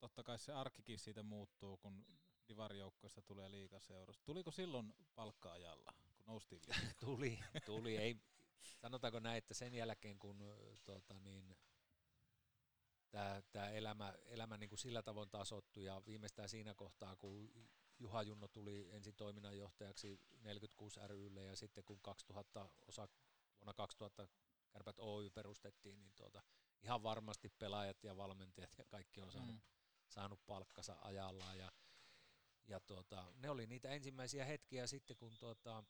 totta 0.00 0.22
kai 0.22 0.38
se 0.38 0.52
arkikin 0.52 0.98
siitä 0.98 1.22
muuttuu, 1.22 1.76
kun 1.76 2.06
divarijoukkoista 2.48 3.22
tulee 3.22 3.50
liikaseurasta. 3.50 4.24
Tuliko 4.24 4.50
silloin 4.50 4.94
palkka-ajalla, 5.14 5.92
kun 6.16 6.26
noustiin 6.26 6.62
tuli, 7.04 7.38
tuli. 7.66 7.96
Ei, 7.96 8.16
sanotaanko 8.76 9.20
näin, 9.20 9.38
että 9.38 9.54
sen 9.54 9.74
jälkeen 9.74 10.18
kun 10.18 10.38
tota, 10.84 11.18
niin, 11.18 11.56
tämä, 13.10 13.42
tämä 13.52 13.70
elämä, 13.70 14.14
elämä 14.26 14.56
niin 14.56 14.68
kuin 14.68 14.78
sillä 14.78 15.02
tavoin 15.02 15.30
tasottui 15.30 15.84
ja 15.84 16.02
viimeistään 16.06 16.48
siinä 16.48 16.74
kohtaa, 16.74 17.16
kun 17.16 17.50
Juha 17.98 18.22
Junno 18.22 18.48
tuli 18.48 18.88
ensin 18.90 19.14
toiminnanjohtajaksi 19.14 20.20
46 20.40 21.00
rylle 21.06 21.44
ja 21.44 21.56
sitten 21.56 21.84
kun 21.84 22.00
2000 22.00 22.68
osa, 22.86 23.08
vuonna 23.60 23.74
2000 23.74 24.28
Kärpät 24.70 24.98
Oy 24.98 25.30
perustettiin, 25.30 26.00
niin 26.00 26.12
tuota, 26.16 26.42
ihan 26.82 27.02
varmasti 27.02 27.48
pelaajat 27.48 28.04
ja 28.04 28.16
valmentajat 28.16 28.78
ja 28.78 28.84
kaikki 28.84 29.20
on 29.20 29.32
saanut, 29.32 29.54
Mm. 29.54 29.60
Saanut 30.08 30.46
palkkansa 30.46 30.96
ajallaan 31.00 31.58
ja, 31.58 31.72
ja 32.66 32.80
tuota, 32.80 33.32
ne 33.36 33.50
oli 33.50 33.66
niitä 33.66 33.88
ensimmäisiä 33.88 34.44
hetkiä 34.44 34.86
sitten, 34.86 35.16
kun 35.16 35.38
tuota, 35.38 35.84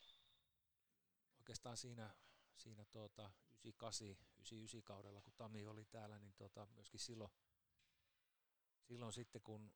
oikeastaan 1.38 1.76
siinä, 1.76 2.10
siinä 2.56 2.84
tuota, 2.84 3.30
98, 3.64 4.06
99 4.06 4.82
kaudella, 4.82 5.22
kun 5.22 5.32
Tami 5.36 5.66
oli 5.66 5.84
täällä, 5.84 6.18
niin 6.18 6.34
tota, 6.34 6.66
myöskin 6.66 7.00
silloin, 7.00 7.30
silloin 8.82 9.12
sitten, 9.12 9.42
kun 9.42 9.72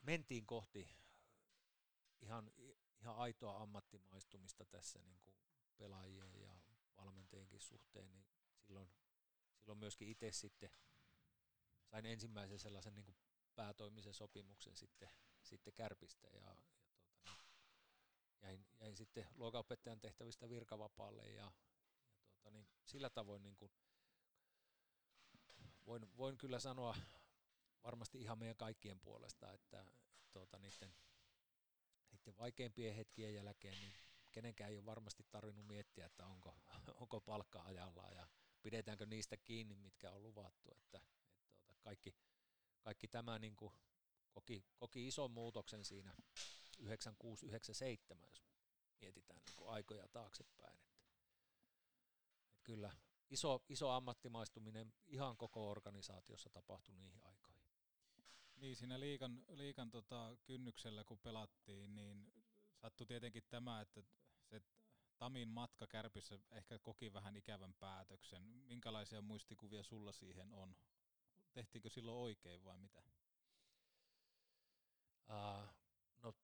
mentiin 0.00 0.46
kohti 0.46 0.88
ihan, 2.20 2.50
ihan 3.00 3.16
aitoa 3.16 3.62
ammattimaistumista 3.62 4.64
tässä 4.64 5.02
niin 5.02 5.20
kuin 5.20 5.36
pelaajien 5.76 6.40
ja 6.40 6.60
valmentajienkin 6.96 7.60
suhteen, 7.60 8.12
niin 8.12 8.26
silloin, 8.58 8.90
silloin 9.56 9.78
myöskin 9.78 10.08
itse 10.08 10.32
sitten 10.32 10.70
sain 11.90 12.06
ensimmäisen 12.06 12.58
sellaisen 12.58 12.94
niin 12.94 13.04
kuin 13.04 13.16
päätoimisen 13.54 14.14
sopimuksen 14.14 14.76
sitten, 14.76 15.10
sitten 15.42 15.72
Kärpistä 15.72 16.28
ja, 16.28 16.40
ja 16.40 16.56
tuota, 17.24 17.50
niin, 17.50 17.56
jäin, 18.42 18.66
jäin 18.80 18.96
sitten 18.96 19.26
luokanopettajan 19.34 20.00
tehtävistä 20.00 20.48
virkavapaalle 20.48 21.22
ja, 21.22 21.34
ja 21.34 21.52
tuota, 22.28 22.50
niin 22.50 22.66
sillä 22.84 23.10
tavoin 23.10 23.42
niin 23.42 23.56
kuin 23.56 23.72
voin, 25.86 26.16
voin 26.16 26.38
kyllä 26.38 26.58
sanoa 26.58 26.96
varmasti 27.82 28.20
ihan 28.20 28.38
meidän 28.38 28.56
kaikkien 28.56 29.00
puolesta, 29.00 29.52
että 29.52 29.86
tuota, 30.32 30.58
niiden, 30.58 30.94
niiden 32.10 32.36
vaikeimpien 32.38 32.94
hetkien 32.94 33.34
jälkeen 33.34 33.78
niin 33.80 33.92
kenenkään 34.32 34.70
ei 34.70 34.76
ole 34.76 34.86
varmasti 34.86 35.26
tarvinnut 35.30 35.66
miettiä, 35.66 36.06
että 36.06 36.26
onko, 36.26 36.54
onko 37.00 37.20
palkka 37.20 37.62
ajallaan 37.62 38.14
ja 38.16 38.28
pidetäänkö 38.62 39.06
niistä 39.06 39.36
kiinni, 39.36 39.74
mitkä 39.74 40.10
on 40.10 40.22
luvattu. 40.22 40.72
Että, 40.72 41.00
kaikki, 41.86 42.14
kaikki 42.80 43.08
tämä 43.08 43.38
niin 43.38 43.56
kuin 43.56 43.72
koki, 44.30 44.64
koki 44.76 45.06
ison 45.06 45.30
muutoksen 45.30 45.84
siinä 45.84 46.16
96-97, 46.82 46.86
jos 48.28 48.44
mietitään 49.00 49.40
niin 49.46 49.56
kuin 49.56 49.70
aikoja 49.70 50.08
taaksepäin. 50.08 50.78
Että, 50.78 51.00
että 52.46 52.62
kyllä 52.64 52.92
iso, 53.30 53.64
iso 53.68 53.90
ammattimaistuminen 53.90 54.92
ihan 55.06 55.36
koko 55.36 55.70
organisaatiossa 55.70 56.50
tapahtui 56.50 56.94
niihin 56.94 57.24
aikoihin. 57.24 57.62
Niin, 58.56 58.76
siinä 58.76 59.00
liikan, 59.00 59.44
liikan 59.48 59.90
tota, 59.90 60.36
kynnyksellä 60.44 61.04
kun 61.04 61.18
pelattiin, 61.18 61.94
niin 61.94 62.32
sattui 62.76 63.06
tietenkin 63.06 63.44
tämä, 63.48 63.80
että 63.80 64.02
se 64.44 64.60
Tamin 65.18 65.48
matka 65.48 65.86
Kärpissä 65.86 66.38
ehkä 66.50 66.78
koki 66.78 67.12
vähän 67.12 67.36
ikävän 67.36 67.74
päätöksen. 67.74 68.42
Minkälaisia 68.42 69.22
muistikuvia 69.22 69.82
sulla 69.82 70.12
siihen 70.12 70.52
on? 70.52 70.76
Tehtiinkö 71.56 71.90
silloin 71.90 72.18
oikein 72.18 72.64
vai 72.64 72.78
mitä? 72.78 73.02
Uh, 75.30 75.68
no 76.22 76.34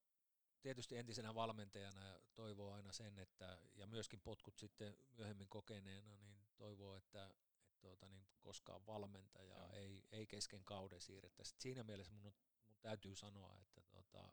tietysti 0.63 0.97
entisenä 0.97 1.35
valmentajana 1.35 2.21
toivoo 2.35 2.73
aina 2.73 2.93
sen, 2.93 3.19
että, 3.19 3.59
ja 3.75 3.87
myöskin 3.87 4.21
potkut 4.21 4.59
sitten 4.59 4.97
myöhemmin 5.17 5.49
kokeneena, 5.49 6.17
niin 6.17 6.47
toivoo, 6.57 6.97
että, 6.97 7.27
että 7.27 7.77
tuota, 7.81 8.09
niin 8.09 8.27
koskaan 8.41 8.87
valmentajaa 8.87 9.73
ei, 9.73 10.05
ei 10.13 10.27
kesken 10.27 10.65
kauden 10.65 11.01
siirrettäisi. 11.01 11.55
Siinä 11.59 11.85
mielessä 11.85 12.13
mun, 12.13 12.35
mun 12.69 12.79
täytyy 12.81 13.17
sanoa, 13.17 13.59
että 13.61 13.81
tuota, 13.81 14.33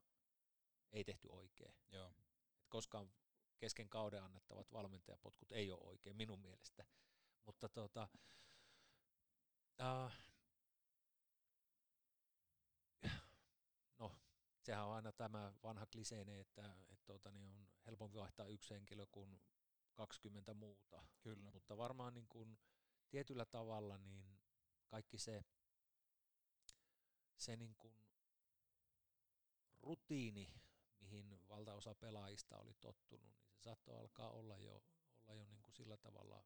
ei 0.92 1.04
tehty 1.04 1.28
oikein. 1.32 1.76
Joo. 1.92 2.14
Et 2.60 2.68
koskaan 2.70 3.12
kesken 3.58 3.90
kauden 3.90 4.24
annettavat 4.24 4.72
valmentajapotkut 4.72 5.52
ei 5.52 5.72
ole 5.72 5.82
oikein 5.84 6.16
minun 6.16 6.40
mielestä. 6.40 6.86
Mutta 7.46 7.70
tuota, 7.70 8.08
uh, 9.80 10.12
no, 14.00 14.12
sehän 14.70 14.86
on 14.86 14.96
aina 14.96 15.12
tämä 15.12 15.54
vanha 15.64 15.86
kliseene, 15.86 16.40
että, 16.40 16.76
että 16.90 17.06
tuota, 17.06 17.32
niin 17.32 17.52
on 17.52 17.68
helpompi 17.86 18.18
vaihtaa 18.18 18.46
yksi 18.46 18.74
henkilö 18.74 19.06
kuin 19.12 19.42
20 19.94 20.54
muuta. 20.54 21.04
Kyllä. 21.22 21.52
Mutta 21.52 21.78
varmaan 21.78 22.14
niin 22.14 22.28
kuin 22.28 22.60
tietyllä 23.10 23.46
tavalla 23.46 23.98
niin 23.98 24.40
kaikki 24.88 25.18
se, 25.18 25.46
se 27.38 27.56
niin 27.56 27.76
kuin 27.76 28.04
rutiini, 29.80 30.54
mihin 31.00 31.40
valtaosa 31.50 31.96
pelaajista 31.96 32.58
oli 32.58 32.74
tottunut, 32.74 33.32
niin 33.32 33.50
se 33.52 33.62
saattoi 33.62 33.98
alkaa 33.98 34.30
olla 34.30 34.58
jo, 34.58 34.84
olla 35.26 35.42
jo 35.42 35.50
niin 35.50 35.62
kuin 35.62 35.76
sillä 35.76 35.98
tavalla, 35.98 36.44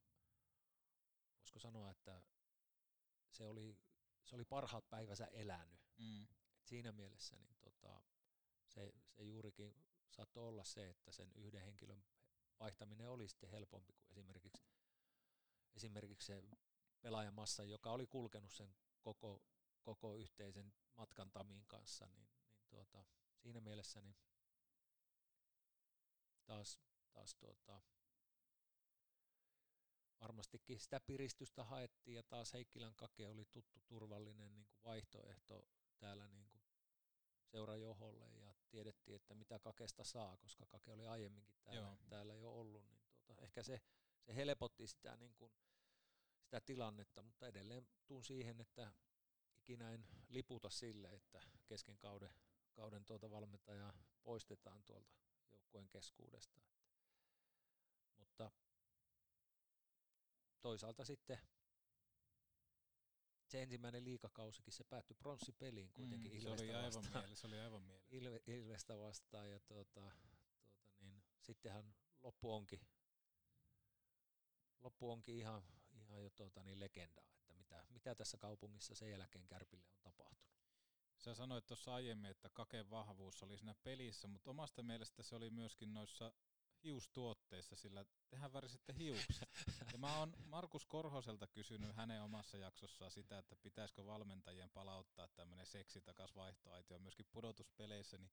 voisiko 1.39 1.59
sanoa, 1.59 1.91
että 1.91 2.21
se 3.29 3.47
oli, 3.47 3.77
se 4.23 4.35
oli 4.35 4.45
parhaat 4.45 4.89
päivänsä 4.89 5.25
elänyt. 5.25 5.79
Mm. 5.97 6.23
Et 6.57 6.65
siinä 6.65 6.91
mielessä 6.91 7.37
niin 7.37 7.57
tota, 7.61 8.12
se, 8.73 8.93
se 9.09 9.23
juurikin 9.23 9.75
saattoi 10.11 10.47
olla 10.47 10.63
se, 10.63 10.89
että 10.89 11.11
sen 11.11 11.31
yhden 11.35 11.61
henkilön 11.61 12.03
vaihtaminen 12.59 13.09
oli 13.09 13.27
sitten 13.27 13.49
helpompi 13.49 13.93
kuin 13.93 14.11
esimerkiksi, 14.11 14.63
esimerkiksi 15.75 16.25
se 16.25 16.43
pelaajamassa, 17.01 17.63
joka 17.63 17.91
oli 17.91 18.07
kulkenut 18.07 18.51
sen 18.51 18.75
koko, 19.01 19.43
koko 19.81 20.15
yhteisen 20.15 20.73
matkan 20.95 21.31
Tamin 21.31 21.65
kanssa, 21.67 22.07
niin, 22.07 22.29
niin 22.53 22.65
tuota, 22.69 23.05
siinä 23.37 23.61
mielessä 23.61 24.01
niin 24.01 24.15
taas, 26.45 26.79
taas 27.11 27.35
tuota, 27.35 27.81
varmastikin 30.21 30.79
sitä 30.79 30.99
piristystä 30.99 31.63
haettiin 31.63 32.15
ja 32.15 32.23
taas 32.23 32.53
Heikkilän 32.53 32.95
kake 32.95 33.27
oli 33.27 33.45
tuttu 33.45 33.79
turvallinen 33.87 34.53
niin 34.53 34.65
kuin 34.65 34.83
vaihtoehto 34.83 35.67
täällä 35.99 36.27
niin 36.27 36.47
kuin 36.49 36.63
seurajoholle 37.45 38.27
tiedettiin, 38.73 39.15
että 39.15 39.35
mitä 39.35 39.59
kakesta 39.59 40.03
saa, 40.03 40.37
koska 40.37 40.65
kake 40.65 40.91
oli 40.91 41.07
aiemminkin 41.07 41.55
täällä, 41.63 41.97
täällä 42.09 42.35
jo 42.35 42.59
ollut, 42.59 42.85
niin 42.87 42.99
tuota, 43.25 43.41
ehkä 43.41 43.63
se, 43.63 43.81
se 44.21 44.35
helpotti 44.35 44.87
sitä, 44.87 45.17
niin 45.17 45.33
kuin, 45.33 45.53
sitä 46.41 46.61
tilannetta, 46.61 47.21
mutta 47.21 47.47
edelleen 47.47 47.87
tuun 48.07 48.23
siihen, 48.23 48.61
että 48.61 48.93
ikinä 49.57 49.91
en 49.91 50.07
liputa 50.29 50.69
sille, 50.69 51.09
että 51.09 51.41
kesken 51.67 51.97
kauden, 51.97 52.33
kauden 52.73 53.05
tuota 53.05 53.31
valmentajaa 53.31 53.93
poistetaan 54.23 54.83
tuolta 54.83 55.13
joukkueen 55.51 55.89
keskuudesta. 55.89 56.61
Mutta 58.17 58.51
toisaalta 60.61 61.05
sitten 61.05 61.39
se 63.53 63.61
ensimmäinen 63.61 64.03
liikakausikin, 64.03 64.73
se 64.73 64.83
päättyi 64.83 65.15
pronssipeliin 65.15 65.91
kuitenkin 65.93 66.31
mm, 66.31 66.37
Ilvestä 66.37 66.57
se 66.57 66.63
oli 66.63 66.75
aivan 66.75 66.93
vastaan. 66.93 67.23
Miele, 67.23 67.35
se 67.35 67.47
oli 67.47 67.59
aivan 67.59 67.83
miele. 67.83 68.03
Ilve, 68.09 68.41
Ilvestä 68.47 68.97
vastaan 68.97 69.51
ja 69.51 69.59
tuota, 69.59 69.91
tuota 69.93 70.11
niin, 70.99 71.23
sittenhän 71.39 71.95
loppu 72.21 72.53
onkin, 72.53 72.87
loppu 74.79 75.11
onkin 75.11 75.35
ihan, 75.35 75.63
ihan 75.91 76.23
jo 76.23 76.29
tuota 76.29 76.63
niin 76.63 76.79
legendaa, 76.79 77.25
että 77.39 77.53
mitä, 77.53 77.85
mitä 77.89 78.15
tässä 78.15 78.37
kaupungissa 78.37 78.95
sen 78.95 79.11
jälkeen 79.11 79.47
Kärpille 79.47 79.85
on 79.89 79.99
tapahtunut. 80.01 80.53
Sä 81.17 81.35
sanoit 81.35 81.65
tuossa 81.65 81.93
aiemmin, 81.93 82.31
että 82.31 82.49
kaken 82.49 82.89
vahvuus 82.89 83.43
oli 83.43 83.57
siinä 83.57 83.75
pelissä, 83.83 84.27
mutta 84.27 84.51
omasta 84.51 84.83
mielestä 84.83 85.23
se 85.23 85.35
oli 85.35 85.49
myöskin 85.49 85.93
noissa 85.93 86.33
hiustuotteissa, 86.83 87.75
sillä 87.75 88.05
tehän 88.29 88.53
värisitte 88.53 88.93
hiukset. 88.97 89.49
Ja 89.93 89.97
mä 89.97 90.17
oon 90.17 90.33
Markus 90.45 90.85
Korhoselta 90.85 91.47
kysynyt 91.47 91.95
hänen 91.95 92.23
omassa 92.23 92.57
jaksossaan 92.57 93.11
sitä, 93.11 93.37
että 93.37 93.55
pitäisikö 93.55 94.05
valmentajien 94.05 94.69
palauttaa 94.69 95.27
tämmöinen 95.27 95.65
seksi 95.65 96.01
takas 96.01 96.35
vaihtoaitio 96.35 96.99
myöskin 96.99 97.25
pudotuspeleissä, 97.31 98.17
niin 98.17 98.31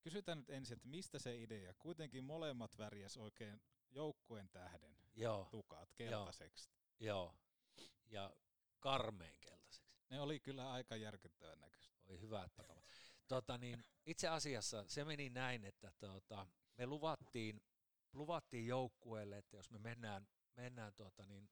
kysytään 0.00 0.38
nyt 0.38 0.50
ensin, 0.50 0.76
että 0.76 0.88
mistä 0.88 1.18
se 1.18 1.42
idea? 1.42 1.74
Kuitenkin 1.74 2.24
molemmat 2.24 2.78
värjäs 2.78 3.16
oikein 3.16 3.60
joukkueen 3.90 4.48
tähden 4.48 4.96
Joo. 5.14 5.48
tukat 5.50 5.92
keltaiseksi. 5.94 6.70
Joo. 7.00 7.34
Joo. 7.76 7.88
Ja 8.06 8.36
karmeen 8.80 9.38
keltaiseksi. 9.40 9.98
Ne 10.10 10.20
oli 10.20 10.40
kyllä 10.40 10.72
aika 10.72 10.96
järkyttävän 10.96 11.60
näköistä. 11.60 11.96
Oi 12.06 12.20
hyvät 12.20 12.56
patavat. 12.56 12.84
tota, 13.28 13.58
niin, 13.58 13.84
itse 14.06 14.28
asiassa 14.28 14.84
se 14.88 15.04
meni 15.04 15.30
näin, 15.30 15.64
että 15.64 15.92
tota, 15.98 16.46
me 16.78 16.86
luvattiin, 16.86 17.62
luvattiin 18.12 18.66
joukkueelle, 18.66 19.38
että 19.38 19.56
jos 19.56 19.70
me 19.70 19.78
mennään, 19.78 20.28
mennään 20.56 20.92
tuota, 20.94 21.26
niin, 21.26 21.50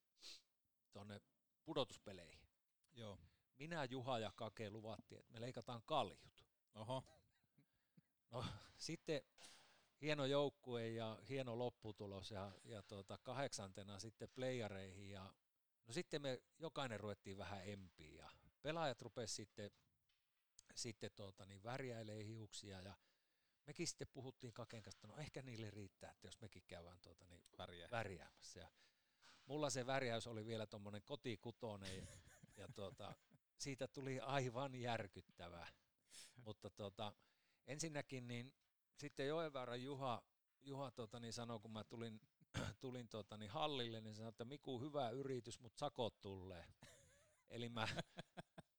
tuonne 0.93 1.21
pudotuspeleihin. 1.65 2.49
Joo. 2.93 3.19
Minä, 3.59 3.85
Juha 3.85 4.19
ja 4.19 4.33
Kake 4.37 4.71
luvattiin, 4.71 5.21
että 5.21 5.33
me 5.33 5.41
leikataan 5.41 5.83
kaljut. 5.87 6.45
Oho. 6.75 7.05
No 8.31 8.45
sitten 8.77 9.23
hieno 10.01 10.25
joukkue 10.25 10.89
ja 10.89 11.19
hieno 11.29 11.59
lopputulos 11.59 12.31
ja, 12.31 12.53
ja 12.65 12.83
tuota, 12.83 13.19
kahdeksantena 13.19 13.99
sitten 13.99 14.29
playareihin 14.35 15.11
ja 15.11 15.35
no 15.87 15.93
sitten 15.93 16.23
me 16.23 16.43
jokainen 16.59 17.01
ruvettiin 17.01 17.39
vähän 17.39 17.69
empiin 17.69 18.17
ja 18.17 18.31
pelaajat 18.63 19.03
rupesivat 19.03 19.37
sitten, 19.37 19.71
sitten 20.75 21.11
tuota, 21.15 21.47
niin 21.47 21.63
värjäilee 21.63 22.25
hiuksia 22.25 22.81
ja 22.81 22.95
mekin 23.67 23.87
sitten 23.87 24.09
puhuttiin 24.13 24.53
Kaken 24.53 24.83
kanssa, 24.83 24.99
että 24.99 25.07
no 25.07 25.17
ehkä 25.17 25.43
niille 25.43 25.71
riittää, 25.71 26.11
että 26.11 26.27
jos 26.27 26.41
mekin 26.41 26.63
käydään 26.67 27.01
tuota, 27.01 27.25
niin 27.25 27.43
Värjää. 27.59 27.89
värjäämässä. 27.91 28.61
Ja 28.61 28.69
mulla 29.47 29.71
se 29.71 29.87
värjäys 29.87 30.27
oli 30.27 30.47
vielä 30.47 30.67
tuommoinen 30.67 31.03
kotikutonen 31.03 31.97
ja, 31.97 32.07
ja 32.57 32.69
tuota, 32.75 33.15
siitä 33.59 33.89
tuli 33.89 34.21
aivan 34.21 34.75
järkyttävää. 34.75 35.69
Mutta 36.37 36.71
tuota, 36.71 37.13
ensinnäkin 37.67 38.29
niin 38.29 38.55
sitten 38.97 39.29
Joenväärän 39.29 39.83
Juha, 39.83 40.23
Juha 40.63 40.91
tuota, 40.91 41.21
niin 41.21 41.33
sanoi, 41.33 41.61
kun 41.61 41.73
mä 41.73 41.85
tulin, 41.85 42.21
tulin 42.81 43.09
tuota, 43.09 43.37
niin 43.37 43.51
hallille, 43.51 44.01
niin 44.01 44.15
sanoin, 44.15 44.29
että 44.29 44.45
Miku, 44.45 44.81
hyvä 44.81 45.11
yritys, 45.11 45.61
mutta 45.61 45.79
sakot 45.79 46.21
tulee. 46.21 46.65
Eli 47.51 47.69
mä, 47.69 47.89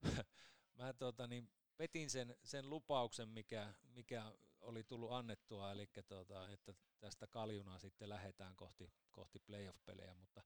mä 0.78 0.94
tuota, 0.94 1.28
niin 1.28 1.52
petin 1.78 2.10
sen, 2.10 2.36
sen 2.44 2.70
lupauksen, 2.70 3.30
mikä, 3.30 3.74
mikä 3.84 4.34
oli 4.68 4.84
tullut 4.84 5.12
annettua, 5.12 5.72
eli 5.72 5.90
tuota, 6.08 6.50
että 6.50 6.74
tästä 7.00 7.28
kaljuna 7.28 7.80
sitten 7.80 8.10
lähdetään 8.10 8.56
kohti, 8.56 8.94
kohti 9.12 9.40
playoff-pelejä, 9.40 10.16
mutta 10.16 10.44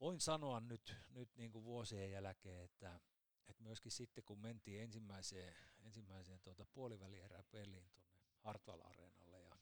voin 0.00 0.20
sanoa 0.20 0.60
nyt, 0.60 0.96
nyt 1.08 1.36
niin 1.36 1.52
kuin 1.52 1.64
vuosien 1.64 2.10
jälkeen, 2.10 2.64
että, 2.64 3.00
että 3.48 3.62
myöskin 3.62 3.92
sitten 3.92 4.24
kun 4.24 4.38
mentiin 4.38 4.82
ensimmäiseen, 4.82 5.56
ensimmäiseen 5.80 6.40
tuota 6.40 6.66
puolivälieräpeliin 6.66 7.90
tuonne 7.90 8.12
Hartwall 8.38 8.80
Areenalle 8.80 9.42
ja 9.42 9.56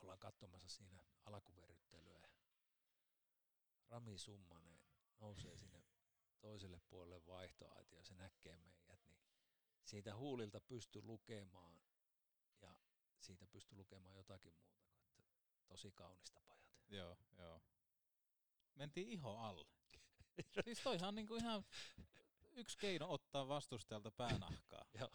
ollaan 0.00 0.18
katsomassa 0.18 0.68
siinä 0.68 1.00
alkuveryttelyä 1.24 2.18
ja 2.18 2.34
Rami 3.88 4.18
Summanen 4.18 4.80
nousee 5.18 5.58
sinne 5.58 5.84
toiselle 6.40 6.80
puolelle 6.88 7.26
vaihtoaitio 7.26 7.98
ja 7.98 8.04
se 8.04 8.14
näkee 8.14 8.58
meidät, 8.58 9.00
niin 9.06 9.18
siitä 9.84 10.16
huulilta 10.16 10.60
pysty 10.60 11.02
lukemaan 11.02 11.85
siitä 13.20 13.46
pysty 13.46 13.76
lukemaan 13.76 14.16
jotakin 14.16 14.54
muuta 14.54 14.80
kuin, 14.80 15.26
että 15.26 15.64
tosi 15.68 15.92
kaunista 15.92 16.40
pajat. 16.48 16.70
Joo, 16.88 17.18
joo. 17.38 17.62
Mentiin 18.74 19.08
iho 19.08 19.36
alle. 19.36 19.66
siis 20.64 20.80
toihan 20.80 21.14
niinku 21.14 21.36
ihan 21.36 21.64
yksi 22.52 22.78
keino 22.78 23.12
ottaa 23.12 23.48
vastustajalta 23.48 24.10
päänahkaa. 24.10 24.84
joo, 25.00 25.10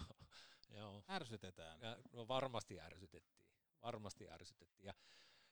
joo. 0.70 1.04
Ärsytetään. 1.10 1.82
Ja, 1.82 1.98
no 2.12 2.28
varmasti 2.28 2.80
ärsytettiin. 2.80 3.42
Varmasti 3.82 4.30
ärsytettiin. 4.30 4.86
Ja 4.86 4.94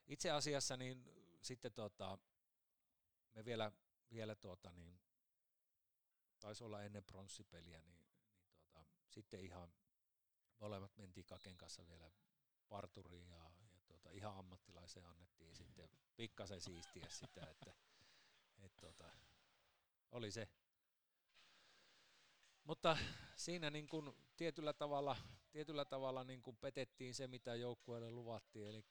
itse 0.07 0.31
asiassa 0.31 0.77
niin 0.77 1.05
sitten 1.41 1.73
tota, 1.73 2.17
me 3.33 3.45
vielä, 3.45 3.71
vielä 4.11 4.35
tuota, 4.35 4.71
niin, 4.71 4.99
taisi 6.39 6.63
olla 6.63 6.83
ennen 6.83 7.03
pronssipeliä, 7.03 7.81
niin, 7.81 7.99
niin 7.99 8.21
tuota, 8.71 8.85
sitten 9.07 9.39
ihan 9.39 9.73
molemmat 10.59 10.97
mentiin 10.97 11.25
Kaken 11.25 11.57
kanssa 11.57 11.87
vielä 11.87 12.11
parturiin 12.69 13.29
ja, 13.29 13.51
ja 13.73 13.79
tuota, 13.87 14.09
ihan 14.11 14.37
ammattilaiseen 14.37 15.05
annettiin 15.05 15.55
sitten 15.55 15.89
pikkasen 16.15 16.61
siistiä 16.61 17.05
sitä, 17.09 17.45
että 17.51 17.73
et 18.59 18.75
tuota, 18.75 19.11
oli 20.11 20.31
se. 20.31 20.47
Mutta 22.63 22.97
siinä 23.35 23.69
niin 23.69 23.87
kuin 23.87 24.15
tietyllä 24.37 24.73
tavalla, 24.73 25.15
tietyllä 25.51 25.85
tavalla 25.85 26.23
niin 26.23 26.41
kuin 26.41 26.57
petettiin 26.57 27.15
se, 27.15 27.27
mitä 27.27 27.55
joukkueelle 27.55 28.11
luvattiin, 28.11 28.67
eli 28.67 28.85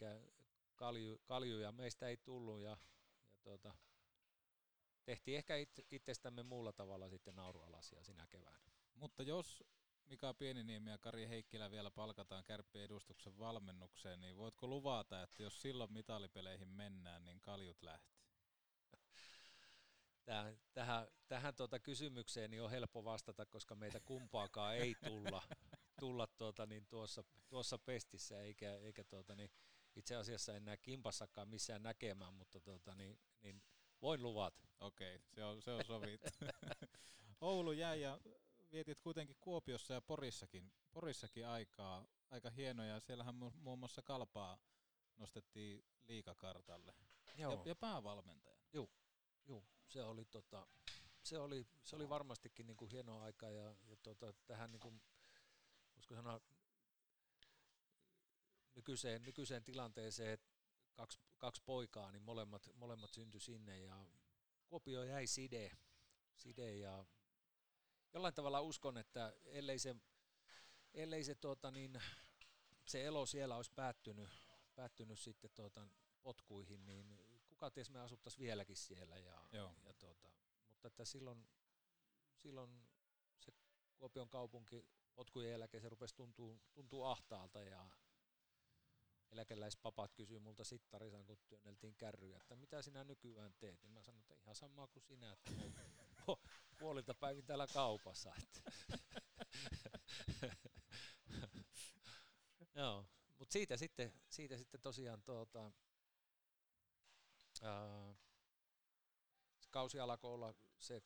kalju, 0.77 1.19
kaljuja 1.19 1.73
meistä 1.73 2.09
ei 2.09 2.17
tullut 2.17 2.61
ja, 2.61 2.77
ja 3.31 3.39
tuota, 3.43 3.75
tehtiin 5.05 5.39
ehkä 5.39 5.55
itsestämme 5.91 6.43
muulla 6.43 6.73
tavalla 6.73 7.09
sitten 7.09 7.37
naurualasia 7.37 8.05
sinä 8.05 8.27
keväänä. 8.27 8.71
Mutta 8.95 9.23
jos 9.23 9.65
Mika 10.09 10.35
Pieniniemi 10.35 10.91
ja 10.91 10.99
Kari 10.99 11.29
Heikkilä 11.29 11.71
vielä 11.71 11.91
palkataan 11.91 12.45
kärppien 12.45 12.85
edustuksen 12.85 13.39
valmennukseen, 13.39 14.21
niin 14.21 14.37
voitko 14.37 14.67
luvata, 14.67 15.23
että 15.23 15.43
jos 15.43 15.63
silloin 15.63 15.93
mitalipeleihin 15.93 16.69
mennään, 16.69 17.25
niin 17.25 17.41
kaljut 17.41 17.83
lähtee? 17.83 18.19
Tähän, 20.25 20.59
tähän, 20.73 21.07
tähän 21.29 21.55
tuota 21.55 21.79
kysymykseen 21.79 22.51
niin 22.51 22.63
on 22.63 22.71
helppo 22.71 23.05
vastata, 23.05 23.47
koska 23.47 23.75
meitä 23.75 24.01
kumpaakaan 24.01 24.77
ei 24.77 24.95
tulla, 25.05 25.43
tulla 26.01 26.27
tuota, 26.27 26.67
niin 26.67 26.87
tuossa, 26.87 27.25
tuossa 27.49 27.79
pestissä, 27.79 28.43
eikä, 28.43 28.77
eikä 28.77 29.05
tuota, 29.05 29.35
niin 29.35 29.51
itse 29.97 30.17
asiassa 30.17 30.55
en 30.55 30.65
näe 30.65 30.77
kimpassakaan 30.77 31.49
missään 31.49 31.83
näkemään, 31.83 32.35
mutta 32.35 32.61
tuota, 32.61 32.95
niin, 32.95 33.19
niin 33.43 33.63
voin 34.03 34.23
luvata. 34.23 34.69
Okei, 34.81 35.17
okay, 35.17 35.27
se 35.35 35.45
on, 35.45 35.63
se 35.63 35.71
on 35.71 35.85
sovittu. 35.85 36.29
Oulu 37.41 37.73
jäi 37.73 38.01
ja 38.01 38.21
vietit 38.73 39.01
kuitenkin 39.01 39.37
Kuopiossa 39.41 39.95
ja 39.95 40.01
Porissakin, 40.01 40.73
Porissakin 40.93 41.47
aikaa, 41.47 42.07
aika 42.31 42.51
hienoja. 42.51 43.01
Siellähän 43.01 43.35
muun 43.35 43.79
muassa 43.79 44.03
Kalpaa 44.03 44.59
nostettiin 45.17 45.85
liikakartalle 46.05 46.95
Joo. 47.37 47.53
Ja, 47.53 47.63
ja 47.65 47.75
päävalmentaja. 47.75 48.59
Joo, 48.73 48.89
Joo. 49.47 49.65
se 49.87 50.03
oli 50.03 50.25
tota, 50.25 50.67
se 51.23 51.39
oli, 51.39 51.67
se 51.85 51.97
oli 51.97 52.09
varmastikin 52.09 52.67
niin 52.67 52.77
kuin 52.77 52.91
hieno 52.91 53.21
aika 53.21 53.51
ja, 53.51 53.77
ja 53.83 53.97
tota, 54.03 54.33
tähän 54.47 54.73
niin 54.73 54.81
kuin, 54.81 55.03
voisiko 55.95 56.15
sanoa 56.15 56.41
nykyiseen, 58.75 59.23
nykyiseen 59.23 59.65
tilanteeseen, 59.65 60.33
että 60.33 60.49
kaksi, 60.93 61.21
kaksi 61.39 61.63
poikaa, 61.67 62.13
niin 62.13 62.23
molemmat, 62.23 62.71
molemmat 62.75 63.13
syntyi 63.13 63.41
sinne 63.41 63.81
ja 63.81 64.07
Kuopio 64.67 65.05
jäi 65.05 65.27
side, 65.27 65.71
side 66.37 66.77
ja 66.77 67.07
jollain 68.15 68.35
tavalla 68.35 68.61
uskon, 68.61 68.99
että 68.99 69.33
ellei 69.45 69.79
se, 69.79 69.97
ellei 70.95 71.25
se, 71.25 71.35
tuota, 71.35 71.71
niin, 71.71 72.03
se 72.87 73.05
elo 73.05 73.27
siellä 73.27 73.57
olisi 73.57 73.73
päättynyt, 73.75 74.29
päättynyt 74.75 75.19
sitten 75.19 75.51
tuota, 75.55 75.89
potkuihin, 76.23 76.87
niin 76.87 77.21
kuka 77.47 77.71
ties 77.71 77.91
me 77.91 78.01
asuttaisiin 78.01 78.41
vieläkin 78.41 78.77
siellä. 78.77 79.19
Ja, 79.19 79.43
Joo. 79.53 79.75
ja 79.85 79.93
tuota, 79.95 80.31
mutta 80.69 80.89
että 80.89 81.05
silloin, 81.05 81.49
silloin 82.37 82.89
se 83.41 83.53
Kuopion 83.97 84.29
kaupunki 84.29 84.89
potkujen 85.15 85.51
jälkeen 85.51 85.83
se 85.83 85.89
rupesi 85.89 86.15
tuntuu, 86.15 86.61
tuntuu 86.75 87.05
ahtaalta 87.05 87.63
ja 87.63 87.91
eläkeläispapat 89.31 90.15
kysyy 90.15 90.39
multa 90.39 90.65
sittarisan, 90.65 91.27
kun 91.27 91.39
työnneltiin 91.49 91.95
kärryjä, 91.97 92.37
että 92.37 92.57
mitä 92.57 92.83
sinä 92.83 93.05
nykyään 93.05 93.55
teet, 93.59 93.83
niin 93.83 93.93
mä 93.93 94.03
sanoin, 94.03 94.21
että 94.21 94.35
ihan 94.35 94.55
samaa 94.55 94.87
kuin 94.87 95.03
sinä, 95.03 95.33
että 95.33 95.53
puolilta 96.79 97.15
päivin 97.15 97.47
täällä 97.47 97.67
kaupassa. 97.67 98.35
Joo, 102.75 103.07
mutta 103.39 103.53
siitä 103.53 103.77
sitten, 103.77 104.13
siitä 104.29 104.57
sitten 104.57 104.81
tosiaan 104.81 105.23
tuota, 105.23 105.73
ää, 107.63 108.15
se 109.61 109.69
kausi 109.71 110.01
alkoi 110.01 110.35
olla 110.35 110.55
se, 110.79 111.03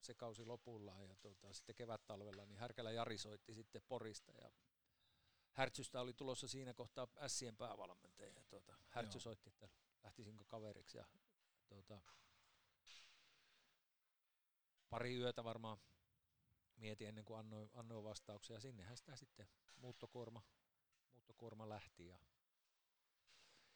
se 0.00 0.14
kausi 0.14 0.44
lopulla 0.44 1.02
ja 1.02 1.16
tuota, 1.16 1.52
sitten 1.52 1.74
kevät-talvella 1.74 2.46
niin 2.46 2.58
Härkälä 2.58 2.92
Jari 2.92 3.18
soitti 3.18 3.54
sitten 3.54 3.82
Porista 3.88 4.32
ja 4.32 4.50
Härtsystä 5.56 6.00
oli 6.00 6.12
tulossa 6.12 6.48
siinä 6.48 6.74
kohtaa 6.74 7.08
Ässien 7.18 7.56
päävalmentaja. 7.56 8.30
Ja 8.30 8.44
tuota, 8.44 8.74
Härtsy 8.88 9.16
Joo. 9.16 9.20
soitti, 9.22 9.48
että 9.48 9.68
lähtisinkö 10.04 10.44
kaveriksi. 10.44 10.98
Ja, 10.98 11.04
tuota, 11.68 12.00
pari 14.90 15.16
yötä 15.16 15.44
varmaan 15.44 15.78
mietin 16.76 17.08
ennen 17.08 17.24
kuin 17.24 17.38
annoin, 17.38 17.70
annoin 17.74 18.04
vastauksia. 18.04 18.60
Sinnehän 18.60 18.96
sitä 18.96 19.16
sitten 19.16 19.48
muuttokuorma, 19.76 20.42
muuttokuorma 21.12 21.68
lähti. 21.68 22.06
Ja, 22.06 22.18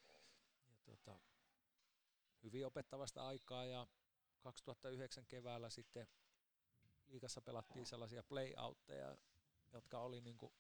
ja 0.09 0.21
tuota, 0.85 1.21
hyvin 2.43 2.67
opettavasta 2.67 3.27
aikaa 3.27 3.65
ja 3.65 3.87
2009 4.41 5.27
keväällä 5.27 5.71
sitten 5.71 6.09
liikassa 7.07 7.43
pelattiin 7.43 7.87
sellaisia 7.87 8.23
playoutteja, 8.23 9.17
jotka 9.73 9.99
oli 9.99 10.21
niin 10.21 10.39
kuin 10.39 10.53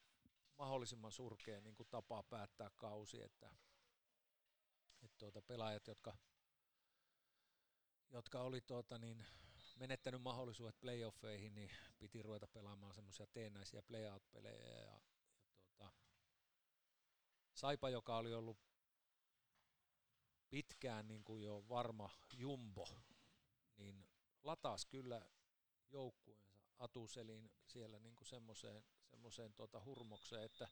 mahdollisimman 0.58 1.12
surkea 1.12 1.60
niin 1.60 1.76
kuin 1.76 1.88
tapa 1.90 2.22
päättää 2.22 2.70
kausi, 2.76 3.22
että, 3.22 3.50
että 5.02 5.18
tuota, 5.18 5.42
pelaajat, 5.42 5.86
jotka, 5.86 6.16
jotka 8.10 8.42
oli 8.42 8.60
tuota, 8.60 8.98
niin, 8.98 9.26
menettänyt 9.80 10.22
mahdollisuudet 10.22 10.80
playoffeihin, 10.80 11.54
niin 11.54 11.70
piti 11.98 12.22
ruveta 12.22 12.48
pelaamaan 12.48 12.94
semmoisia 12.94 13.26
teennäisiä 13.26 13.82
playout-pelejä. 13.82 14.66
Ja, 14.66 14.80
ja 14.80 15.00
tuota, 15.78 15.92
Saipa, 17.54 17.90
joka 17.90 18.16
oli 18.16 18.34
ollut 18.34 18.58
pitkään 20.50 21.08
niin 21.08 21.24
kuin 21.24 21.42
jo 21.42 21.64
varma 21.68 22.10
jumbo, 22.32 22.88
niin 23.76 24.06
lataas 24.42 24.86
kyllä 24.86 25.26
joukkueensa 25.90 26.50
Atuselin 26.78 27.50
siellä 27.66 27.98
niin 27.98 28.16
kuin 28.16 28.26
semmoiseen 28.26 28.84
semmoiseen 29.10 29.54
tuota 29.54 29.84
hurmokseen, 29.84 30.44
että 30.44 30.68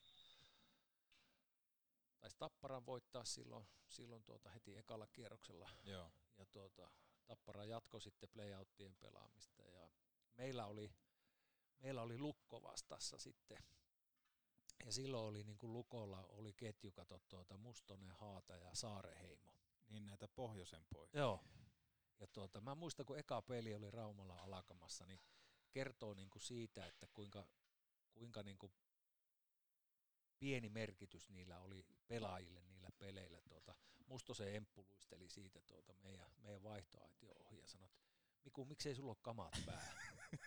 taisi 2.20 2.36
Tapparan 2.38 2.86
voittaa 2.86 3.24
silloin, 3.24 3.68
silloin 3.88 4.24
tuota 4.24 4.50
heti 4.50 4.76
ekalla 4.76 5.06
kierroksella. 5.06 5.70
Joo. 5.84 6.12
Ja 6.38 6.46
tuota, 6.46 6.90
Tappara 7.29 7.64
jatkoi 7.64 8.01
sitten 8.01 8.29
playouttien 8.29 8.97
pelaamista 8.97 9.62
ja 9.62 9.89
meillä 10.37 10.66
oli, 10.66 10.93
meillä 11.79 12.03
oli 12.03 12.18
Lukko 12.18 12.62
vastassa 12.62 13.18
sitten. 13.18 13.59
Ja 14.85 14.93
silloin 14.93 15.24
oli 15.24 15.45
niin 15.45 15.59
kuin 15.59 15.72
Lukolla 15.72 16.26
oli 16.29 16.53
ketju, 16.53 16.93
kato 16.93 17.20
tuota 17.29 17.57
Mustonen, 17.57 18.12
Haata 18.12 18.57
ja 18.57 18.74
Saareheimo. 18.74 19.53
Niin 19.89 20.07
näitä 20.07 20.29
pohjoisen 20.29 20.87
poikia. 20.93 21.20
Joo. 21.20 21.45
Ja 22.20 22.26
tuota, 22.26 22.61
mä 22.61 22.74
muistan, 22.74 23.07
kun 23.07 23.18
eka 23.18 23.43
peli 23.43 23.74
oli 23.74 23.91
Raumalla 23.91 24.37
alkamassa, 24.43 25.07
niin 25.07 25.20
kertoo 25.70 26.14
niin 26.14 26.31
kuin 26.31 26.43
siitä, 26.43 26.87
että 26.87 27.07
kuinka 27.07 27.47
kuinka 28.18 28.43
niin 28.43 28.59
kuin 28.59 28.72
pieni 30.39 30.68
merkitys 30.68 31.31
niillä 31.31 31.61
oli 31.61 31.87
pelaajille 32.07 32.62
niillä 32.62 32.91
peleillä. 32.99 33.41
Tuota, 33.43 33.74
Mustosen 34.09 34.54
Emppu 34.54 34.86
luisteli 34.90 35.28
siitä 35.28 35.61
tuota 35.62 35.94
meidän, 36.02 36.32
meidän 36.38 36.62
vaihtoaitio 36.62 37.32
ohi 37.34 37.59
ja 37.59 37.68
sanoi, 37.68 37.86
että 37.86 38.09
Miku, 38.44 38.64
miksei 38.64 38.94
sulla 38.94 39.11
ole 39.11 39.16
kamat 39.22 39.52
päällä? 39.66 40.00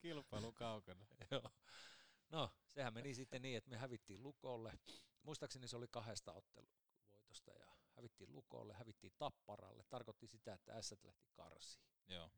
Kilpailu 0.00 0.52
kaukana. 0.52 1.06
Joo. 1.30 1.50
No, 2.28 2.50
sehän 2.74 2.94
meni 2.94 3.14
sitten 3.14 3.42
niin, 3.42 3.56
että 3.56 3.70
me 3.70 3.76
hävittiin 3.76 4.22
Lukolle. 4.22 4.78
Muistaakseni 5.22 5.68
se 5.68 5.76
oli 5.76 5.88
kahdesta 5.90 6.32
otteluvoitosta 6.32 7.52
ja 7.52 7.66
hävittiin 7.96 8.32
Lukolle, 8.32 8.74
hävittiin 8.74 9.12
Tapparalle. 9.18 9.84
Tarkoitti 9.84 10.26
sitä, 10.26 10.54
että 10.54 10.82
S 10.82 10.94
lähti 11.04 11.28
karsiin. 11.32 11.86
Joo. 12.08 12.30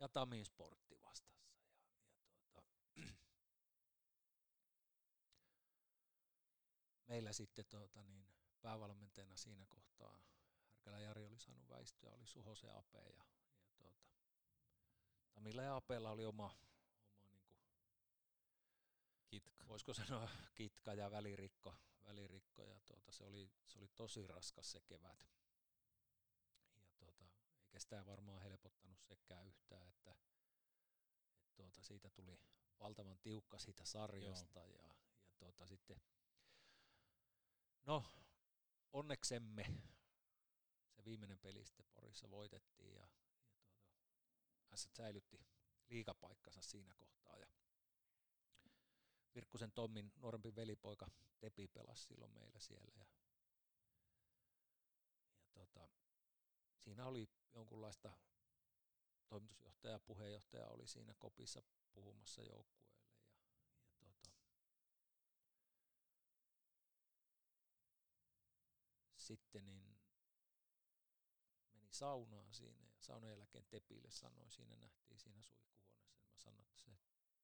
Ja 0.00 0.08
Tamin 0.08 0.44
sportti 0.44 1.00
vastassa. 1.00 1.54
Ja, 2.54 2.62
ja 2.92 2.92
tuota, 2.92 3.20
meillä 7.10 7.32
sitten 7.32 7.64
tuota, 7.68 8.02
niin, 8.02 8.26
päävalmentajana 8.62 9.36
siinä 9.36 9.66
kohtaa 9.66 10.20
Härkälä 10.66 11.00
Jari 11.00 11.26
oli 11.26 11.38
saanut 11.38 11.68
väistöä, 11.68 12.12
oli 12.12 12.26
Suhosen 12.26 12.76
Ape 12.76 12.98
ja, 12.98 13.24
ja 13.84 13.92
tuota, 14.02 14.28
Tamilla 15.32 15.62
ja 15.62 15.76
Apeella 15.76 16.10
oli 16.10 16.24
oma, 16.24 16.58
oma 17.32 17.32
niin 17.32 17.42
kuin, 17.42 17.56
kitka. 19.28 19.68
voisiko 19.68 19.94
sanoa 19.94 20.28
kitka 20.54 20.94
ja 20.94 21.10
välirikko, 21.10 21.76
välirikko 22.04 22.64
ja 22.64 22.80
tuota, 22.80 23.12
se, 23.12 23.24
oli, 23.24 23.50
se 23.66 23.78
oli 23.78 23.88
tosi 23.88 24.26
raskas 24.26 24.70
se 24.70 24.80
kevät. 24.80 25.28
Ja 26.76 26.90
tuota, 26.96 27.24
eikä 27.64 27.78
sitä 27.78 28.06
varmaan 28.06 28.42
helpottanut 28.42 29.00
sekään 29.02 29.46
yhtään, 29.46 29.86
että, 29.86 30.10
että 31.36 31.52
tuota, 31.54 31.82
siitä 31.82 32.10
tuli 32.10 32.40
valtavan 32.80 33.18
tiukka 33.18 33.58
siitä 33.58 33.84
sarjasta 33.84 34.60
Joo. 34.60 34.68
ja, 34.68 34.82
ja 34.82 34.94
tuota, 35.38 35.66
sitten 35.66 36.00
no 37.84 38.04
onneksemme 38.92 39.64
se 40.90 41.04
viimeinen 41.04 41.38
peli 41.38 41.64
sitten 41.64 41.86
Porissa 41.94 42.30
voitettiin 42.30 42.94
ja, 42.94 43.00
ja 43.02 43.08
tuota, 43.38 44.76
S 44.76 44.88
säilytti 44.96 45.46
liikapaikkansa 45.88 46.62
siinä 46.62 46.94
kohtaa 46.94 47.36
ja 47.38 47.46
Virkkusen 49.34 49.72
Tommin 49.72 50.12
nuorempi 50.16 50.54
velipoika 50.54 51.10
Tepi 51.38 51.68
pelasi 51.68 52.04
silloin 52.04 52.32
meillä 52.32 52.58
siellä 52.58 52.92
ja, 52.96 53.06
ja 55.38 55.50
tota, 55.52 55.88
siinä 56.78 57.06
oli 57.06 57.30
jonkunlaista 57.54 58.12
toimitusjohtaja 59.28 59.92
ja 59.92 60.00
puheenjohtaja 60.00 60.68
oli 60.68 60.86
siinä 60.86 61.14
kopissa 61.18 61.62
puhumassa 61.92 62.42
joukkueelle 62.42 63.06
ja, 63.08 63.20
ja 64.00 64.12
tota, 64.12 64.30
sitten 69.20 69.66
niin 69.66 69.98
meni 71.72 71.88
saunaan 71.90 72.54
siinä 72.54 72.84
ja 72.84 73.00
saunan 73.00 73.30
jälkeen 73.30 73.64
Tepille 73.64 74.10
sanoi, 74.10 74.50
siinä 74.50 74.76
nähtiin 74.76 75.18
siinä 75.18 75.42
suihkuhuoneessa, 75.42 76.12
niin 76.18 76.30
mä 76.32 76.38
sanoin, 76.38 76.66
että 76.66 76.78
se 76.78 76.90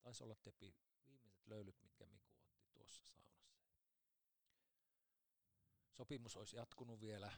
taisi 0.00 0.24
olla 0.24 0.34
Tepi 0.34 0.76
viimeiset 1.06 1.46
löylyt, 1.46 1.82
mitkä 1.82 2.06
Miku 2.06 2.34
otti 2.34 2.66
tuossa 2.72 3.04
saunassa. 3.04 3.56
Sopimus 5.92 6.36
olisi 6.36 6.56
jatkunut 6.56 7.00
vielä, 7.00 7.32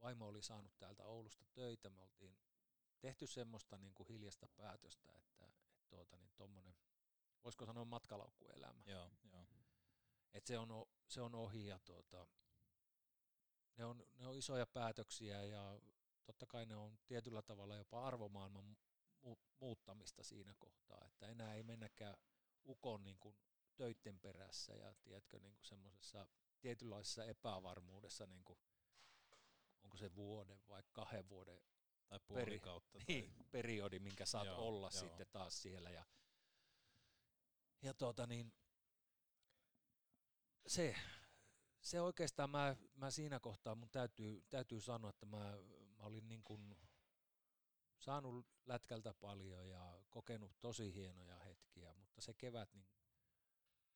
vaimo 0.00 0.26
oli 0.26 0.42
saanut 0.42 0.78
täältä 0.78 1.04
Oulusta 1.04 1.44
töitä, 1.52 1.90
me 1.90 2.00
oltiin 2.00 2.38
tehty 3.00 3.26
semmoista 3.26 3.78
niin 3.78 3.94
kuin 3.94 4.08
hiljasta 4.08 4.48
päätöstä, 4.48 5.12
että, 5.18 5.46
että 5.46 5.86
tuota, 5.88 6.16
niin 6.16 6.32
tommonen, 6.36 6.74
voisiko 7.44 7.66
sanoa 7.66 7.84
matkalaukkuelämä. 7.84 8.82
Joo, 8.86 9.10
joo. 9.32 9.46
Et 10.34 10.46
se, 10.46 10.58
on, 10.58 10.86
se 11.08 11.20
on 11.20 11.34
ohi 11.34 11.66
ja 11.66 11.78
tuota, 11.78 12.26
ne, 13.78 13.84
on, 13.84 14.06
ne 14.14 14.26
on 14.26 14.36
isoja 14.36 14.66
päätöksiä 14.66 15.44
ja 15.44 15.80
totta 16.24 16.46
kai 16.46 16.66
ne 16.66 16.76
on 16.76 16.98
tietyllä 17.06 17.42
tavalla 17.42 17.76
jopa 17.76 18.06
arvomaailman 18.06 18.76
mu- 19.26 19.38
muuttamista 19.60 20.22
siinä 20.22 20.54
kohtaa, 20.58 21.04
että 21.06 21.26
enää 21.26 21.54
ei 21.54 21.62
mennäkään 21.62 22.16
ukon 22.66 23.04
niin 23.04 23.18
kuin 23.18 23.36
töitten 23.76 24.20
perässä 24.20 24.74
ja 24.74 24.94
tiedätkö, 24.94 25.38
niin 25.40 25.54
kuin 25.54 25.66
semmoisessa 25.66 26.26
tietynlaisessa 26.60 27.24
epävarmuudessa, 27.24 28.26
niin 28.26 28.44
kuin, 28.44 28.58
onko 29.82 29.96
se 29.96 30.14
vuoden 30.14 30.60
vai 30.68 30.82
kahden 30.92 31.28
vuoden 31.28 31.60
tai 32.08 32.20
peri- 32.34 32.60
kautta, 32.60 32.98
niin, 33.08 33.34
tai... 33.34 33.44
periodi, 33.50 33.98
minkä 33.98 34.26
saat 34.26 34.46
joo, 34.46 34.68
olla 34.68 34.90
joo. 34.94 35.00
sitten 35.00 35.26
taas 35.32 35.62
siellä. 35.62 35.90
Ja, 35.90 36.04
ja 37.82 37.94
tuota 37.94 38.26
niin, 38.26 38.52
se, 40.66 40.96
se 41.80 42.00
oikeastaan 42.00 42.50
mä, 42.50 42.76
mä 42.94 43.10
siinä 43.10 43.40
kohtaa 43.40 43.74
mun 43.74 43.90
täytyy, 43.90 44.44
täytyy 44.50 44.80
sanoa, 44.80 45.10
että 45.10 45.26
mä, 45.26 45.58
mä 45.98 46.04
olin 46.04 46.28
niin 46.28 46.42
kuin 46.42 46.76
saanut 47.98 48.46
lätkältä 48.66 49.14
paljon 49.14 49.68
ja 49.68 50.02
kokenut 50.10 50.60
tosi 50.60 50.94
hienoja 50.94 51.38
hetkiä, 51.38 51.94
mutta 51.94 52.20
se 52.20 52.34
kevät 52.34 52.74
niin 52.74 52.86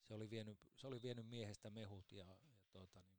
se 0.03 0.15
oli 0.15 0.31
vienyt, 0.31 0.59
se 0.77 0.87
oli 0.87 1.03
vienyt 1.03 1.27
miehestä 1.27 1.71
mehut 1.71 2.13
ja, 2.13 2.25
ja 2.25 2.61
tuota, 2.71 3.01
niin 3.01 3.19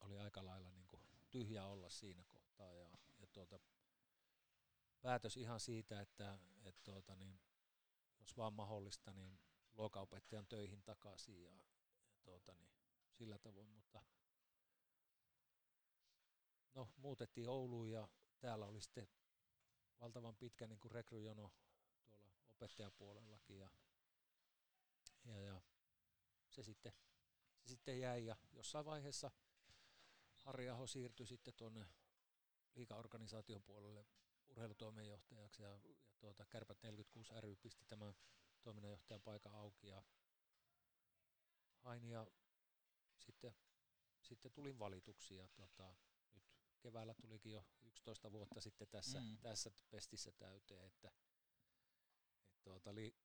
oli 0.00 0.18
aika 0.18 0.44
lailla 0.44 0.70
niin 0.70 0.86
kuin 0.86 1.02
tyhjä 1.30 1.64
olla 1.64 1.90
siinä 1.90 2.24
kohtaa 2.24 2.72
ja, 2.72 2.90
ja 3.18 3.26
tuota, 3.26 3.60
päätös 5.00 5.36
ihan 5.36 5.60
siitä, 5.60 6.00
että 6.00 6.38
et 6.62 6.76
tuota, 6.84 7.16
niin, 7.16 7.40
jos 8.20 8.36
vaan 8.36 8.52
mahdollista, 8.52 9.12
niin 9.12 9.40
luokaopettajan 9.72 10.46
töihin 10.46 10.82
takaisin 10.82 11.42
ja, 11.42 11.52
ja 12.10 12.18
tuota, 12.22 12.54
niin, 12.54 12.79
sillä 13.20 13.38
tavoin, 13.38 13.70
mutta 13.70 14.02
no, 16.74 16.88
muutettiin 16.96 17.48
Ouluun 17.48 17.90
ja 17.90 18.08
täällä 18.38 18.66
oli 18.66 18.80
sitten 18.80 19.08
valtavan 20.00 20.36
pitkä 20.36 20.66
niin 20.66 20.80
kuin 20.80 20.92
rekryjono 20.92 21.52
tuolla 22.04 22.30
opettajapuolellakin 22.48 23.58
ja, 23.58 23.70
ja, 25.24 25.40
ja 25.40 25.60
se, 26.48 26.62
sitten, 26.62 26.92
se 27.58 27.68
sitten 27.68 28.00
jäi 28.00 28.26
ja 28.26 28.36
jossain 28.52 28.84
vaiheessa 28.84 29.30
Harri 30.36 30.68
Aho 30.68 30.86
siirtyi 30.86 31.26
sitten 31.26 31.54
tuonne 31.54 31.86
liikaorganisaation 32.74 33.62
puolelle 33.62 34.06
urheilutoimenjohtajaksi 34.48 35.62
ja, 35.62 35.68
ja 35.68 35.80
tuota, 36.18 36.46
Kärpät 36.46 36.82
46 36.82 37.40
ry 37.40 37.56
pisti 37.56 37.84
tämän 37.84 38.14
toiminnanjohtajan 38.62 39.22
paikan 39.22 39.54
auki 39.54 39.88
ja 39.88 40.02
hain 41.80 42.04
ja 42.04 42.26
sitten, 43.20 43.54
sitten 44.22 44.52
tulin 44.52 44.78
valituksi 44.78 45.36
ja 45.36 45.48
tota, 45.48 45.94
nyt 46.34 46.44
keväällä 46.80 47.14
tulikin 47.14 47.52
jo 47.52 47.64
11 47.82 48.32
vuotta 48.32 48.60
sitten 48.60 48.88
tässä, 48.88 49.20
mm. 49.20 49.38
tässä 49.38 49.70
pestissä 49.90 50.32
täyteen, 50.32 50.86
että, 50.86 51.12
että 52.46 52.60
tuota, 52.62 52.94
li, 52.94 53.16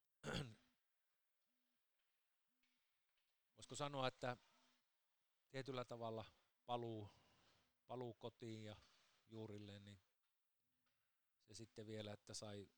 voisiko 3.58 3.76
sanoa, 3.76 4.08
että 4.08 4.38
tietyllä 5.50 5.86
tavalla 5.86 6.26
paluu, 6.66 7.10
paluu 7.88 8.14
kotiin 8.14 8.64
ja 8.64 8.76
juurille, 9.30 9.80
niin 9.80 10.00
se 11.42 11.54
sitten 11.54 11.88
vielä, 11.88 12.14
että 12.14 12.34
sai, 12.34 12.70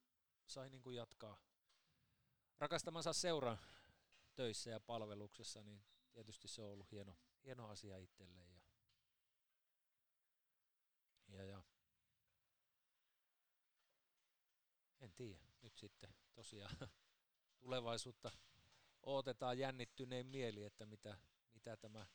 sai 0.47 0.69
niin 0.69 0.81
kuin 0.81 0.95
jatkaa 0.95 1.37
rakastamansa 2.59 3.13
seuran 3.13 3.57
töissä 4.35 4.69
ja 4.69 4.79
palveluksessa, 4.79 5.63
niin 5.63 5.83
tietysti 6.17 6.47
se 6.47 6.61
on 6.63 6.71
ollut 6.71 6.91
hieno, 6.91 7.17
hieno 7.43 7.69
asia 7.69 7.97
itselle. 7.97 8.39
Ja, 8.39 8.55
ja, 11.27 11.43
ja 11.43 11.63
en 14.99 15.13
tiedä, 15.13 15.39
nyt 15.61 15.77
sitten 15.77 16.15
tosiaan 16.33 16.75
tulevaisuutta 17.59 18.31
odotetaan 19.03 19.59
jännittyneen 19.59 20.25
mieli, 20.25 20.63
että 20.63 20.85
mitä, 20.85 21.17
mitä 21.53 21.77
tämä 21.77 22.05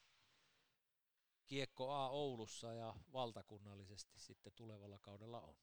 Kiekko 1.47 1.91
A 1.91 2.09
Oulussa 2.09 2.75
ja 2.75 2.95
valtakunnallisesti 3.13 4.19
sitten 4.19 4.53
tulevalla 4.57 4.99
kaudella 4.99 5.41
on. 5.41 5.57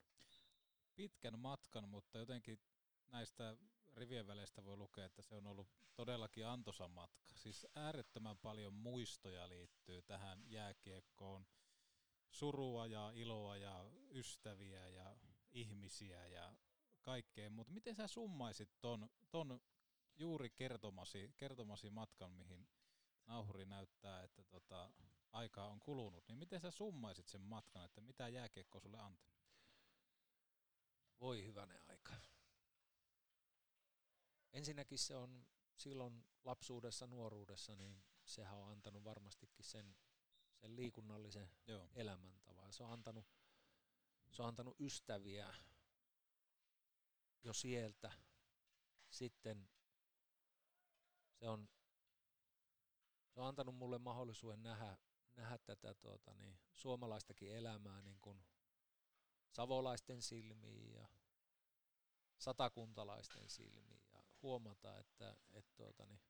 Pitkän 0.96 1.40
matkan, 1.40 1.90
mutta 1.90 2.18
jotenkin 2.18 2.60
näistä 3.08 3.58
rivien 4.00 4.28
väleistä 4.28 4.66
voi 4.66 4.78
lukea, 4.78 5.06
että 5.06 5.22
se 5.22 5.36
on 5.36 5.48
ollut 5.48 5.68
todellakin 5.96 6.48
antoisa 6.48 6.88
matka. 6.88 7.38
Siis 7.38 7.68
äärettömän 7.76 8.38
paljon 8.38 8.74
muistoja 8.74 9.50
liittyy 9.50 10.02
tähän 10.02 10.44
jääkiekkoon. 10.46 11.48
Surua 12.32 12.88
ja 12.88 13.12
iloa 13.16 13.58
ja 13.58 13.86
ystäviä 14.10 14.88
ja 14.88 15.16
ihmisiä 15.52 16.28
ja 16.28 16.56
kaikkea, 17.02 17.50
mutta 17.50 17.74
miten 17.74 17.96
sä 17.96 18.08
summaisit 18.08 18.70
ton, 18.82 19.10
ton 19.32 19.62
juuri 20.16 20.50
kertomasi, 20.50 21.34
kertomasi 21.38 21.90
matkan, 21.90 22.32
mihin 22.32 22.68
nauhuri 23.26 23.66
näyttää, 23.66 24.24
että 24.24 24.44
tota, 24.44 24.90
aikaa 25.32 25.68
on 25.68 25.80
kulunut, 25.80 26.28
niin 26.28 26.38
miten 26.38 26.62
sä 26.62 26.72
summaisit 26.72 27.28
sen 27.28 27.42
matkan, 27.42 27.86
että 27.86 28.02
mitä 28.02 28.28
jääkiekko 28.28 28.80
sulle 28.80 29.00
antaa? 29.00 29.36
Voi 31.20 31.44
hyvänen 31.46 31.82
aika. 31.90 32.14
Ensinnäkin 34.54 35.00
se 35.00 35.16
on 35.16 35.48
silloin 35.78 36.26
lapsuudessa, 36.44 37.08
nuoruudessa, 37.08 37.76
niin 37.76 38.04
sehän 38.26 38.58
on 38.58 38.72
antanut 38.72 39.04
varmastikin 39.04 39.66
sen, 39.66 39.96
sen 40.56 40.76
liikunnallisen 40.76 41.52
Joo. 41.68 41.90
elämäntavan. 41.96 42.74
Se 42.74 42.84
on 42.84 42.92
antanut, 42.92 43.26
se 44.32 44.42
on 44.42 44.48
antanut 44.48 44.76
ystäviä 44.80 45.54
jo 47.44 47.54
sieltä. 47.54 48.12
Sitten 49.10 49.70
se 51.40 51.50
on, 51.50 51.70
se 53.30 53.40
on 53.40 53.48
antanut 53.48 53.76
mulle 53.76 53.98
mahdollisuuden 53.98 54.64
nähdä, 54.64 54.98
nähdä 55.36 55.58
tätä 55.58 55.94
tuota, 55.94 56.34
niin, 56.34 56.60
suomalaistakin 56.74 57.56
elämää 57.56 58.02
niin 58.02 58.20
kuin 58.20 58.44
savolaisten 59.50 60.22
silmiin 60.22 60.94
ja 60.94 61.08
satakuntalaisten 62.38 63.50
silmiin 63.50 64.02
ja 64.14 64.19
huomata, 64.42 65.00
että, 65.00 65.38
että 65.54 65.74
tuota, 65.76 66.06
niin, 66.06 66.22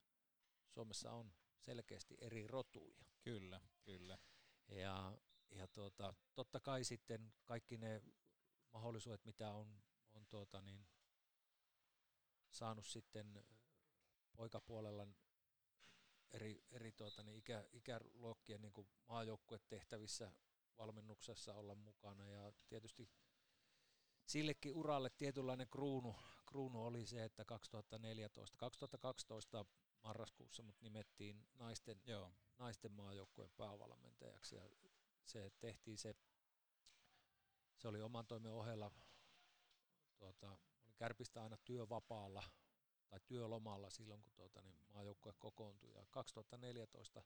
Suomessa 0.69 1.11
on 1.11 1.33
selkeästi 1.59 2.17
eri 2.21 2.47
rotuja. 2.47 3.05
Kyllä, 3.21 3.61
kyllä. 3.83 4.17
Ja, 4.67 5.17
ja 5.51 5.67
tuota, 5.67 6.13
totta 6.35 6.59
kai 6.59 6.83
sitten 6.83 7.33
kaikki 7.43 7.77
ne 7.77 8.01
mahdollisuudet, 8.73 9.25
mitä 9.25 9.51
on, 9.51 9.81
on 10.11 10.27
tuota, 10.27 10.61
niin, 10.61 10.87
saanut 12.49 12.85
sitten 12.85 13.43
poikapuolella 14.37 15.07
eri, 16.31 16.63
eri 16.71 16.91
tuota, 16.91 17.23
niin 17.23 17.37
ikä, 17.37 17.65
ikäluokkien 17.71 18.61
niin 18.61 18.87
maajoukkuetehtävissä 19.07 20.31
valmennuksessa 20.77 21.53
olla 21.53 21.75
mukana 21.75 22.27
ja 22.27 22.53
tietysti 22.67 23.09
sillekin 24.25 24.73
uralle 24.73 25.09
tietynlainen 25.09 25.67
kruunu, 25.69 26.15
kruunu 26.49 26.85
oli 26.85 27.05
se, 27.05 27.23
että 27.23 27.45
2014, 27.45 28.57
2012 28.57 29.65
marraskuussa 30.03 30.63
mut 30.63 30.81
nimettiin 30.81 31.47
naisten, 31.53 32.01
Joo. 32.05 32.33
naisten 32.57 32.91
maajoukkueen 32.91 33.51
päävalmentajaksi 33.57 34.55
ja 34.55 34.69
se 35.25 35.51
tehtiin 35.59 35.97
se, 35.97 36.15
se 37.77 37.87
oli 37.87 38.01
oman 38.01 38.27
toimen 38.27 38.51
ohella, 38.51 38.91
tuota, 40.17 40.57
oli 40.83 40.93
kärpistä 40.95 41.43
aina 41.43 41.57
työvapaalla 41.57 42.43
tai 43.09 43.19
työlomalla 43.27 43.89
silloin, 43.89 44.21
kun 44.21 44.33
tuota, 44.33 44.61
niin 44.61 44.79
maajoukkue 44.93 45.33
kokoontui 45.39 45.93
ja 45.93 46.05
2014 46.09 47.23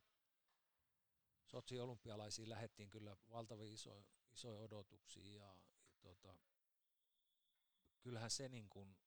Sotsi 1.46 1.80
olympialaisiin 1.80 2.50
lähettiin 2.50 2.90
kyllä 2.90 3.18
valtavia 3.30 3.74
isoja, 3.74 4.04
isoja 4.34 4.60
odotuksia 4.60 5.36
ja, 5.36 5.56
ja 5.88 5.96
tuota, 6.00 6.36
kyllähän 8.02 8.32
se 8.32 8.50
niin 8.50 8.70
kuin, 8.70 8.98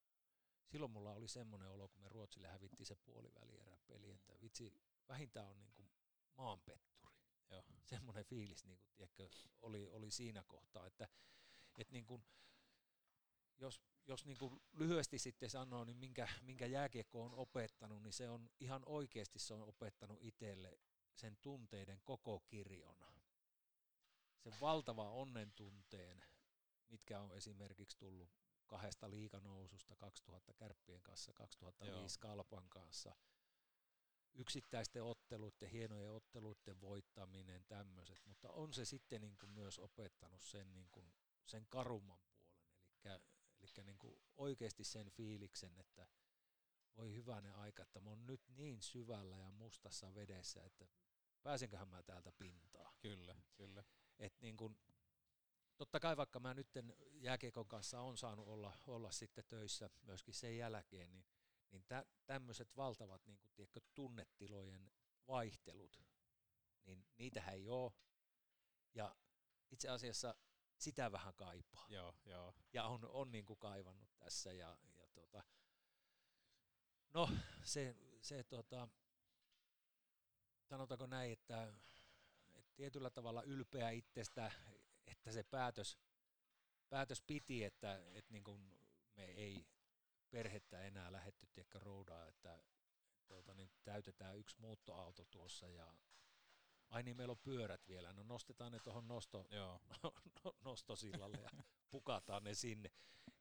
silloin 0.66 0.92
mulla 0.92 1.12
oli 1.12 1.28
semmoinen 1.28 1.68
olo, 1.68 1.88
kun 1.88 2.02
me 2.02 2.08
Ruotsille 2.08 2.48
hävittiin 2.48 2.86
se 2.86 2.96
puolivälieräpeli, 2.96 4.10
että 4.10 4.40
vitsi, 4.42 4.74
vähintään 5.08 5.48
on 5.48 5.58
niin 5.58 5.72
kuin 5.72 5.88
maanpetturi. 6.36 7.16
Joo. 7.50 7.64
Semmoinen 7.84 8.24
fiilis 8.24 8.64
niin 8.64 8.78
kuin, 8.78 8.90
tiedätkö, 8.96 9.28
oli, 9.62 9.88
oli 9.90 10.10
siinä 10.10 10.44
kohtaa, 10.46 10.86
että, 10.86 11.08
että 11.78 11.92
niin 11.92 12.06
kuin, 12.06 12.24
jos, 13.58 13.80
jos 14.06 14.24
niin 14.24 14.38
kuin 14.38 14.62
lyhyesti 14.72 15.18
sitten 15.18 15.50
sanoo, 15.50 15.84
niin 15.84 15.96
minkä, 15.96 16.28
minkä 16.42 16.66
jääkiekko 16.66 17.24
on 17.24 17.34
opettanut, 17.34 18.02
niin 18.02 18.12
se 18.12 18.28
on 18.28 18.50
ihan 18.60 18.82
oikeasti 18.86 19.38
se 19.38 19.54
on 19.54 19.62
opettanut 19.62 20.18
itselle 20.20 20.78
sen 21.14 21.36
tunteiden 21.42 22.00
koko 22.04 22.40
kirjon. 22.40 22.96
Sen 24.38 24.60
valtava 24.60 25.10
onnen 25.10 25.52
tunteen, 25.52 26.24
mitkä 26.88 27.20
on 27.20 27.32
esimerkiksi 27.32 27.98
tullut 27.98 28.30
kahdesta 28.66 29.10
liikanoususta 29.10 29.96
2000 29.96 30.54
kärppien 30.54 31.02
kanssa, 31.02 31.32
2005 31.32 31.96
Joo. 31.98 32.08
Kalpan 32.20 32.68
kanssa, 32.68 33.16
yksittäisten 34.34 35.02
otteluiden, 35.02 35.70
hienojen 35.70 36.10
otteluiden 36.10 36.80
voittaminen, 36.80 37.64
tämmöiset, 37.64 38.26
mutta 38.26 38.50
on 38.50 38.72
se 38.72 38.84
sitten 38.84 39.20
niin 39.20 39.38
kuin 39.38 39.50
myös 39.50 39.78
opettanut 39.78 40.42
sen, 40.42 40.74
niin 40.74 40.88
kuin, 40.92 41.12
sen 41.46 41.66
karumman 41.68 42.20
puolen, 42.20 42.56
eli, 43.04 43.20
eli 43.60 43.84
niin 43.84 43.98
kuin 43.98 44.16
oikeasti 44.36 44.84
sen 44.84 45.10
fiiliksen, 45.10 45.76
että 45.78 46.06
voi 46.96 47.14
hyvänen 47.14 47.54
aika, 47.54 47.82
että 47.82 48.00
mä 48.00 48.10
oon 48.10 48.26
nyt 48.26 48.42
niin 48.48 48.82
syvällä 48.82 49.38
ja 49.38 49.50
mustassa 49.50 50.14
vedessä, 50.14 50.64
että 50.64 50.86
pääsenköhän 51.42 51.88
mä 51.88 52.02
täältä 52.02 52.32
pintaa. 52.32 52.94
Kyllä, 53.00 53.36
kyllä. 53.54 53.84
Et 54.18 54.40
niin 54.40 54.56
kun, 54.56 54.78
totta 55.76 56.00
kai 56.00 56.16
vaikka 56.16 56.40
mä 56.40 56.54
nyt 56.54 56.68
jääkiekon 57.12 57.68
kanssa 57.68 58.00
on 58.00 58.18
saanut 58.18 58.48
olla, 58.48 58.72
olla 58.86 59.10
sitten 59.10 59.44
töissä 59.48 59.90
myöskin 60.02 60.34
sen 60.34 60.58
jälkeen, 60.58 61.12
niin, 61.12 61.26
niin 61.70 61.84
tä, 61.88 62.06
tämmöiset 62.26 62.76
valtavat 62.76 63.26
niin 63.26 63.38
kun, 63.38 63.50
tiedätkö, 63.54 63.80
tunnetilojen 63.94 64.90
vaihtelut, 65.28 66.02
niin 66.84 67.06
niitähän 67.16 67.54
ei 67.54 67.68
ole. 67.68 67.92
Ja 68.94 69.16
itse 69.70 69.88
asiassa 69.88 70.34
sitä 70.78 71.12
vähän 71.12 71.34
kaipaa. 71.34 71.86
Joo, 71.88 72.14
joo. 72.24 72.54
Ja 72.72 72.84
on, 72.84 73.04
on 73.04 73.32
niin 73.32 73.44
kuin 73.44 73.58
kaivannut 73.58 74.08
tässä. 74.18 74.52
Ja, 74.52 74.78
ja 74.96 75.08
tota, 75.08 75.42
no, 77.14 77.30
se, 77.64 77.96
se 78.20 78.44
tota, 78.44 78.88
sanotaanko 80.64 81.06
näin, 81.06 81.32
että, 81.32 81.72
että 82.54 82.72
tietyllä 82.76 83.10
tavalla 83.10 83.42
ylpeä 83.42 83.90
itsestä, 83.90 84.52
että 85.26 85.32
se 85.32 85.42
päätös, 85.42 85.98
päätös 86.88 87.22
piti, 87.26 87.64
että, 87.64 88.02
että 88.14 88.32
niin 88.32 88.44
kuin 88.44 88.78
me 89.16 89.24
ei 89.24 89.66
perhettä 90.30 90.80
enää 90.80 91.12
lähetty 91.12 91.46
tiekkä 91.46 91.78
roudaa, 91.78 92.26
että 92.26 92.62
tuota, 93.26 93.54
niin 93.54 93.70
täytetään 93.84 94.38
yksi 94.38 94.56
muuttoauto 94.60 95.24
tuossa 95.24 95.68
ja 95.68 95.94
ai 96.88 97.02
niin 97.02 97.16
meillä 97.16 97.32
on 97.32 97.38
pyörät 97.38 97.88
vielä, 97.88 98.12
no 98.12 98.22
nostetaan 98.22 98.72
ne 98.72 98.80
tuohon 98.80 99.08
nosto, 99.08 99.46
Joo. 99.50 99.80
nostosillalle 100.64 101.38
ja 101.38 101.50
pukataan 101.90 102.44
ne 102.44 102.54
sinne. 102.54 102.90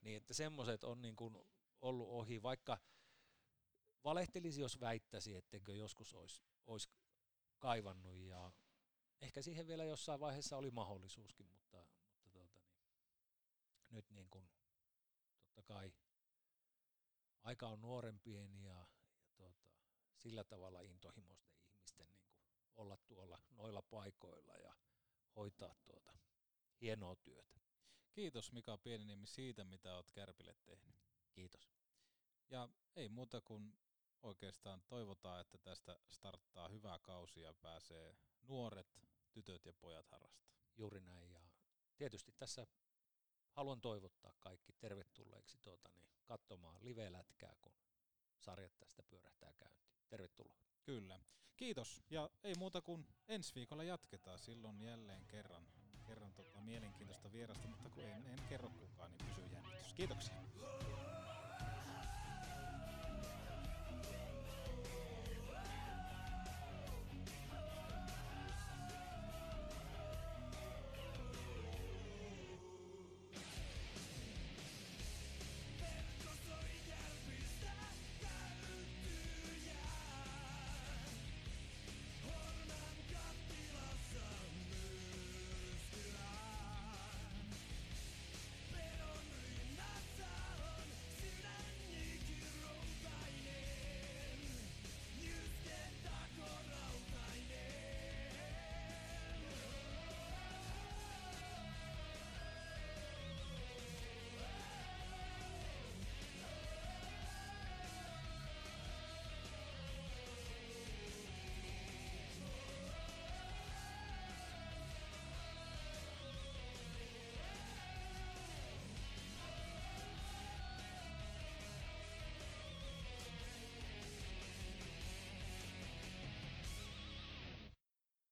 Niin 0.01 0.17
että 0.17 0.33
semmoiset 0.33 0.83
on 0.83 1.01
niin 1.01 1.15
kuin 1.15 1.35
ollut 1.81 2.09
ohi, 2.09 2.41
vaikka 2.41 2.77
valehtelisi, 4.03 4.61
jos 4.61 4.79
väittäisi, 4.79 5.35
etteikö 5.35 5.75
joskus 5.75 6.13
olisi, 6.13 6.43
olisi 6.65 6.89
kaivannut 7.59 8.15
ja 8.15 8.51
ehkä 9.21 9.41
siihen 9.41 9.67
vielä 9.67 9.83
jossain 9.83 10.19
vaiheessa 10.19 10.57
oli 10.57 10.71
mahdollisuuskin, 10.71 11.45
mutta, 11.45 11.64
nyt 13.95 14.09
niin 14.09 14.29
kuin, 14.29 14.49
totta 15.41 15.63
kai 15.63 15.93
aika 17.43 17.67
on 17.67 17.81
nuorempien 17.81 18.59
ja, 18.63 18.87
ja 19.39 19.53
tuota, 19.53 19.85
sillä 20.15 20.43
tavalla 20.43 20.81
intohimoisten 20.81 21.55
ihmisten 21.61 22.07
niin 22.11 22.21
kuin 22.27 22.37
olla 22.75 22.97
tuolla 22.97 23.39
noilla 23.49 23.81
paikoilla 23.81 24.57
ja 24.57 24.73
hoitaa 25.35 25.75
tuota 25.83 26.17
hienoa 26.81 27.15
työtä. 27.15 27.59
Kiitos 28.11 28.51
Mika 28.51 28.77
Pieniniemi 28.77 29.27
siitä, 29.27 29.63
mitä 29.63 29.95
olet 29.95 30.11
Kärpille 30.11 30.55
tehnyt. 30.63 30.95
Kiitos. 31.31 31.71
Ja 32.49 32.69
ei 32.95 33.09
muuta 33.09 33.41
kuin 33.41 33.77
oikeastaan 34.21 34.81
toivotaan, 34.87 35.41
että 35.41 35.57
tästä 35.57 35.99
starttaa 36.11 36.69
hyvä 36.69 36.99
kausi 36.99 37.41
ja 37.41 37.53
pääsee 37.53 38.17
nuoret 38.41 39.01
tytöt 39.31 39.65
ja 39.65 39.73
pojat 39.73 40.09
harrastaa. 40.09 40.55
Juuri 40.77 41.01
näin 41.01 41.31
ja 41.31 41.41
tietysti 41.97 42.31
tässä 42.31 42.67
haluan 43.55 43.81
toivottaa 43.81 44.33
kaikki 44.39 44.73
tervetulleeksi 44.73 45.57
tuota, 45.61 45.89
niin, 45.95 46.09
katsomaan 46.25 46.77
live-lätkää, 46.81 47.55
kun 47.61 47.73
sarjat 48.39 48.77
tästä 48.77 49.03
pyörähtää 49.03 49.53
käyntiin. 49.53 49.95
Tervetuloa. 50.09 50.55
Kyllä. 50.83 51.19
Kiitos. 51.57 52.03
Ja 52.09 52.29
ei 52.43 52.55
muuta 52.55 52.81
kuin 52.81 53.07
ensi 53.27 53.55
viikolla 53.55 53.83
jatketaan 53.83 54.39
silloin 54.39 54.81
jälleen 54.81 55.25
kerran, 55.25 55.67
kerran 56.07 56.33
tota 56.33 56.61
mielenkiintoista 56.61 57.31
vierasta, 57.31 57.67
mutta 57.67 57.89
kun 57.89 58.03
en, 58.03 58.27
en 58.27 58.39
kerro 58.49 58.69
kukaan, 58.69 59.11
niin 59.11 59.25
pysy 59.25 59.41
jännitys. 59.53 59.93
Kiitoksia. 59.93 60.35